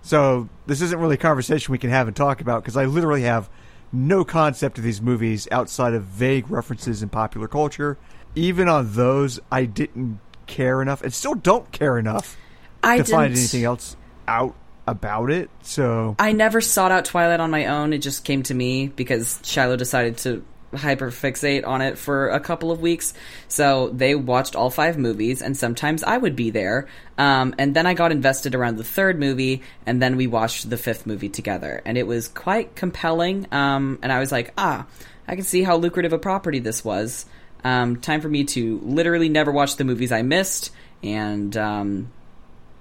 so 0.01 0.49
this 0.68 0.82
isn't 0.82 0.99
really 0.99 1.16
a 1.16 1.18
conversation 1.18 1.72
we 1.72 1.78
can 1.78 1.89
have 1.89 2.07
and 2.07 2.16
talk 2.16 2.41
about 2.41 2.61
because 2.61 2.76
I 2.78 2.86
literally 2.86 3.22
have 3.24 3.49
no 3.93 4.24
concept 4.26 4.78
of 4.78 4.84
these 4.84 5.01
movies 5.01 5.47
outside 5.51 5.93
of 5.93 6.03
vague 6.03 6.49
references 6.51 7.01
in 7.01 7.07
popular 7.09 7.47
culture. 7.47 7.97
Even 8.36 8.68
on 8.68 8.93
those, 8.93 9.39
I 9.51 9.66
didn't 9.66 10.20
care 10.47 10.81
enough, 10.81 11.01
and 11.01 11.13
still 11.13 11.35
don't 11.35 11.71
care 11.71 11.97
enough 11.97 12.37
I 12.83 12.97
to 12.97 13.03
find 13.03 13.05
didn't- 13.05 13.11
find 13.11 13.33
anything 13.33 13.63
else 13.63 13.95
out 14.27 14.55
about 14.87 15.31
it. 15.31 15.49
So 15.61 16.15
I 16.19 16.31
never 16.33 16.59
sought 16.61 16.91
out 16.91 17.05
Twilight 17.05 17.39
on 17.39 17.51
my 17.51 17.67
own. 17.67 17.93
It 17.93 17.99
just 17.99 18.25
came 18.25 18.43
to 18.43 18.53
me 18.53 18.87
because 18.87 19.39
Shiloh 19.43 19.77
decided 19.77 20.17
to 20.19 20.43
hyperfixate 20.73 21.65
on 21.67 21.81
it 21.81 21.97
for 21.97 22.29
a 22.29 22.39
couple 22.39 22.71
of 22.71 22.81
weeks. 22.81 23.13
So 23.47 23.89
they 23.89 24.15
watched 24.15 24.55
all 24.55 24.69
five 24.69 24.97
movies, 24.97 25.41
and 25.41 25.55
sometimes 25.55 26.03
I 26.03 26.17
would 26.17 26.35
be 26.35 26.49
there. 26.49 26.87
Um, 27.17 27.53
and 27.57 27.75
then 27.75 27.85
I 27.85 27.93
got 27.93 28.11
invested 28.11 28.55
around 28.55 28.77
the 28.77 28.83
third 28.83 29.19
movie, 29.19 29.61
and 29.85 30.01
then 30.01 30.15
we 30.17 30.27
watched 30.27 30.69
the 30.69 30.77
fifth 30.77 31.05
movie 31.05 31.29
together. 31.29 31.81
And 31.85 31.97
it 31.97 32.07
was 32.07 32.27
quite 32.27 32.75
compelling. 32.75 33.47
Um, 33.51 33.99
and 34.01 34.11
I 34.11 34.19
was 34.19 34.31
like, 34.31 34.51
ah, 34.57 34.85
I 35.27 35.35
can 35.35 35.43
see 35.45 35.63
how 35.63 35.77
lucrative 35.77 36.11
a 36.11 36.19
property 36.19 36.59
this 36.59 36.83
was. 36.83 37.25
Um, 37.64 37.97
time 38.01 38.20
for 38.22 38.30
me 38.30 38.43
to 38.45 38.80
literally 38.84 39.30
never 39.30 39.51
watch 39.51 39.78
the 39.78 39.84
movies 39.86 40.11
I 40.11 40.22
missed 40.22 40.72
and 41.01 41.55
um, 41.55 42.11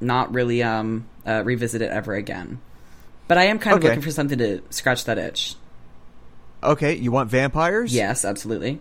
not 0.00 0.34
really 0.34 0.62
um, 0.62 1.06
uh, 1.26 1.42
revisit 1.44 1.82
it 1.82 1.90
ever 1.90 2.14
again. 2.14 2.60
But 3.28 3.38
I 3.38 3.44
am 3.44 3.58
kind 3.58 3.74
of 3.76 3.78
Okay. 3.80 3.88
looking 3.88 4.02
for 4.02 4.10
something 4.10 4.38
to 4.38 4.60
scratch 4.70 5.04
that 5.04 5.18
itch. 5.18 5.54
okay, 6.62 6.94
you 6.96 7.10
want 7.12 7.30
vampires? 7.30 7.94
Yes, 7.94 8.24
absolutely. 8.24 8.80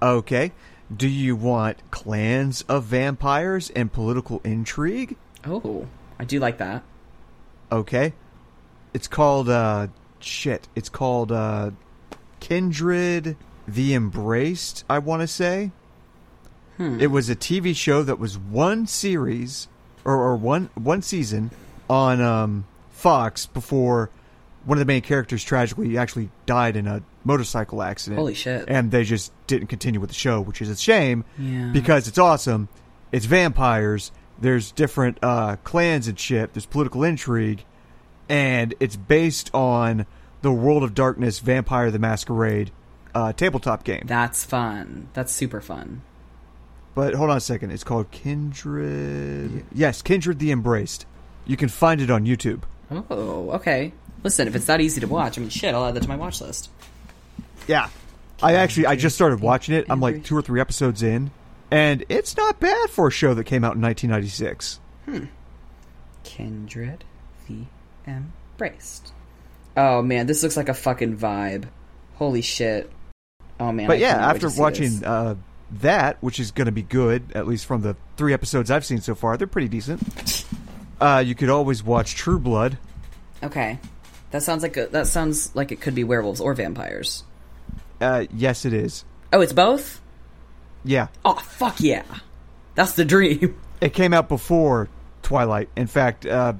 Okay. 0.00 0.52
Do 0.94 1.08
you 1.08 1.36
want 1.36 1.78
clans 1.90 2.62
of 2.62 2.84
vampires 2.84 3.70
and 3.70 3.92
political 3.92 4.40
intrigue? 4.44 5.16
Oh, 5.46 5.86
I 6.18 6.24
do 6.24 6.38
like 6.38 6.58
that. 6.58 6.82
Okay. 7.70 8.12
It's 8.92 9.08
called 9.08 9.48
uh 9.48 9.86
shit. 10.20 10.68
It's 10.74 10.88
called 10.88 11.32
uh 11.32 11.70
Kindred 12.40 13.36
the 13.66 13.94
Embraced, 13.94 14.84
I 14.88 14.98
want 14.98 15.20
to 15.22 15.26
say. 15.26 15.70
It 16.78 17.12
was 17.12 17.30
a 17.30 17.36
TV 17.36 17.76
show 17.76 18.02
that 18.02 18.18
was 18.18 18.36
one 18.36 18.88
series 18.88 19.68
or, 20.04 20.14
or 20.16 20.34
one 20.36 20.68
one 20.74 21.00
season 21.00 21.52
on 21.88 22.20
um 22.20 22.64
Fox 22.90 23.46
before 23.46 24.10
one 24.64 24.78
of 24.78 24.80
the 24.80 24.84
main 24.92 25.02
characters 25.02 25.44
tragically 25.44 25.96
actually 25.96 26.30
died 26.44 26.76
in 26.76 26.88
a 26.88 27.02
motorcycle 27.22 27.82
accident. 27.82 28.18
Holy 28.18 28.34
shit. 28.34 28.64
And 28.68 28.90
they 28.90 29.04
just 29.04 29.32
didn't 29.46 29.68
continue 29.68 30.00
with 30.00 30.10
the 30.10 30.14
show, 30.14 30.40
which 30.40 30.60
is 30.60 30.68
a 30.70 30.76
shame 30.76 31.24
Yeah. 31.38 31.70
because 31.72 32.08
it's 32.08 32.18
awesome. 32.18 32.68
It's 33.12 33.26
vampires. 33.26 34.10
There's 34.40 34.72
different 34.72 35.18
uh, 35.22 35.56
clans 35.62 36.08
and 36.08 36.18
shit. 36.18 36.52
There's 36.52 36.66
political 36.66 37.04
intrigue, 37.04 37.64
and 38.28 38.74
it's 38.80 38.96
based 38.96 39.50
on 39.54 40.06
the 40.40 40.50
World 40.50 40.82
of 40.82 40.94
Darkness 40.94 41.38
Vampire 41.38 41.92
the 41.92 42.00
Masquerade 42.00 42.72
uh, 43.14 43.32
tabletop 43.32 43.84
game. 43.84 44.02
That's 44.06 44.44
fun. 44.44 45.08
That's 45.12 45.32
super 45.32 45.60
fun. 45.60 46.02
But 46.94 47.14
hold 47.14 47.30
on 47.30 47.36
a 47.36 47.40
second. 47.40 47.70
It's 47.70 47.84
called 47.84 48.10
Kindred. 48.10 49.64
Yes, 49.72 50.02
Kindred 50.02 50.38
the 50.38 50.50
Embraced. 50.50 51.06
You 51.46 51.56
can 51.56 51.68
find 51.68 52.00
it 52.00 52.10
on 52.10 52.26
YouTube. 52.26 52.62
Oh, 52.90 53.50
okay. 53.52 53.92
Listen, 54.22 54.46
if 54.46 54.54
it's 54.54 54.66
that 54.66 54.80
easy 54.80 55.00
to 55.00 55.08
watch, 55.08 55.38
I 55.38 55.40
mean, 55.40 55.50
shit, 55.50 55.74
I'll 55.74 55.86
add 55.86 55.94
that 55.94 56.02
to 56.02 56.08
my 56.08 56.16
watch 56.16 56.40
list. 56.40 56.70
Yeah. 57.66 57.88
I 58.42 58.54
actually 58.54 58.86
I 58.86 58.96
just 58.96 59.14
started 59.14 59.40
watching 59.40 59.74
it. 59.74 59.86
I'm 59.88 60.00
like 60.00 60.24
two 60.24 60.36
or 60.36 60.42
three 60.42 60.60
episodes 60.60 61.02
in, 61.02 61.30
and 61.70 62.04
it's 62.08 62.36
not 62.36 62.58
bad 62.58 62.90
for 62.90 63.06
a 63.06 63.10
show 63.10 63.34
that 63.34 63.44
came 63.44 63.62
out 63.62 63.76
in 63.76 63.82
1996. 63.82 64.80
Hmm. 65.06 65.24
Kindred 66.24 67.04
the 67.48 67.64
Embraced. 68.06 69.12
Oh 69.76 70.02
man, 70.02 70.26
this 70.26 70.42
looks 70.42 70.56
like 70.56 70.68
a 70.68 70.74
fucking 70.74 71.16
vibe. 71.16 71.66
Holy 72.16 72.42
shit. 72.42 72.90
Oh 73.62 73.70
man. 73.70 73.86
But 73.86 73.98
I 73.98 74.00
yeah, 74.00 74.28
after 74.28 74.48
watching 74.56 75.04
uh, 75.04 75.36
that, 75.80 76.20
which 76.20 76.40
is 76.40 76.50
going 76.50 76.66
to 76.66 76.72
be 76.72 76.82
good, 76.82 77.30
at 77.34 77.46
least 77.46 77.66
from 77.66 77.82
the 77.82 77.96
three 78.16 78.32
episodes 78.32 78.72
I've 78.72 78.84
seen 78.84 79.00
so 79.00 79.14
far, 79.14 79.36
they're 79.36 79.46
pretty 79.46 79.68
decent. 79.68 80.44
Uh, 81.00 81.18
you 81.18 81.34
could 81.34 81.48
always 81.48 81.82
watch 81.82 82.14
True 82.14 82.38
Blood. 82.38 82.78
Okay. 83.42 83.76
That 84.30 84.44
sounds 84.44 84.62
like 84.62 84.76
a, 84.76 84.86
that 84.86 85.08
sounds 85.08 85.52
like 85.52 85.72
it 85.72 85.80
could 85.80 85.96
be 85.96 86.04
werewolves 86.04 86.40
or 86.40 86.54
vampires. 86.54 87.24
Uh, 88.00 88.26
yes, 88.32 88.64
it 88.64 88.72
is. 88.72 89.04
Oh, 89.32 89.40
it's 89.40 89.52
both. 89.52 90.00
Yeah, 90.84 91.08
Oh 91.24 91.34
fuck 91.34 91.80
yeah, 91.80 92.04
that's 92.76 92.92
the 92.92 93.04
dream. 93.04 93.58
it 93.80 93.94
came 93.94 94.14
out 94.14 94.28
before 94.28 94.88
Twilight. 95.22 95.70
In 95.74 95.88
fact, 95.88 96.24
uh, 96.24 96.52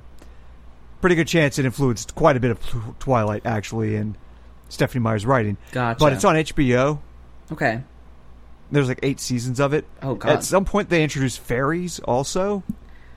pretty 1.00 1.14
good 1.14 1.28
chance 1.28 1.60
it 1.60 1.64
influenced 1.64 2.16
quite 2.16 2.36
a 2.36 2.40
bit 2.40 2.50
of 2.50 2.98
Twilight 2.98 3.42
actually, 3.46 3.94
in 3.94 4.16
Stephenie 4.72 5.02
Meyer's 5.02 5.26
writing. 5.26 5.58
Gotcha. 5.70 5.98
But 5.98 6.14
it's 6.14 6.24
on 6.24 6.34
HBO. 6.34 6.98
Okay. 7.52 7.82
There's 8.70 8.88
like 8.88 9.00
eight 9.02 9.20
seasons 9.20 9.60
of 9.60 9.74
it. 9.74 9.84
Oh, 10.02 10.14
God. 10.14 10.32
At 10.32 10.44
some 10.44 10.64
point, 10.64 10.88
they 10.88 11.02
introduced 11.02 11.40
fairies 11.40 12.00
also. 12.00 12.62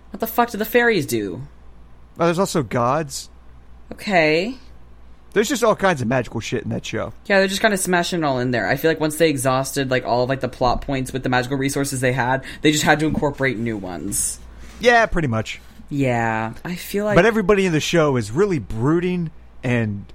What 0.10 0.20
the 0.20 0.28
fuck 0.28 0.50
do 0.50 0.58
the 0.58 0.66
fairies 0.66 1.06
do? 1.06 1.44
Oh, 2.20 2.26
there's 2.26 2.40
also 2.40 2.62
gods. 2.62 3.30
Okay. 3.94 4.58
There's 5.32 5.48
just 5.48 5.64
all 5.64 5.78
kinds 5.78 6.02
of 6.02 6.10
magical 6.10 6.42
shit 6.42 6.64
in 6.64 6.72
that 6.72 6.86
show. 6.86 7.14
Yeah, 7.26 7.40
they're 7.40 7.48
just 7.48 7.62
kind 7.62 7.74
of 7.74 7.80
smashing 7.80 8.20
it 8.22 8.26
all 8.26 8.40
in 8.40 8.52
there. 8.52 8.68
I 8.68 8.76
feel 8.76 8.92
like 8.92 9.00
once 9.00 9.16
they 9.16 9.30
exhausted 9.30 9.90
like 9.90 10.04
all 10.04 10.24
of 10.24 10.30
like 10.30 10.42
the 10.42 10.50
plot 10.50 10.82
points 10.82 11.14
with 11.14 11.24
the 11.24 11.30
magical 11.30 11.58
resources 11.58 12.02
they 12.02 12.12
had, 12.12 12.44
they 12.64 12.74
just 12.74 12.84
had 12.84 13.00
to 13.00 13.06
incorporate 13.06 13.58
new 13.58 13.78
ones. 13.78 14.40
Yeah, 14.82 15.06
pretty 15.06 15.30
much. 15.30 15.62
Yeah, 15.90 16.54
I 16.66 16.76
feel 16.76 17.06
like. 17.06 17.16
But 17.16 17.26
everybody 17.26 17.66
in 17.66 17.72
the 17.72 17.80
show 17.80 18.18
is 18.18 18.30
really 18.32 18.60
brooding 18.60 19.32
and 19.64 20.06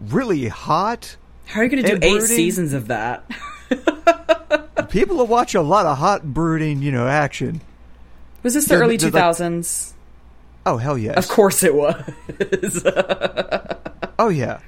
really 0.00 0.48
hot. 0.48 1.16
how 1.46 1.60
are 1.60 1.64
you 1.64 1.70
going 1.70 1.82
to 1.82 1.88
do 1.90 1.96
eight 1.96 2.10
brooding. 2.18 2.26
seasons 2.26 2.72
of 2.72 2.88
that? 2.88 3.24
People 4.90 5.16
will 5.18 5.26
watch 5.26 5.54
a 5.54 5.62
lot 5.62 5.86
of 5.86 5.98
hot 5.98 6.24
brooding, 6.24 6.82
you 6.82 6.90
know, 6.92 7.06
action. 7.06 7.60
Was 8.42 8.54
this 8.54 8.64
the 8.64 8.70
They're- 8.74 8.82
early 8.82 8.96
they're 8.96 9.10
like- 9.10 9.22
Oh 10.66 10.76
hell 10.76 10.98
yes! 10.98 11.16
Of 11.16 11.28
course 11.28 11.62
it 11.62 11.74
was. 11.74 12.84
Oh 14.18 14.28
yeah, 14.28 14.60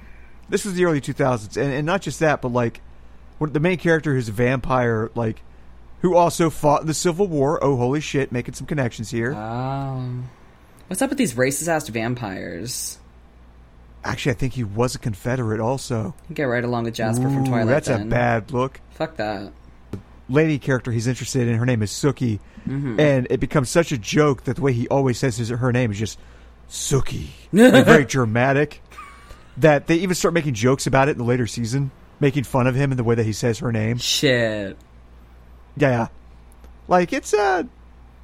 this 0.49 0.65
was 0.65 0.73
the 0.73 0.87
early 0.87 1.03
2000s, 1.03 1.59
and, 1.63 1.71
and 1.75 1.85
not 1.85 2.01
just 2.01 2.21
that, 2.21 2.41
but 2.41 2.49
like 2.49 2.81
the 3.39 3.61
main 3.61 3.77
character 3.77 4.15
who's 4.15 4.31
a 4.31 4.33
vampire, 4.33 5.11
like 5.15 5.43
who 6.01 6.15
also 6.17 6.49
fought 6.49 6.81
in 6.81 6.87
the 6.87 6.95
Civil 6.95 7.27
War. 7.27 7.63
Oh 7.63 7.77
holy 7.77 8.01
shit, 8.01 8.33
making 8.33 8.55
some 8.55 8.67
connections 8.67 9.11
here. 9.11 9.35
um, 9.35 10.31
what's 10.87 11.03
up 11.03 11.11
with 11.11 11.19
these 11.19 11.35
racist 11.35 11.69
ass 11.69 11.87
vampires? 11.89 12.99
Actually, 14.05 14.33
I 14.33 14.35
think 14.35 14.55
he 14.55 14.65
was 14.65 14.95
a 14.95 14.99
Confederate 14.99 15.61
also. 15.61 16.15
Get 16.33 16.45
right 16.45 16.65
along 16.65 16.85
with 16.85 16.95
Jasper 16.95 17.25
from 17.31 17.45
Twilight. 17.45 17.69
That's 17.69 17.89
then. 17.89 18.03
a 18.03 18.05
bad 18.07 18.51
look. 18.51 18.81
Fuck 18.91 19.17
that. 19.17 19.53
Lady 20.29 20.59
character 20.59 20.91
he's 20.93 21.07
interested 21.07 21.47
in, 21.49 21.57
her 21.57 21.67
name 21.67 21.83
is 21.83 21.91
Sookie, 21.91 22.39
Mm-hmm. 22.69 23.01
and 23.01 23.27
it 23.29 23.41
becomes 23.41 23.69
such 23.71 23.91
a 23.91 23.99
joke 23.99 24.45
that 24.45 24.55
the 24.55 24.63
way 24.63 24.73
he 24.73 24.87
always 24.87 25.19
says 25.19 25.37
his, 25.37 25.49
her 25.49 25.73
name 25.73 25.91
is 25.91 25.99
just 25.99 26.17
Sookie, 26.71 27.27
Like, 27.53 27.85
very 27.85 28.05
dramatic. 28.05 28.81
That 29.57 29.89
they 29.89 29.97
even 29.97 30.15
start 30.15 30.33
making 30.33 30.55
jokes 30.55 30.87
about 30.87 31.09
it 31.09 31.13
in 31.13 31.19
the 31.19 31.25
later 31.25 31.47
season, 31.49 31.91
making 32.21 32.45
fun 32.45 32.69
of 32.69 32.75
him 32.77 32.93
and 32.93 32.99
the 32.99 33.05
way 33.05 33.17
that 33.17 33.25
he 33.27 33.33
says 33.33 33.59
her 33.59 33.73
name. 33.73 33.99
Shit. 33.99 34.77
Yeah, 35.77 36.09
like 36.89 37.13
it's 37.13 37.35
uh 37.35 37.65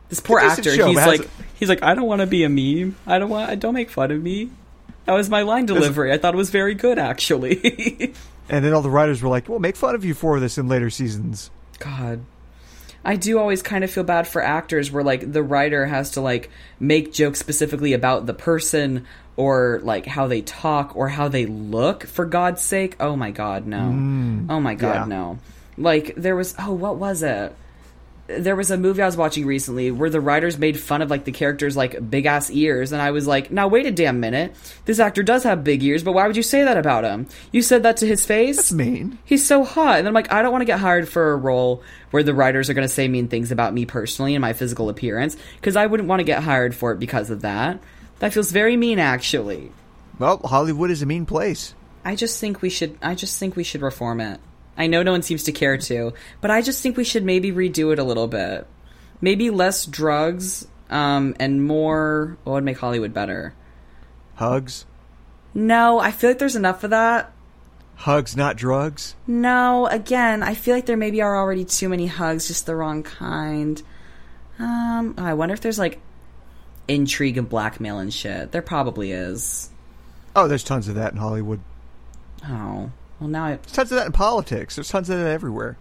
This 0.09 0.21
poor 0.21 0.39
a 0.39 0.45
actor. 0.45 0.73
show, 0.75 0.87
he's 0.87 0.97
like, 0.97 1.29
he's 1.59 1.69
like, 1.69 1.83
I 1.83 1.95
don't 1.95 2.07
want 2.07 2.21
to 2.21 2.27
be 2.27 2.45
a 2.45 2.49
meme. 2.49 2.95
I 3.07 3.19
don't 3.19 3.29
want. 3.31 3.59
Don't 3.61 3.75
make 3.75 3.91
fun 3.91 4.11
of 4.13 4.23
me. 4.23 4.51
That 5.09 5.15
was 5.15 5.31
my 5.31 5.41
line 5.41 5.65
delivery. 5.65 6.13
I 6.13 6.19
thought 6.19 6.35
it 6.35 6.37
was 6.37 6.51
very 6.51 6.75
good, 6.75 6.99
actually. 6.99 8.13
And 8.51 8.65
then 8.65 8.73
all 8.73 8.81
the 8.81 8.89
writers 8.89 9.21
were 9.21 9.29
like, 9.29 9.47
"We'll 9.47 9.59
make 9.59 9.77
fun 9.77 9.95
of 9.95 10.07
you 10.07 10.15
for 10.15 10.41
this 10.41 10.57
in 10.57 10.69
later 10.69 10.89
seasons." 10.89 11.51
God. 11.79 12.25
I 13.05 13.17
do 13.17 13.39
always 13.39 13.61
kind 13.61 13.85
of 13.85 13.91
feel 13.91 14.05
bad 14.05 14.27
for 14.27 14.41
actors 14.43 14.91
where 14.91 15.05
like 15.05 15.31
the 15.31 15.43
writer 15.43 15.85
has 15.85 16.13
to 16.13 16.23
like 16.23 16.49
make 16.81 17.13
jokes 17.13 17.39
specifically 17.39 17.93
about 17.93 18.25
the 18.25 18.33
person 18.33 19.05
or 19.37 19.81
like 19.83 20.07
how 20.07 20.29
they 20.29 20.41
talk 20.41 20.97
or 20.97 21.11
how 21.11 21.29
they 21.29 21.45
look 21.45 22.05
for 22.05 22.25
God's 22.25 22.63
sake. 22.63 22.97
Oh 22.99 23.17
my 23.17 23.33
god, 23.33 23.67
no. 23.67 23.81
Mm. 23.81 24.47
oh 24.49 24.61
my 24.61 24.75
god, 24.75 24.95
yeah. 24.95 25.05
no. 25.05 25.39
Like 25.77 26.15
there 26.17 26.35
was 26.35 26.55
oh 26.59 26.73
what 26.73 26.97
was 26.97 27.23
it? 27.23 27.55
There 28.29 28.57
was 28.57 28.71
a 28.71 28.77
movie 28.77 29.03
I 29.03 29.07
was 29.07 29.17
watching 29.17 29.47
recently 29.47 29.91
where 29.91 30.11
the 30.11 30.21
writers 30.21 30.59
made 30.59 30.79
fun 30.79 31.03
of 31.03 31.11
like 31.11 31.25
the 31.25 31.33
characters 31.33 31.77
like 31.77 32.11
big 32.11 32.27
ass 32.27 32.51
ears 32.51 32.93
and 32.93 33.01
I 33.01 33.11
was 33.11 33.27
like, 33.27 33.51
"Now 33.51 33.69
wait 33.69 33.87
a 33.87 33.91
damn 33.91 34.21
minute. 34.21 34.55
This 34.85 34.99
actor 34.99 35.23
does 35.23 35.45
have 35.45 35.65
big 35.65 35.83
ears, 35.83 36.03
but 36.03 36.13
why 36.13 36.27
would 36.27 36.37
you 36.37 36.43
say 36.43 36.63
that 36.63 36.77
about 36.77 37.05
him? 37.05 37.27
You 37.53 37.63
said 37.63 37.83
that 37.85 37.97
to 37.99 38.07
his 38.07 38.27
face?" 38.27 38.57
That's 38.57 38.73
mean. 38.73 39.19
he's 39.25 39.47
so 39.47 39.65
hot. 39.65 39.99
And 39.99 40.07
I'm 40.07 40.15
like, 40.15 40.31
I 40.31 40.43
don't 40.43 40.53
want 40.53 40.63
to 40.63 40.67
get 40.67 40.79
hired 40.79 41.09
for 41.09 41.33
a 41.33 41.37
role 41.37 41.83
where 42.11 42.23
the 42.23 42.35
writers 42.35 42.69
are 42.69 42.75
going 42.75 42.87
to 42.87 42.93
say 42.93 43.09
mean 43.09 43.29
things 43.29 43.51
about 43.51 43.75
me 43.75 43.87
personally 43.87 44.35
and 44.35 44.43
my 44.43 44.53
physical 44.53 44.89
appearance 44.89 45.37
because 45.57 45.77
I 45.77 45.87
wouldn't 45.87 46.09
want 46.09 46.21
to 46.21 46.25
get 46.25 46.43
hired 46.43 46.75
for 46.75 46.93
it 46.93 46.99
because 46.99 47.31
of 47.31 47.43
that. 47.43 47.81
That 48.19 48.33
feels 48.33 48.51
very 48.51 48.77
mean, 48.77 48.99
actually. 48.99 49.73
Well, 50.19 50.39
Hollywood 50.39 50.91
is 50.91 51.03
a 51.03 51.07
mean 51.07 51.27
place. 51.27 51.75
I 52.05 52.17
just 52.17 52.41
think 52.41 52.63
we 52.63 52.71
should. 52.71 52.99
I 53.03 53.15
just 53.15 53.39
think 53.39 53.57
we 53.57 53.65
should 53.65 53.83
reform 53.83 54.21
it. 54.21 54.41
I 54.79 54.87
know 54.87 55.03
no 55.03 55.11
one 55.13 55.23
seems 55.23 55.43
to 55.45 55.53
care 55.53 55.77
to, 55.77 56.15
but 56.41 56.51
I 56.51 56.63
just 56.63 56.83
think 56.83 56.97
we 56.97 57.05
should 57.05 57.25
maybe 57.25 57.53
redo 57.53 57.93
it 57.93 57.99
a 57.99 58.05
little 58.05 58.29
bit. 58.29 58.67
Maybe 59.21 59.51
less 59.51 59.85
drugs 59.85 60.67
um, 60.89 61.35
and 61.41 61.63
more. 61.67 62.39
What 62.45 62.53
would 62.55 62.65
make 62.65 62.79
Hollywood 62.79 63.13
better? 63.13 63.55
Hugs, 64.37 64.87
No, 65.53 65.99
I 65.99 66.13
feel 66.13 66.31
like 66.31 66.39
there's 66.39 66.55
enough 66.57 66.85
of 66.85 66.91
that. 66.91 67.33
hugs, 67.97 68.37
not 68.37 68.57
drugs. 68.57 69.17
No, 69.27 69.89
again, 69.89 70.45
I 70.45 70.55
feel 70.55 70.77
like 70.77 70.87
there 70.87 70.97
maybe 70.97 71.21
are 71.21 71.37
already 71.37 71.65
too 71.65 71.89
many 71.89 72.07
hugs, 72.07 72.47
just 72.47 72.65
the 72.67 72.77
wrong 72.77 73.03
kind. 73.03 73.83
Um, 74.61 75.17
I 75.19 75.35
wonder 75.35 75.55
if 75.55 75.61
there's 75.61 75.79
like 75.81 76.01
intrigue 76.87 77.37
and 77.37 77.49
blackmail 77.49 77.99
and 77.99 78.15
shit. 78.15 78.53
There 78.53 78.63
probably 78.63 79.11
is. 79.11 79.71
Oh, 80.37 80.47
there's 80.47 80.63
tons 80.63 80.87
of 80.87 80.95
that 80.95 81.13
in 81.13 81.19
Hollywood. 81.19 81.59
Oh, 82.47 82.93
well 83.21 83.29
now 83.29 83.45
I, 83.45 83.57
There's 83.57 83.73
tons 83.73 83.93
of 83.93 83.99
that 83.99 84.07
in 84.07 84.13
politics. 84.13 84.77
There's 84.77 84.89
tons 84.89 85.11
of 85.11 85.19
that 85.19 85.27
everywhere. 85.27 85.77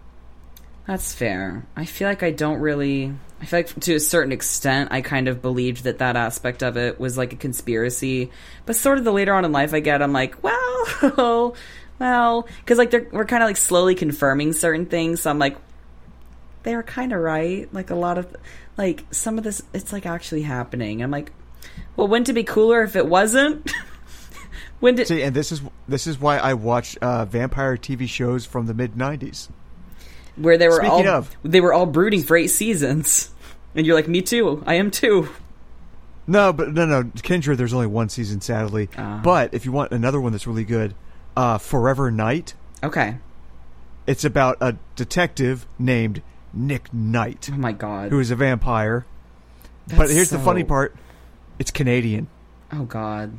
that's 0.86 1.14
fair. 1.14 1.66
I 1.76 1.84
feel 1.84 2.08
like 2.08 2.22
I 2.22 2.30
don't 2.30 2.60
really. 2.60 3.12
I 3.40 3.44
feel 3.44 3.60
like 3.60 3.80
to 3.80 3.94
a 3.94 4.00
certain 4.00 4.32
extent, 4.32 4.88
I 4.90 5.00
kind 5.00 5.28
of 5.28 5.40
believed 5.40 5.84
that 5.84 5.98
that 5.98 6.16
aspect 6.16 6.62
of 6.64 6.76
it 6.76 6.98
was 6.98 7.16
like 7.16 7.32
a 7.32 7.36
conspiracy. 7.36 8.30
But 8.66 8.74
sort 8.74 8.98
of 8.98 9.04
the 9.04 9.12
later 9.12 9.32
on 9.32 9.44
in 9.44 9.52
life 9.52 9.72
I 9.72 9.78
get, 9.80 10.02
I'm 10.02 10.12
like, 10.12 10.42
well, 10.42 11.54
well, 12.00 12.48
because 12.58 12.78
like 12.78 12.90
they're, 12.90 13.06
we're 13.12 13.24
kind 13.26 13.44
of 13.44 13.48
like 13.48 13.56
slowly 13.56 13.94
confirming 13.94 14.54
certain 14.54 14.86
things. 14.86 15.20
So 15.20 15.30
I'm 15.30 15.38
like, 15.38 15.56
they 16.64 16.74
were 16.74 16.82
kind 16.82 17.12
of 17.12 17.20
right. 17.20 17.72
Like 17.72 17.90
a 17.90 17.94
lot 17.94 18.18
of, 18.18 18.34
like 18.76 19.04
some 19.12 19.38
of 19.38 19.44
this, 19.44 19.62
it's 19.72 19.92
like 19.92 20.04
actually 20.04 20.42
happening. 20.42 21.00
I'm 21.00 21.12
like, 21.12 21.30
well, 21.94 22.08
wouldn't 22.08 22.28
it 22.28 22.32
be 22.32 22.42
cooler 22.42 22.82
if 22.82 22.96
it 22.96 23.06
wasn't? 23.06 23.70
when 24.80 24.94
did 24.94 25.08
See, 25.08 25.22
and 25.22 25.34
this 25.34 25.50
is 25.52 25.62
this 25.88 26.06
is 26.06 26.20
why 26.20 26.38
I 26.38 26.54
watch 26.54 26.96
uh, 26.98 27.24
vampire 27.24 27.76
TV 27.76 28.08
shows 28.08 28.46
from 28.46 28.66
the 28.66 28.74
mid 28.74 28.94
'90s. 28.94 29.48
where 30.36 30.56
they 30.58 30.68
were 30.68 30.76
Speaking 30.76 31.08
all 31.08 31.16
of- 31.16 31.36
they 31.42 31.60
were 31.60 31.72
all 31.72 31.86
brooding 31.86 32.22
for 32.22 32.36
eight 32.36 32.48
seasons, 32.48 33.30
and 33.74 33.86
you're 33.86 33.96
like, 33.96 34.08
me 34.08 34.22
too. 34.22 34.62
I 34.66 34.74
am 34.74 34.90
too. 34.90 35.28
No, 36.26 36.52
but 36.52 36.72
no, 36.74 36.84
no, 36.84 37.10
Kindred. 37.22 37.56
There's 37.58 37.72
only 37.72 37.86
one 37.86 38.08
season, 38.10 38.40
sadly. 38.42 38.88
Ah. 38.98 39.20
But 39.24 39.54
if 39.54 39.64
you 39.64 39.72
want 39.72 39.92
another 39.92 40.20
one 40.20 40.32
that's 40.32 40.46
really 40.46 40.64
good, 40.64 40.94
uh, 41.36 41.56
Forever 41.58 42.10
Knight. 42.10 42.54
Okay. 42.84 43.16
It's 44.06 44.24
about 44.24 44.58
a 44.60 44.76
detective 44.94 45.66
named 45.78 46.22
Nick 46.54 46.92
Knight 46.94 47.48
Oh 47.52 47.56
my 47.56 47.72
god. 47.72 48.10
who 48.10 48.20
is 48.20 48.30
a 48.30 48.36
vampire. 48.36 49.04
but 49.88 49.96
That's 49.96 50.12
here's 50.12 50.30
the 50.30 50.38
funny 50.38 50.64
part: 50.64 50.94
it's 51.58 51.70
Canadian. 51.70 52.28
Oh 52.72 52.84
god. 52.84 53.38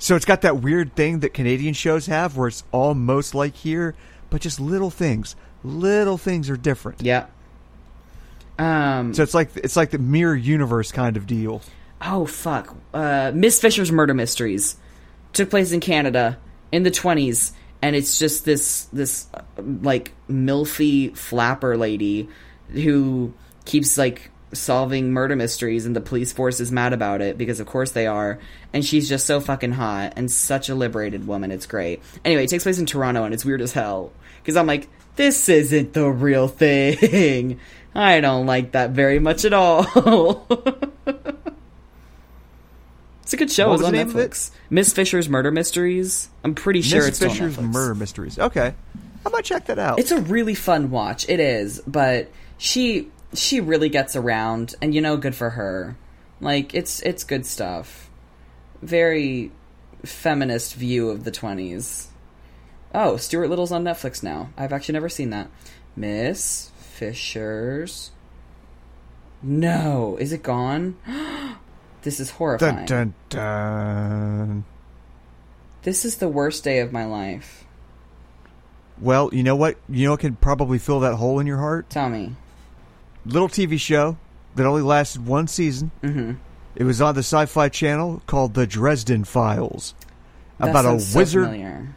So 0.00 0.16
it's 0.16 0.24
got 0.24 0.40
that 0.40 0.60
weird 0.62 0.96
thing 0.96 1.20
that 1.20 1.34
Canadian 1.34 1.74
shows 1.74 2.06
have 2.06 2.36
where 2.36 2.48
it's 2.48 2.64
almost 2.72 3.34
like 3.34 3.54
here, 3.54 3.94
but 4.30 4.40
just 4.40 4.58
little 4.58 4.90
things. 4.90 5.36
Little 5.62 6.16
things 6.16 6.48
are 6.48 6.56
different. 6.56 7.02
Yeah. 7.02 7.26
Um. 8.58 9.14
So 9.14 9.22
it's 9.22 9.34
like 9.34 9.50
it's 9.56 9.76
like 9.76 9.90
the 9.90 9.98
mirror 9.98 10.34
universe 10.34 10.90
kind 10.90 11.16
of 11.16 11.26
deal. 11.26 11.62
oh 12.00 12.24
fuck. 12.26 12.74
Uh, 12.94 13.30
Miss 13.34 13.60
Fisher's 13.60 13.92
Murder 13.92 14.14
Mysteries 14.14 14.76
took 15.34 15.50
place 15.50 15.70
in 15.72 15.80
Canada 15.80 16.38
in 16.72 16.82
the 16.82 16.90
twenties, 16.90 17.52
and 17.82 17.94
it's 17.94 18.18
just 18.18 18.44
this 18.46 18.84
this 18.86 19.26
uh, 19.34 19.42
like 19.82 20.12
milfy 20.30 21.14
flapper 21.16 21.76
lady 21.76 22.28
who 22.72 23.34
keeps 23.66 23.98
like 23.98 24.30
solving 24.52 25.12
murder 25.12 25.36
mysteries 25.36 25.86
and 25.86 25.94
the 25.94 26.00
police 26.00 26.32
force 26.32 26.60
is 26.60 26.72
mad 26.72 26.92
about 26.92 27.20
it 27.20 27.38
because 27.38 27.60
of 27.60 27.66
course 27.66 27.92
they 27.92 28.06
are. 28.06 28.38
And 28.72 28.84
she's 28.84 29.08
just 29.08 29.26
so 29.26 29.40
fucking 29.40 29.72
hot 29.72 30.14
and 30.16 30.30
such 30.30 30.68
a 30.68 30.74
liberated 30.74 31.26
woman. 31.26 31.50
It's 31.50 31.66
great. 31.66 32.02
Anyway 32.24 32.44
it 32.44 32.50
takes 32.50 32.64
place 32.64 32.78
in 32.78 32.86
toronto 32.86 33.24
and 33.24 33.34
it's 33.34 33.44
weird 33.44 33.60
as 33.60 33.72
hell. 33.72 34.12
Because 34.42 34.56
i'm 34.56 34.66
like 34.66 34.88
this 35.16 35.48
isn't 35.48 35.92
the 35.92 36.08
real 36.08 36.48
thing. 36.48 37.60
I 37.94 38.20
don't 38.20 38.46
like 38.46 38.72
that 38.72 38.90
very 38.90 39.18
much 39.18 39.44
at 39.44 39.52
all. 39.52 40.46
It's 43.30 43.34
a 43.34 43.36
good 43.36 43.52
show. 43.52 43.68
What 43.68 43.74
it's 43.74 43.82
was 43.82 43.86
on 43.86 43.92
the 43.92 43.98
name 43.98 44.08
of 44.08 44.16
it? 44.16 44.30
netflix. 44.32 44.50
Miss 44.70 44.92
fisher's 44.92 45.28
murder 45.28 45.52
mysteries. 45.52 46.28
I'm 46.42 46.56
pretty 46.56 46.82
sure 46.82 46.98
Miss 46.98 47.10
it's 47.10 47.18
Fisher's 47.20 47.56
Murder 47.60 47.94
Mysteries. 47.94 48.36
Okay, 48.40 48.74
I 49.24 49.28
might 49.28 49.44
check 49.44 49.66
that 49.66 49.78
out. 49.78 50.00
It's 50.00 50.10
a 50.10 50.20
really 50.20 50.56
fun 50.56 50.90
watch. 50.90 51.28
It 51.28 51.38
is, 51.38 51.80
but 51.86 52.28
she 52.58 53.08
she 53.34 53.60
really 53.60 53.88
gets 53.88 54.16
around, 54.16 54.74
and 54.80 54.94
you 54.94 55.00
know, 55.00 55.16
good 55.16 55.34
for 55.34 55.50
her. 55.50 55.96
Like 56.40 56.74
it's 56.74 57.00
it's 57.00 57.24
good 57.24 57.46
stuff. 57.46 58.10
Very 58.82 59.52
feminist 60.04 60.74
view 60.74 61.10
of 61.10 61.24
the 61.24 61.30
twenties. 61.30 62.08
Oh, 62.94 63.16
Stuart 63.16 63.48
Little's 63.48 63.72
on 63.72 63.84
Netflix 63.84 64.22
now. 64.22 64.50
I've 64.56 64.72
actually 64.72 64.94
never 64.94 65.08
seen 65.08 65.30
that. 65.30 65.48
Miss 65.94 66.70
Fisher's. 66.76 68.10
No, 69.42 70.16
is 70.18 70.32
it 70.32 70.42
gone? 70.42 70.96
this 72.02 72.20
is 72.20 72.30
horrifying. 72.30 72.86
Dun 72.86 73.14
dun 73.28 73.44
dun. 74.48 74.64
This 75.82 76.04
is 76.04 76.16
the 76.16 76.28
worst 76.28 76.64
day 76.64 76.80
of 76.80 76.92
my 76.92 77.04
life. 77.04 77.64
Well, 79.00 79.30
you 79.32 79.42
know 79.42 79.56
what? 79.56 79.78
You 79.88 80.04
know 80.04 80.10
what 80.12 80.20
can 80.20 80.36
probably 80.36 80.78
fill 80.78 81.00
that 81.00 81.14
hole 81.14 81.40
in 81.40 81.46
your 81.46 81.56
heart? 81.58 81.88
Tell 81.88 82.10
me. 82.10 82.34
Little 83.24 83.48
TV 83.48 83.78
show 83.78 84.16
that 84.54 84.66
only 84.66 84.82
lasted 84.82 85.26
one 85.26 85.46
season. 85.46 85.90
Mm-hmm. 86.02 86.32
It 86.76 86.84
was 86.84 87.00
on 87.00 87.14
the 87.14 87.20
Sci-Fi 87.20 87.68
Channel 87.68 88.22
called 88.26 88.54
The 88.54 88.66
Dresden 88.66 89.24
Files, 89.24 89.94
That 90.58 90.70
about 90.70 90.84
a 90.84 90.88
sounds 90.88 91.08
so 91.08 91.18
wizard 91.18 91.88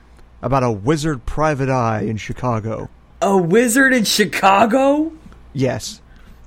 about 0.42 0.64
a 0.64 0.72
wizard 0.72 1.26
private 1.26 1.70
eye 1.70 2.02
in 2.02 2.18
Chicago. 2.18 2.90
A 3.22 3.38
wizard 3.38 3.94
in 3.94 4.04
Chicago? 4.04 5.14
Yes. 5.54 6.02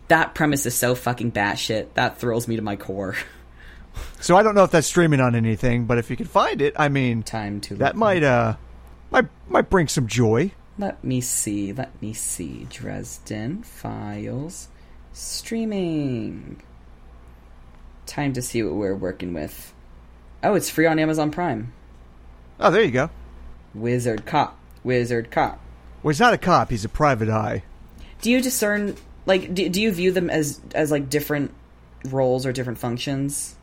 That 0.08 0.34
premise 0.34 0.66
is 0.66 0.74
so 0.74 0.94
fucking 0.94 1.32
batshit. 1.32 1.94
That 1.94 2.18
thrills 2.18 2.46
me 2.46 2.56
to 2.56 2.62
my 2.62 2.76
core. 2.76 3.16
So 4.20 4.36
I 4.36 4.42
don't 4.42 4.54
know 4.54 4.64
if 4.64 4.70
that's 4.70 4.86
streaming 4.86 5.20
on 5.20 5.34
anything, 5.34 5.86
but 5.86 5.96
if 5.96 6.10
you 6.10 6.16
can 6.16 6.26
find 6.26 6.60
it, 6.60 6.74
I 6.76 6.90
mean, 6.90 7.22
Time 7.22 7.62
to 7.62 7.76
that 7.76 7.96
might 7.96 8.22
uh 8.22 8.56
might 9.10 9.24
might 9.48 9.70
bring 9.70 9.88
some 9.88 10.06
joy. 10.06 10.52
Let 10.78 11.02
me 11.02 11.20
see. 11.20 11.72
Let 11.72 12.00
me 12.02 12.12
see. 12.12 12.66
Dresden 12.70 13.62
Files 13.62 14.68
streaming. 15.12 16.62
Time 18.04 18.32
to 18.34 18.42
see 18.42 18.62
what 18.62 18.74
we're 18.74 18.94
working 18.94 19.32
with. 19.32 19.72
Oh, 20.42 20.54
it's 20.54 20.70
free 20.70 20.86
on 20.86 20.98
Amazon 20.98 21.30
Prime. 21.30 21.72
Oh, 22.60 22.70
there 22.70 22.82
you 22.82 22.90
go. 22.90 23.10
Wizard 23.74 24.26
cop. 24.26 24.58
Wizard 24.84 25.30
cop. 25.30 25.60
Well, 26.02 26.12
he's 26.12 26.20
not 26.20 26.34
a 26.34 26.38
cop; 26.38 26.70
he's 26.70 26.84
a 26.84 26.88
private 26.88 27.28
eye. 27.28 27.64
Do 28.20 28.30
you 28.30 28.40
discern 28.40 28.96
like 29.24 29.52
do, 29.54 29.68
do 29.68 29.80
you 29.80 29.92
view 29.92 30.12
them 30.12 30.30
as 30.30 30.60
as 30.74 30.90
like 30.90 31.10
different 31.10 31.52
roles 32.04 32.46
or 32.46 32.52
different 32.52 32.78
functions? 32.78 33.56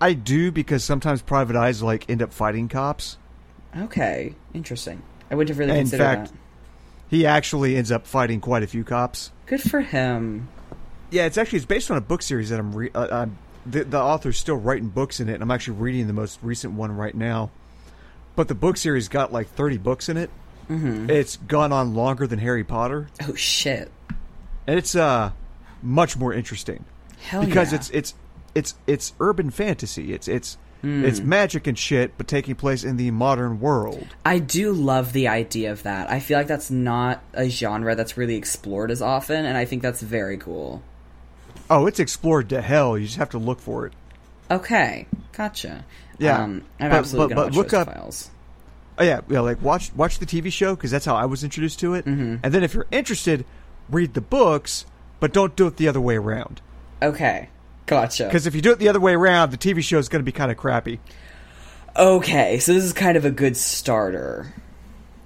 I 0.00 0.14
do 0.14 0.50
because 0.50 0.84
sometimes 0.84 1.22
private 1.22 1.56
eyes 1.56 1.82
like 1.82 2.08
end 2.08 2.22
up 2.22 2.32
fighting 2.32 2.68
cops. 2.68 3.18
Okay, 3.76 4.34
interesting. 4.54 5.02
I 5.30 5.34
wouldn't 5.34 5.48
have 5.50 5.58
really 5.58 5.72
In 5.72 5.78
considered 5.84 6.04
fact- 6.04 6.32
that. 6.32 6.38
He 7.08 7.26
actually 7.26 7.76
ends 7.76 7.92
up 7.92 8.06
fighting 8.06 8.40
quite 8.40 8.62
a 8.62 8.66
few 8.66 8.82
cops. 8.82 9.30
Good 9.46 9.62
for 9.62 9.80
him. 9.82 10.48
Yeah, 11.10 11.26
it's 11.26 11.38
actually 11.38 11.58
it's 11.58 11.66
based 11.66 11.90
on 11.90 11.96
a 11.96 12.00
book 12.00 12.22
series 12.22 12.48
that 12.50 12.58
I'm. 12.58 12.74
Re- 12.74 12.90
uh, 12.94 12.98
uh, 13.00 13.26
the 13.66 13.84
the 13.84 14.00
author's 14.00 14.36
still 14.38 14.56
writing 14.56 14.88
books 14.88 15.20
in 15.20 15.28
it, 15.28 15.34
and 15.34 15.42
I'm 15.42 15.50
actually 15.50 15.76
reading 15.78 16.06
the 16.08 16.12
most 16.12 16.38
recent 16.42 16.72
one 16.72 16.96
right 16.96 17.14
now. 17.14 17.50
But 18.36 18.48
the 18.48 18.54
book 18.54 18.76
series 18.76 19.08
got 19.08 19.32
like 19.32 19.48
30 19.48 19.78
books 19.78 20.08
in 20.08 20.16
it. 20.16 20.30
Mm-hmm. 20.68 21.08
It's 21.10 21.36
gone 21.36 21.72
on 21.72 21.94
longer 21.94 22.26
than 22.26 22.38
Harry 22.40 22.64
Potter, 22.64 23.08
Oh 23.28 23.34
shit. 23.34 23.92
and 24.66 24.76
it's 24.78 24.96
uh 24.96 25.30
much 25.82 26.16
more 26.16 26.32
interesting 26.32 26.84
Hell 27.20 27.44
because 27.44 27.70
yeah. 27.70 27.78
it's 27.78 27.90
it's 27.90 28.14
it's 28.54 28.74
it's 28.86 29.12
urban 29.20 29.50
fantasy. 29.50 30.12
It's 30.14 30.26
it's 30.26 30.56
it's 30.84 31.20
magic 31.20 31.66
and 31.66 31.78
shit, 31.78 32.16
but 32.18 32.28
taking 32.28 32.54
place 32.54 32.84
in 32.84 32.96
the 32.96 33.10
modern 33.10 33.60
world. 33.60 34.06
I 34.24 34.38
do 34.38 34.72
love 34.72 35.12
the 35.12 35.28
idea 35.28 35.72
of 35.72 35.82
that. 35.84 36.10
I 36.10 36.20
feel 36.20 36.36
like 36.38 36.46
that's 36.46 36.70
not 36.70 37.22
a 37.32 37.48
genre 37.48 37.94
that's 37.94 38.16
really 38.16 38.36
explored 38.36 38.90
as 38.90 39.00
often, 39.02 39.44
and 39.46 39.56
I 39.56 39.64
think 39.64 39.82
that's 39.82 40.02
very 40.02 40.36
cool. 40.36 40.82
Oh, 41.70 41.86
it's 41.86 41.98
explored 42.00 42.48
to 42.50 42.60
hell. 42.60 42.98
You 42.98 43.06
just 43.06 43.18
have 43.18 43.30
to 43.30 43.38
look 43.38 43.60
for 43.60 43.86
it. 43.86 43.92
Okay, 44.50 45.06
gotcha. 45.32 45.84
Yeah, 46.18 46.42
um, 46.42 46.62
I'm 46.78 46.90
but- 46.90 46.96
absolutely 46.98 47.34
but- 47.34 47.40
but 47.40 47.46
watch 47.46 47.54
look 47.56 47.72
up- 47.72 47.86
files. 47.92 48.30
Oh 48.98 49.02
yeah, 49.02 49.22
yeah. 49.28 49.40
Like 49.40 49.60
watch 49.60 49.90
watch 49.96 50.18
the 50.20 50.26
TV 50.26 50.52
show 50.52 50.76
because 50.76 50.90
that's 50.92 51.04
how 51.04 51.16
I 51.16 51.24
was 51.24 51.42
introduced 51.42 51.80
to 51.80 51.94
it. 51.94 52.04
Mm-hmm. 52.04 52.36
And 52.44 52.54
then 52.54 52.62
if 52.62 52.74
you're 52.74 52.86
interested, 52.92 53.44
read 53.90 54.14
the 54.14 54.20
books, 54.20 54.86
but 55.18 55.32
don't 55.32 55.56
do 55.56 55.66
it 55.66 55.78
the 55.78 55.88
other 55.88 56.00
way 56.00 56.16
around. 56.16 56.60
Okay, 57.02 57.48
gotcha. 57.86 58.24
Because 58.24 58.46
if 58.46 58.54
you 58.54 58.60
do 58.62 58.72
it 58.72 58.78
the 58.78 58.88
other 58.88 59.00
way 59.00 59.14
around, 59.14 59.50
the 59.50 59.58
TV 59.58 59.82
show 59.82 59.98
is 59.98 60.08
going 60.08 60.20
to 60.20 60.24
be 60.24 60.32
kind 60.32 60.50
of 60.50 60.56
crappy. 60.56 61.00
Okay, 61.96 62.58
so 62.58 62.72
this 62.72 62.82
is 62.84 62.92
kind 62.92 63.16
of 63.16 63.24
a 63.24 63.30
good 63.30 63.56
starter. 63.56 64.52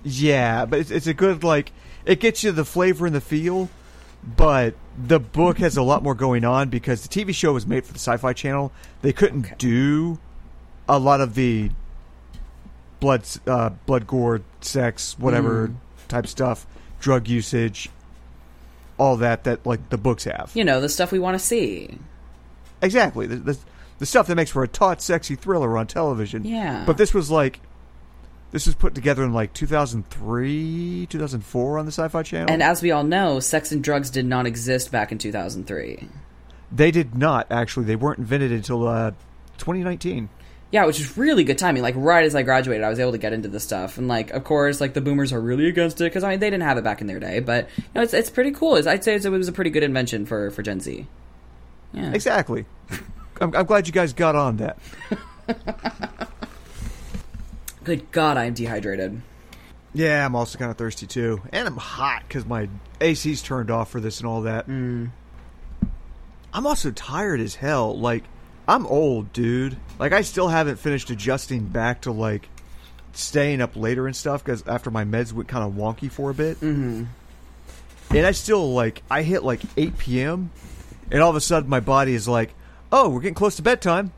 Yeah, 0.04 0.64
but 0.66 0.80
it's, 0.80 0.90
it's 0.90 1.06
a 1.06 1.14
good 1.14 1.42
like 1.42 1.72
it 2.04 2.20
gets 2.20 2.42
you 2.44 2.52
the 2.52 2.64
flavor 2.64 3.06
and 3.06 3.14
the 3.14 3.20
feel. 3.20 3.68
But 4.36 4.74
the 5.02 5.20
book 5.20 5.58
has 5.58 5.76
a 5.76 5.82
lot 5.82 6.02
more 6.02 6.14
going 6.14 6.44
on 6.44 6.68
because 6.68 7.06
the 7.06 7.08
TV 7.08 7.32
show 7.34 7.52
was 7.52 7.66
made 7.66 7.86
for 7.86 7.92
the 7.92 7.98
Sci-Fi 8.00 8.32
Channel. 8.32 8.72
They 9.00 9.12
couldn't 9.12 9.46
Okay. 9.46 9.54
do 9.58 10.18
a 10.88 10.98
lot 10.98 11.20
of 11.20 11.34
the 11.34 11.70
blood, 13.00 13.22
uh, 13.46 13.70
blood, 13.86 14.06
gore, 14.06 14.40
sex, 14.60 15.16
whatever 15.18 15.70
type 16.08 16.26
stuff, 16.26 16.66
drug 17.00 17.28
usage, 17.28 17.90
all 18.98 19.16
that 19.18 19.44
that 19.44 19.64
like 19.64 19.88
the 19.90 19.98
books 19.98 20.24
have. 20.24 20.50
You 20.54 20.64
know, 20.64 20.80
the 20.80 20.88
stuff 20.88 21.12
we 21.12 21.18
want 21.20 21.38
to 21.38 21.44
see. 21.44 21.96
Exactly. 22.82 23.26
The, 23.26 23.36
the, 23.36 23.58
the 23.98 24.06
stuff 24.06 24.26
that 24.28 24.36
makes 24.36 24.50
for 24.50 24.62
a 24.62 24.68
taut, 24.68 25.02
sexy 25.02 25.34
thriller 25.34 25.76
on 25.76 25.86
television. 25.86 26.44
Yeah. 26.44 26.84
But 26.86 26.96
this 26.98 27.12
was 27.12 27.30
like, 27.30 27.60
this 28.50 28.66
was 28.66 28.74
put 28.74 28.94
together 28.94 29.24
in 29.24 29.32
like 29.32 29.52
2003, 29.52 31.06
2004 31.10 31.78
on 31.78 31.84
the 31.84 31.92
Sci 31.92 32.08
Fi 32.08 32.22
Channel. 32.22 32.52
And 32.52 32.62
as 32.62 32.80
we 32.82 32.90
all 32.90 33.04
know, 33.04 33.40
sex 33.40 33.72
and 33.72 33.82
drugs 33.82 34.10
did 34.10 34.24
not 34.24 34.46
exist 34.46 34.90
back 34.90 35.12
in 35.12 35.18
2003. 35.18 36.08
they 36.72 36.90
did 36.90 37.14
not, 37.14 37.46
actually. 37.50 37.86
They 37.86 37.96
weren't 37.96 38.18
invented 38.18 38.52
until 38.52 38.86
uh, 38.86 39.10
2019. 39.58 40.28
Yeah, 40.70 40.84
which 40.84 41.00
is 41.00 41.16
really 41.16 41.44
good 41.44 41.56
timing. 41.56 41.82
Like 41.82 41.94
right 41.96 42.24
as 42.24 42.34
I 42.34 42.42
graduated, 42.42 42.84
I 42.84 42.90
was 42.90 43.00
able 43.00 43.12
to 43.12 43.18
get 43.18 43.32
into 43.32 43.48
this 43.48 43.64
stuff, 43.64 43.96
and 43.96 44.06
like, 44.06 44.30
of 44.32 44.44
course, 44.44 44.82
like 44.82 44.92
the 44.92 45.00
boomers 45.00 45.32
are 45.32 45.40
really 45.40 45.66
against 45.66 45.98
it 46.02 46.04
because 46.04 46.22
I 46.24 46.28
mean 46.30 46.40
they 46.40 46.50
didn't 46.50 46.64
have 46.64 46.76
it 46.76 46.84
back 46.84 47.00
in 47.00 47.06
their 47.06 47.18
day, 47.18 47.40
but 47.40 47.68
you 47.76 47.84
know 47.94 48.02
it's 48.02 48.12
it's 48.12 48.28
pretty 48.28 48.50
cool. 48.50 48.76
It's, 48.76 48.86
I'd 48.86 49.02
say 49.02 49.14
it's, 49.14 49.24
it 49.24 49.30
was 49.30 49.48
a 49.48 49.52
pretty 49.52 49.70
good 49.70 49.82
invention 49.82 50.26
for 50.26 50.50
for 50.50 50.62
Gen 50.62 50.80
Z. 50.80 51.06
Yeah, 51.92 52.12
Exactly. 52.12 52.66
I'm, 53.40 53.54
I'm 53.54 53.66
glad 53.66 53.86
you 53.86 53.92
guys 53.92 54.12
got 54.12 54.34
on 54.34 54.56
that. 54.56 54.78
Good 57.84 58.10
God, 58.10 58.36
I 58.36 58.44
am 58.46 58.54
dehydrated. 58.54 59.22
Yeah, 59.94 60.24
I'm 60.26 60.36
also 60.36 60.58
kind 60.58 60.70
of 60.70 60.76
thirsty 60.76 61.06
too. 61.06 61.40
And 61.52 61.66
I'm 61.66 61.76
hot 61.76 62.24
because 62.26 62.44
my 62.44 62.68
AC's 63.00 63.42
turned 63.42 63.70
off 63.70 63.90
for 63.90 64.00
this 64.00 64.18
and 64.18 64.26
all 64.26 64.42
that. 64.42 64.68
Mm. 64.68 65.10
I'm 66.52 66.66
also 66.66 66.90
tired 66.90 67.40
as 67.40 67.54
hell. 67.54 67.98
Like, 67.98 68.24
I'm 68.66 68.86
old, 68.86 69.32
dude. 69.32 69.76
Like, 69.98 70.12
I 70.12 70.22
still 70.22 70.48
haven't 70.48 70.76
finished 70.76 71.10
adjusting 71.10 71.64
back 71.64 72.02
to, 72.02 72.12
like, 72.12 72.48
staying 73.12 73.60
up 73.60 73.76
later 73.76 74.06
and 74.06 74.14
stuff 74.14 74.44
because 74.44 74.66
after 74.66 74.90
my 74.90 75.04
meds 75.04 75.32
went 75.32 75.48
kind 75.48 75.64
of 75.64 75.72
wonky 75.72 76.10
for 76.10 76.30
a 76.30 76.34
bit. 76.34 76.56
Mm-hmm. 76.60 77.04
And 78.10 78.26
I 78.26 78.32
still, 78.32 78.72
like, 78.74 79.02
I 79.10 79.22
hit, 79.22 79.42
like, 79.42 79.60
8 79.76 79.98
p.m. 79.98 80.50
And 81.10 81.22
all 81.22 81.30
of 81.30 81.36
a 81.36 81.40
sudden 81.40 81.68
my 81.68 81.80
body 81.80 82.14
is 82.14 82.28
like, 82.28 82.54
oh, 82.92 83.08
we're 83.08 83.20
getting 83.20 83.34
close 83.34 83.56
to 83.56 83.62
bedtime. 83.62 84.12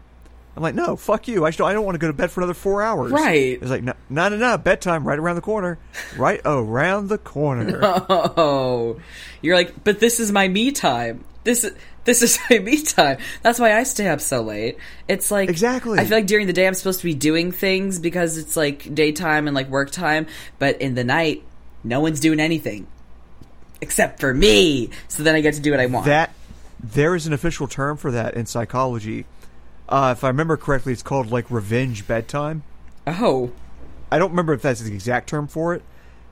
I'm 0.57 0.63
like, 0.63 0.75
no, 0.75 0.97
fuck 0.97 1.29
you. 1.29 1.47
I, 1.47 1.51
still, 1.51 1.67
I 1.67 1.73
don't 1.73 1.85
want 1.85 1.95
to 1.95 2.01
go 2.01 2.09
to 2.09 2.13
bed 2.13 2.31
for 2.31 2.41
another 2.41 2.55
four 2.55 2.83
hours. 2.83 3.13
Right. 3.13 3.59
It's 3.61 3.71
like, 3.71 3.83
no, 3.83 3.95
no, 4.09 4.29
no, 4.29 4.37
no. 4.37 4.59
Bedtime 4.59 5.07
right 5.07 5.19
around 5.19 5.37
the 5.37 5.43
corner. 5.43 5.79
Right 6.17 6.41
around 6.45 7.09
the 7.09 7.19
corner. 7.19 7.81
Oh, 8.11 9.01
you're 9.43 9.57
like, 9.57 9.85
but 9.85 10.01
this 10.01 10.19
is 10.19 10.33
my 10.33 10.49
me 10.49 10.73
time. 10.73 11.25
This 11.45 11.65
is 11.65 11.73
this 12.05 12.23
is 12.23 12.39
my 12.51 12.59
me 12.59 12.83
time. 12.83 13.19
That's 13.43 13.61
why 13.61 13.75
I 13.75 13.85
stay 13.85 14.09
up 14.09 14.21
so 14.21 14.43
late. 14.43 14.77
It's 15.07 15.31
like 15.31 15.49
Exactly. 15.49 15.99
I 15.99 16.05
feel 16.05 16.19
like 16.19 16.27
during 16.27 16.47
the 16.47 16.53
day 16.53 16.67
I'm 16.67 16.75
supposed 16.75 17.01
to 17.01 17.07
be 17.07 17.15
doing 17.15 17.53
things 17.53 17.99
because 18.01 18.37
it's 18.37 18.57
like 18.57 18.93
daytime 18.93 19.47
and 19.47 19.55
like 19.55 19.69
work 19.69 19.91
time, 19.91 20.27
but 20.59 20.81
in 20.83 20.95
the 20.95 21.05
night, 21.05 21.45
no 21.85 22.01
one's 22.01 22.21
doing 22.21 22.41
anything 22.41 22.87
except 23.81 24.21
for 24.21 24.35
me. 24.35 24.91
So 25.09 25.23
then 25.23 25.35
I 25.35 25.41
get 25.41 25.55
to 25.55 25.61
do 25.61 25.71
what 25.71 25.81
I 25.81 25.87
want. 25.87 26.07
That 26.07 26.35
there 26.83 27.15
is 27.15 27.27
an 27.27 27.33
official 27.33 27.69
term 27.69 27.97
for 27.97 28.11
that 28.11 28.35
in 28.35 28.47
psychology. 28.47 29.27
Uh, 29.89 30.15
if 30.17 30.25
I 30.25 30.29
remember 30.29 30.57
correctly, 30.57 30.93
it's 30.93 31.03
called 31.03 31.31
like 31.31 31.51
revenge 31.51 32.07
bedtime. 32.07 32.63
oh, 33.07 33.53
I 34.11 34.19
don't 34.19 34.31
remember 34.31 34.53
if 34.55 34.63
that's 34.63 34.81
the 34.81 34.93
exact 34.93 35.29
term 35.29 35.47
for 35.47 35.75
it, 35.75 35.83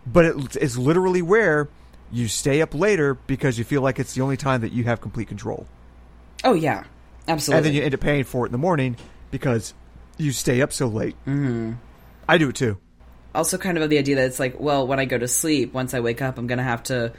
but 0.07 0.25
it, 0.25 0.57
it's 0.57 0.77
literally 0.77 1.23
where 1.23 1.69
you 2.11 2.27
stay 2.27 2.63
up 2.63 2.75
later 2.75 3.15
because 3.15 3.59
you 3.59 3.65
feel 3.65 3.83
like 3.83 3.99
it's 3.99 4.15
the 4.15 4.23
only 4.23 4.37
time 4.37 4.63
that 4.63 4.73
you 4.73 4.85
have 4.85 5.01
complete 5.01 5.29
control, 5.29 5.67
oh 6.45 6.55
yeah, 6.55 6.85
absolutely. 7.29 7.59
and 7.59 7.67
then 7.67 7.75
you 7.75 7.83
end 7.83 7.95
up 7.95 8.01
paying 8.01 8.25
for 8.25 8.47
it 8.47 8.49
in 8.49 8.53
the 8.53 8.59
morning 8.59 8.97
because 9.31 9.75
you 10.17 10.33
stay 10.33 10.63
up 10.63 10.73
so 10.73 10.87
late. 10.89 11.15
Mm-hmm. 11.27 11.73
I 12.29 12.39
do 12.39 12.49
it 12.49 12.57
too. 12.57 12.79
also 13.35 13.59
kind 13.59 13.79
of 13.79 13.89
the 13.91 13.99
idea 13.99 14.17
that 14.17 14.27
it's 14.27 14.41
like, 14.41 14.59
well, 14.59 14.87
when 14.87 14.99
I 14.99 15.05
go 15.05 15.19
to 15.19 15.29
sleep, 15.29 15.73
once 15.73 15.95
I 15.95 16.01
wake 16.01 16.23
up, 16.23 16.39
I'm 16.39 16.47
gonna 16.47 16.63
have 16.63 16.83
to 16.85 17.13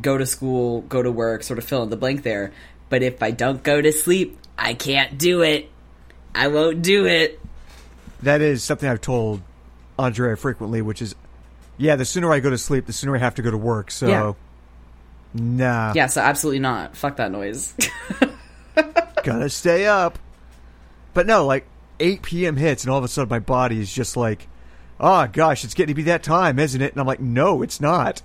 go 0.00 0.16
to 0.18 0.26
school, 0.26 0.82
go 0.82 1.02
to 1.02 1.10
work, 1.10 1.42
sort 1.42 1.58
of 1.58 1.64
fill 1.64 1.82
in 1.82 1.90
the 1.90 1.96
blank 1.96 2.22
there. 2.22 2.52
But 2.88 3.02
if 3.02 3.22
I 3.22 3.30
don't 3.30 3.62
go 3.62 3.80
to 3.80 3.92
sleep, 3.92 4.38
I 4.58 4.74
can't 4.74 5.18
do 5.18 5.42
it. 5.42 5.70
I 6.34 6.48
won't 6.48 6.82
do 6.82 7.06
it. 7.06 7.40
That 8.22 8.40
is 8.40 8.62
something 8.62 8.88
I've 8.88 9.00
told 9.00 9.42
Andrea 9.98 10.36
frequently, 10.36 10.80
which 10.82 11.02
is, 11.02 11.14
yeah, 11.76 11.96
the 11.96 12.04
sooner 12.04 12.32
I 12.32 12.40
go 12.40 12.50
to 12.50 12.58
sleep, 12.58 12.86
the 12.86 12.92
sooner 12.92 13.14
I 13.16 13.18
have 13.18 13.34
to 13.36 13.42
go 13.42 13.50
to 13.50 13.58
work. 13.58 13.90
So, 13.90 14.08
Yeah. 14.08 14.32
nah. 15.34 15.92
Yeah, 15.94 16.06
so 16.06 16.20
absolutely 16.20 16.60
not. 16.60 16.96
Fuck 16.96 17.16
that 17.16 17.32
noise. 17.32 17.74
gotta 19.24 19.48
stay 19.50 19.86
up. 19.86 20.18
But 21.14 21.26
no, 21.26 21.44
like 21.46 21.66
8 22.00 22.22
p.m. 22.22 22.56
hits, 22.56 22.84
and 22.84 22.90
all 22.92 22.98
of 22.98 23.04
a 23.04 23.08
sudden 23.08 23.28
my 23.28 23.38
body 23.38 23.80
is 23.80 23.92
just 23.92 24.16
like, 24.16 24.48
oh 25.00 25.26
gosh, 25.32 25.64
it's 25.64 25.74
getting 25.74 25.94
to 25.94 25.94
be 25.94 26.04
that 26.04 26.22
time, 26.22 26.58
isn't 26.58 26.80
it? 26.80 26.92
And 26.92 27.00
I'm 27.00 27.06
like, 27.06 27.20
no, 27.20 27.62
it's 27.62 27.80
not. 27.80 28.22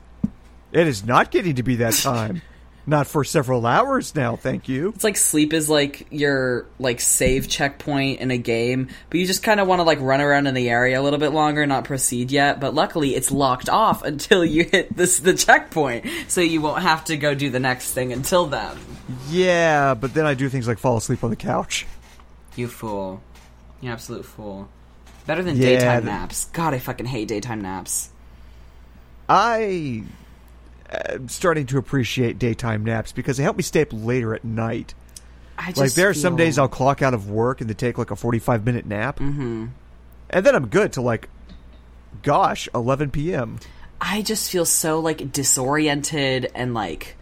It 0.71 0.87
is 0.87 1.05
not 1.05 1.31
getting 1.31 1.55
to 1.55 1.63
be 1.63 1.77
that 1.77 1.93
time. 2.01 2.41
not 2.85 3.05
for 3.07 3.23
several 3.23 3.65
hours 3.65 4.15
now, 4.15 4.35
thank 4.35 4.69
you. 4.69 4.89
It's 4.89 5.03
like 5.03 5.17
sleep 5.17 5.51
is 5.53 5.69
like 5.69 6.07
your 6.11 6.65
like 6.79 6.99
save 7.01 7.47
checkpoint 7.49 8.19
in 8.21 8.31
a 8.31 8.37
game, 8.37 8.89
but 9.09 9.19
you 9.19 9.25
just 9.27 9.43
kind 9.43 9.59
of 9.59 9.67
want 9.67 9.79
to 9.79 9.83
like 9.83 9.99
run 10.01 10.21
around 10.21 10.47
in 10.47 10.53
the 10.53 10.69
area 10.69 10.99
a 10.99 11.03
little 11.03 11.19
bit 11.19 11.29
longer, 11.33 11.65
not 11.65 11.83
proceed 11.83 12.31
yet. 12.31 12.59
But 12.59 12.73
luckily, 12.73 13.15
it's 13.15 13.31
locked 13.31 13.69
off 13.69 14.03
until 14.11 14.43
you 14.45 14.63
hit 14.63 14.95
this 14.95 15.19
the 15.19 15.33
checkpoint, 15.33 16.05
so 16.27 16.41
you 16.41 16.61
won't 16.61 16.81
have 16.81 17.03
to 17.05 17.17
go 17.17 17.33
do 17.35 17.49
the 17.49 17.59
next 17.59 17.91
thing 17.93 18.13
until 18.13 18.45
then. 18.47 18.77
Yeah, 19.29 19.93
but 19.93 20.13
then 20.13 20.25
I 20.25 20.33
do 20.33 20.47
things 20.49 20.67
like 20.67 20.79
fall 20.79 20.97
asleep 20.97 21.23
on 21.23 21.29
the 21.29 21.35
couch. 21.37 21.85
You 22.55 22.67
fool, 22.67 23.21
you 23.81 23.91
absolute 23.91 24.25
fool. 24.25 24.67
Better 25.25 25.43
than 25.43 25.57
Yeah, 25.57 25.77
daytime 25.79 26.05
the- 26.05 26.11
naps. 26.11 26.45
God, 26.45 26.73
I 26.73 26.79
fucking 26.79 27.05
hate 27.05 27.27
daytime 27.27 27.61
naps. 27.61 28.09
I 29.29 30.03
am 30.89 31.27
starting 31.29 31.65
to 31.67 31.77
appreciate 31.77 32.39
daytime 32.39 32.83
naps 32.83 33.11
because 33.11 33.37
they 33.37 33.43
help 33.43 33.57
me 33.57 33.63
stay 33.63 33.81
up 33.81 33.89
later 33.91 34.33
at 34.33 34.43
night. 34.43 34.93
I 35.57 35.67
just 35.67 35.77
Like 35.77 35.93
there 35.93 36.09
are 36.09 36.13
some 36.13 36.35
days 36.35 36.57
I'll 36.57 36.67
clock 36.67 37.01
out 37.01 37.13
of 37.13 37.29
work 37.29 37.61
and 37.61 37.69
then 37.69 37.75
take 37.77 37.97
like 37.97 38.11
a 38.11 38.15
45 38.15 38.65
minute 38.65 38.85
nap. 38.85 39.19
Mm-hmm. 39.19 39.67
And 40.29 40.45
then 40.45 40.55
I'm 40.55 40.67
good 40.67 40.93
to 40.93 41.01
like, 41.01 41.29
gosh, 42.21 42.69
11 42.75 43.11
p.m. 43.11 43.59
I 43.99 44.21
just 44.21 44.51
feel 44.51 44.65
so 44.65 44.99
like 44.99 45.31
disoriented 45.31 46.51
and 46.53 46.73
like 46.73 47.15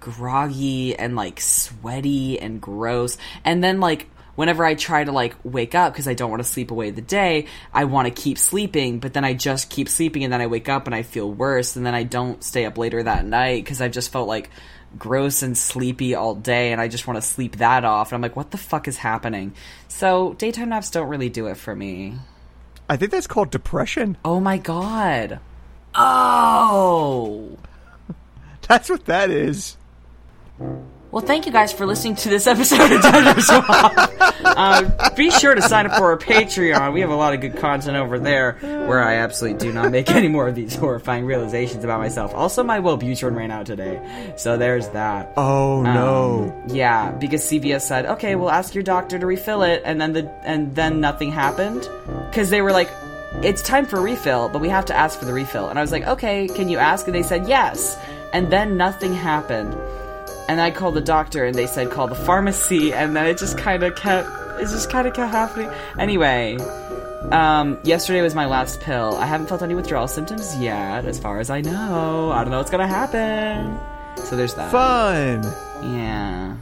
groggy 0.00 0.96
and 0.96 1.14
like 1.14 1.40
sweaty 1.40 2.40
and 2.40 2.60
gross. 2.60 3.18
And 3.44 3.62
then 3.62 3.80
like 3.80 4.08
whenever 4.34 4.64
I 4.64 4.74
try 4.74 5.04
to 5.04 5.12
like 5.12 5.34
wake 5.44 5.74
up 5.74 5.92
because 5.92 6.08
I 6.08 6.14
don't 6.14 6.30
want 6.30 6.42
to 6.42 6.48
sleep 6.48 6.70
away 6.70 6.90
the 6.90 7.02
day, 7.02 7.46
I 7.72 7.84
want 7.84 8.06
to 8.06 8.22
keep 8.22 8.38
sleeping, 8.38 8.98
but 8.98 9.12
then 9.12 9.24
I 9.24 9.34
just 9.34 9.70
keep 9.70 9.88
sleeping 9.88 10.24
and 10.24 10.32
then 10.32 10.40
I 10.40 10.46
wake 10.46 10.68
up 10.68 10.86
and 10.86 10.94
I 10.94 11.02
feel 11.02 11.30
worse 11.30 11.76
and 11.76 11.84
then 11.84 11.94
I 11.94 12.02
don't 12.02 12.42
stay 12.42 12.64
up 12.64 12.78
later 12.78 13.02
that 13.02 13.24
night 13.24 13.64
because 13.64 13.80
I've 13.80 13.92
just 13.92 14.12
felt 14.12 14.28
like 14.28 14.50
gross 14.98 15.42
and 15.42 15.56
sleepy 15.56 16.14
all 16.14 16.34
day 16.34 16.72
and 16.72 16.80
I 16.80 16.88
just 16.88 17.06
want 17.06 17.16
to 17.16 17.22
sleep 17.22 17.56
that 17.56 17.84
off. 17.84 18.12
And 18.12 18.16
I'm 18.16 18.22
like, 18.22 18.36
what 18.36 18.50
the 18.50 18.58
fuck 18.58 18.88
is 18.88 18.98
happening? 18.98 19.54
So 19.88 20.34
daytime 20.34 20.70
naps 20.70 20.90
don't 20.90 21.08
really 21.08 21.30
do 21.30 21.46
it 21.46 21.56
for 21.56 21.74
me. 21.74 22.14
I 22.88 22.96
think 22.96 23.10
that's 23.10 23.26
called 23.26 23.50
depression. 23.50 24.16
Oh 24.24 24.40
my 24.40 24.58
god. 24.58 25.40
Oh. 25.94 27.58
That's 28.68 28.88
what 28.88 29.04
that 29.06 29.30
is. 29.30 29.76
Well, 31.12 31.22
thank 31.22 31.44
you 31.44 31.52
guys 31.52 31.74
for 31.74 31.84
listening 31.84 32.16
to 32.16 32.30
this 32.30 32.46
episode 32.46 32.90
of 32.90 33.02
Gender 33.02 33.38
Swap. 33.42 33.92
uh, 34.44 35.10
be 35.14 35.30
sure 35.30 35.54
to 35.54 35.60
sign 35.60 35.84
up 35.84 35.98
for 35.98 36.12
our 36.12 36.16
Patreon. 36.16 36.94
We 36.94 37.02
have 37.02 37.10
a 37.10 37.14
lot 37.14 37.34
of 37.34 37.42
good 37.42 37.58
content 37.58 37.98
over 37.98 38.18
there 38.18 38.52
where 38.62 39.04
I 39.04 39.16
absolutely 39.16 39.58
do 39.58 39.74
not 39.74 39.90
make 39.90 40.10
any 40.10 40.28
more 40.28 40.48
of 40.48 40.54
these 40.54 40.74
horrifying 40.74 41.26
realizations 41.26 41.84
about 41.84 42.00
myself. 42.00 42.34
Also, 42.34 42.62
my 42.62 42.80
Wellbutrin 42.80 43.36
ran 43.36 43.50
out 43.50 43.66
today, 43.66 44.00
so 44.38 44.56
there's 44.56 44.88
that. 44.90 45.34
Oh 45.36 45.82
no. 45.82 46.50
Um, 46.64 46.74
yeah, 46.74 47.10
because 47.10 47.42
CVS 47.42 47.82
said, 47.82 48.06
"Okay, 48.06 48.34
we'll 48.34 48.50
ask 48.50 48.74
your 48.74 48.82
doctor 48.82 49.18
to 49.18 49.26
refill 49.26 49.64
it," 49.64 49.82
and 49.84 50.00
then 50.00 50.14
the 50.14 50.30
and 50.44 50.74
then 50.74 50.98
nothing 50.98 51.30
happened 51.30 51.86
because 52.30 52.48
they 52.48 52.62
were 52.62 52.72
like, 52.72 52.88
"It's 53.42 53.60
time 53.60 53.84
for 53.84 54.00
refill, 54.00 54.48
but 54.48 54.62
we 54.62 54.70
have 54.70 54.86
to 54.86 54.96
ask 54.96 55.18
for 55.18 55.26
the 55.26 55.34
refill." 55.34 55.68
And 55.68 55.78
I 55.78 55.82
was 55.82 55.92
like, 55.92 56.06
"Okay, 56.06 56.48
can 56.48 56.70
you 56.70 56.78
ask?" 56.78 57.06
And 57.06 57.14
they 57.14 57.22
said 57.22 57.46
yes, 57.46 57.98
and 58.32 58.50
then 58.50 58.78
nothing 58.78 59.12
happened. 59.12 59.76
And 60.52 60.60
I 60.60 60.70
called 60.70 60.92
the 60.92 61.00
doctor, 61.00 61.46
and 61.46 61.54
they 61.54 61.66
said 61.66 61.90
call 61.90 62.08
the 62.08 62.14
pharmacy, 62.14 62.92
and 62.92 63.16
then 63.16 63.24
it 63.24 63.38
just 63.38 63.56
kind 63.56 63.82
of 63.82 63.96
kept 63.96 64.28
it 64.60 64.68
just 64.68 64.90
kind 64.90 65.08
of 65.08 65.14
kept 65.14 65.32
happening. 65.32 65.70
Anyway. 65.98 66.58
Um, 67.30 67.78
yesterday 67.84 68.20
was 68.20 68.34
my 68.34 68.44
last 68.44 68.80
pill. 68.80 69.16
I 69.16 69.24
haven't 69.24 69.46
felt 69.46 69.62
any 69.62 69.74
withdrawal 69.74 70.08
symptoms 70.08 70.54
yet, 70.58 71.06
as 71.06 71.18
far 71.18 71.40
as 71.40 71.48
I 71.48 71.62
know. 71.62 72.30
I 72.32 72.42
don't 72.42 72.50
know 72.50 72.58
what's 72.58 72.70
gonna 72.70 72.86
happen. 72.86 73.78
So 74.26 74.36
there's 74.36 74.52
that. 74.56 74.70
Fun. 74.70 75.42
Yeah. 75.94 76.54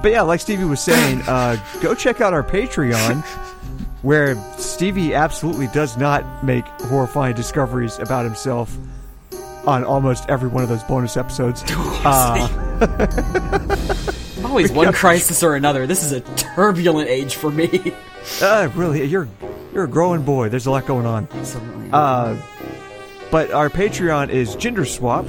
But 0.00 0.12
yeah, 0.12 0.22
like 0.22 0.40
Stevie 0.40 0.64
was 0.64 0.80
saying, 0.80 1.20
uh, 1.26 1.58
go 1.82 1.94
check 1.94 2.22
out 2.22 2.32
our 2.32 2.42
Patreon, 2.42 3.22
where 4.00 4.34
Stevie 4.56 5.12
absolutely 5.12 5.66
does 5.74 5.98
not 5.98 6.42
make 6.42 6.64
horrifying 6.88 7.34
discoveries 7.34 7.98
about 7.98 8.24
himself 8.24 8.74
on 9.66 9.84
almost 9.84 10.28
every 10.28 10.48
one 10.48 10.62
of 10.62 10.68
those 10.68 10.82
bonus 10.84 11.16
episodes. 11.16 11.64
Uh, 12.04 12.46
Always 14.44 14.70
one 14.70 14.92
crisis 14.92 15.42
or 15.42 15.56
another. 15.56 15.86
This 15.86 16.04
is 16.04 16.12
a 16.12 16.20
turbulent 16.20 17.08
age 17.08 17.36
for 17.36 17.50
me. 17.50 17.94
uh, 18.42 18.68
really, 18.74 19.04
you're 19.04 19.26
you're 19.72 19.84
a 19.84 19.88
growing 19.88 20.22
boy. 20.22 20.50
There's 20.50 20.66
a 20.66 20.70
lot 20.70 20.84
going 20.84 21.06
on. 21.06 21.26
Absolutely. 21.32 21.88
Uh, 21.94 22.36
but 23.30 23.50
our 23.52 23.70
Patreon 23.70 24.28
is 24.28 24.54
Gender 24.56 24.84
Swap, 24.84 25.24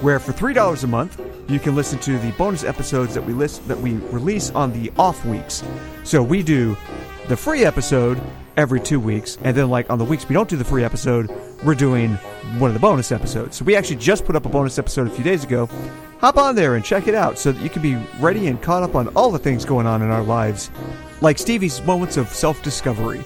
where 0.00 0.20
for 0.20 0.30
three 0.30 0.54
dollars 0.54 0.84
a 0.84 0.86
month 0.86 1.20
you 1.48 1.58
can 1.58 1.74
listen 1.74 1.98
to 2.00 2.18
the 2.18 2.30
bonus 2.32 2.62
episodes 2.62 3.14
that 3.14 3.24
we 3.24 3.32
list 3.32 3.66
that 3.66 3.78
we 3.78 3.94
release 4.12 4.50
on 4.50 4.72
the 4.72 4.92
off 4.96 5.24
weeks. 5.24 5.64
So 6.04 6.22
we 6.22 6.44
do 6.44 6.76
the 7.26 7.36
free 7.36 7.64
episode 7.64 8.20
every 8.56 8.80
two 8.80 9.00
weeks, 9.00 9.38
and 9.42 9.56
then 9.56 9.70
like 9.70 9.88
on 9.90 9.98
the 9.98 10.04
weeks 10.04 10.28
we 10.28 10.34
don't 10.34 10.48
do 10.48 10.56
the 10.56 10.64
free 10.64 10.84
episode, 10.84 11.30
we're 11.64 11.74
doing 11.74 12.14
one 12.58 12.70
of 12.70 12.74
the 12.74 12.80
bonus 12.80 13.12
episodes. 13.12 13.56
So 13.56 13.64
we 13.64 13.76
actually 13.76 13.96
just 13.96 14.24
put 14.24 14.36
up 14.36 14.46
a 14.46 14.48
bonus 14.48 14.78
episode 14.78 15.06
a 15.06 15.10
few 15.10 15.24
days 15.24 15.44
ago. 15.44 15.68
Hop 16.20 16.36
on 16.36 16.54
there 16.54 16.76
and 16.76 16.84
check 16.84 17.08
it 17.08 17.14
out 17.14 17.38
so 17.38 17.52
that 17.52 17.62
you 17.62 17.68
can 17.70 17.82
be 17.82 17.96
ready 18.20 18.46
and 18.46 18.60
caught 18.62 18.82
up 18.82 18.94
on 18.94 19.08
all 19.16 19.30
the 19.30 19.38
things 19.38 19.64
going 19.64 19.86
on 19.86 20.02
in 20.02 20.10
our 20.10 20.22
lives, 20.22 20.70
like 21.20 21.38
Stevie's 21.38 21.82
moments 21.82 22.16
of 22.16 22.28
self-discovery. 22.28 23.24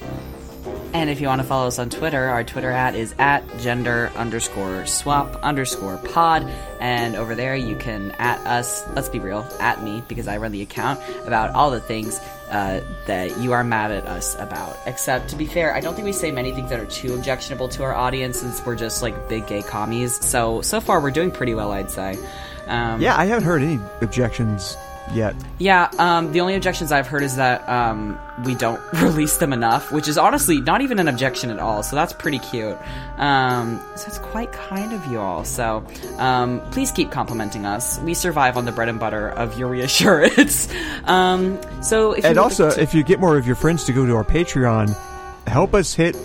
and 0.96 1.10
if 1.10 1.20
you 1.20 1.26
want 1.26 1.42
to 1.42 1.46
follow 1.46 1.66
us 1.66 1.78
on 1.78 1.90
Twitter, 1.90 2.24
our 2.24 2.42
Twitter 2.42 2.70
at 2.70 2.94
is 2.94 3.14
at 3.18 3.44
gender 3.58 4.10
underscore 4.16 4.86
swap 4.86 5.34
underscore 5.42 5.98
pod. 5.98 6.42
And 6.80 7.16
over 7.16 7.34
there, 7.34 7.54
you 7.54 7.76
can 7.76 8.12
at 8.12 8.38
us, 8.46 8.82
let's 8.94 9.10
be 9.10 9.18
real, 9.18 9.46
at 9.60 9.82
me, 9.82 10.02
because 10.08 10.26
I 10.26 10.38
run 10.38 10.52
the 10.52 10.62
account, 10.62 10.98
about 11.26 11.50
all 11.50 11.70
the 11.70 11.80
things 11.80 12.18
uh, 12.50 12.80
that 13.06 13.38
you 13.38 13.52
are 13.52 13.64
mad 13.64 13.90
at 13.90 14.06
us 14.06 14.34
about. 14.38 14.78
Except, 14.86 15.28
to 15.30 15.36
be 15.36 15.46
fair, 15.46 15.74
I 15.74 15.80
don't 15.80 15.94
think 15.94 16.04
we 16.04 16.12
say 16.12 16.30
many 16.30 16.52
things 16.52 16.70
that 16.70 16.80
are 16.80 16.86
too 16.86 17.14
objectionable 17.14 17.68
to 17.70 17.82
our 17.82 17.94
audience 17.94 18.40
since 18.40 18.64
we're 18.64 18.76
just 18.76 19.02
like 19.02 19.28
big 19.28 19.46
gay 19.46 19.62
commies. 19.62 20.14
So, 20.24 20.60
so 20.62 20.80
far, 20.80 21.00
we're 21.00 21.10
doing 21.10 21.30
pretty 21.30 21.54
well, 21.54 21.72
I'd 21.72 21.90
say. 21.90 22.18
Um, 22.66 23.00
Yeah, 23.00 23.16
I 23.16 23.26
haven't 23.26 23.44
heard 23.44 23.62
any 23.62 23.80
objections 24.00 24.76
yet. 25.12 25.34
Yeah, 25.58 25.90
um, 25.98 26.32
the 26.32 26.40
only 26.40 26.54
objections 26.54 26.92
I've 26.92 27.06
heard 27.06 27.22
is 27.22 27.36
that 27.36 27.66
um, 27.68 28.18
we 28.44 28.54
don't 28.54 28.80
release 29.02 29.36
them 29.38 29.52
enough, 29.52 29.92
which 29.92 30.08
is 30.08 30.18
honestly 30.18 30.60
not 30.60 30.80
even 30.80 30.98
an 30.98 31.08
objection 31.08 31.50
at 31.50 31.58
all. 31.58 31.82
So 31.82 31.96
that's 31.96 32.12
pretty 32.12 32.38
cute. 32.38 32.76
Um, 33.16 33.80
so 33.96 34.06
it's 34.08 34.18
quite 34.18 34.52
kind 34.52 34.92
of 34.92 35.06
you 35.06 35.18
all. 35.20 35.44
So 35.44 35.86
um, 36.18 36.60
please 36.72 36.90
keep 36.92 37.10
complimenting 37.10 37.64
us. 37.66 37.98
We 38.00 38.14
survive 38.14 38.56
on 38.56 38.64
the 38.64 38.72
bread 38.72 38.88
and 38.88 39.00
butter 39.00 39.28
of 39.28 39.58
your 39.58 39.68
reassurance. 39.68 40.68
um, 41.04 41.58
so 41.82 42.12
if 42.12 42.24
And 42.24 42.38
also, 42.38 42.70
to- 42.70 42.80
if 42.80 42.94
you 42.94 43.02
get 43.02 43.20
more 43.20 43.36
of 43.38 43.46
your 43.46 43.56
friends 43.56 43.84
to 43.84 43.92
go 43.92 44.04
to 44.06 44.14
our 44.16 44.24
Patreon, 44.24 44.96
help 45.46 45.74
us 45.74 45.94
hit, 45.94 46.16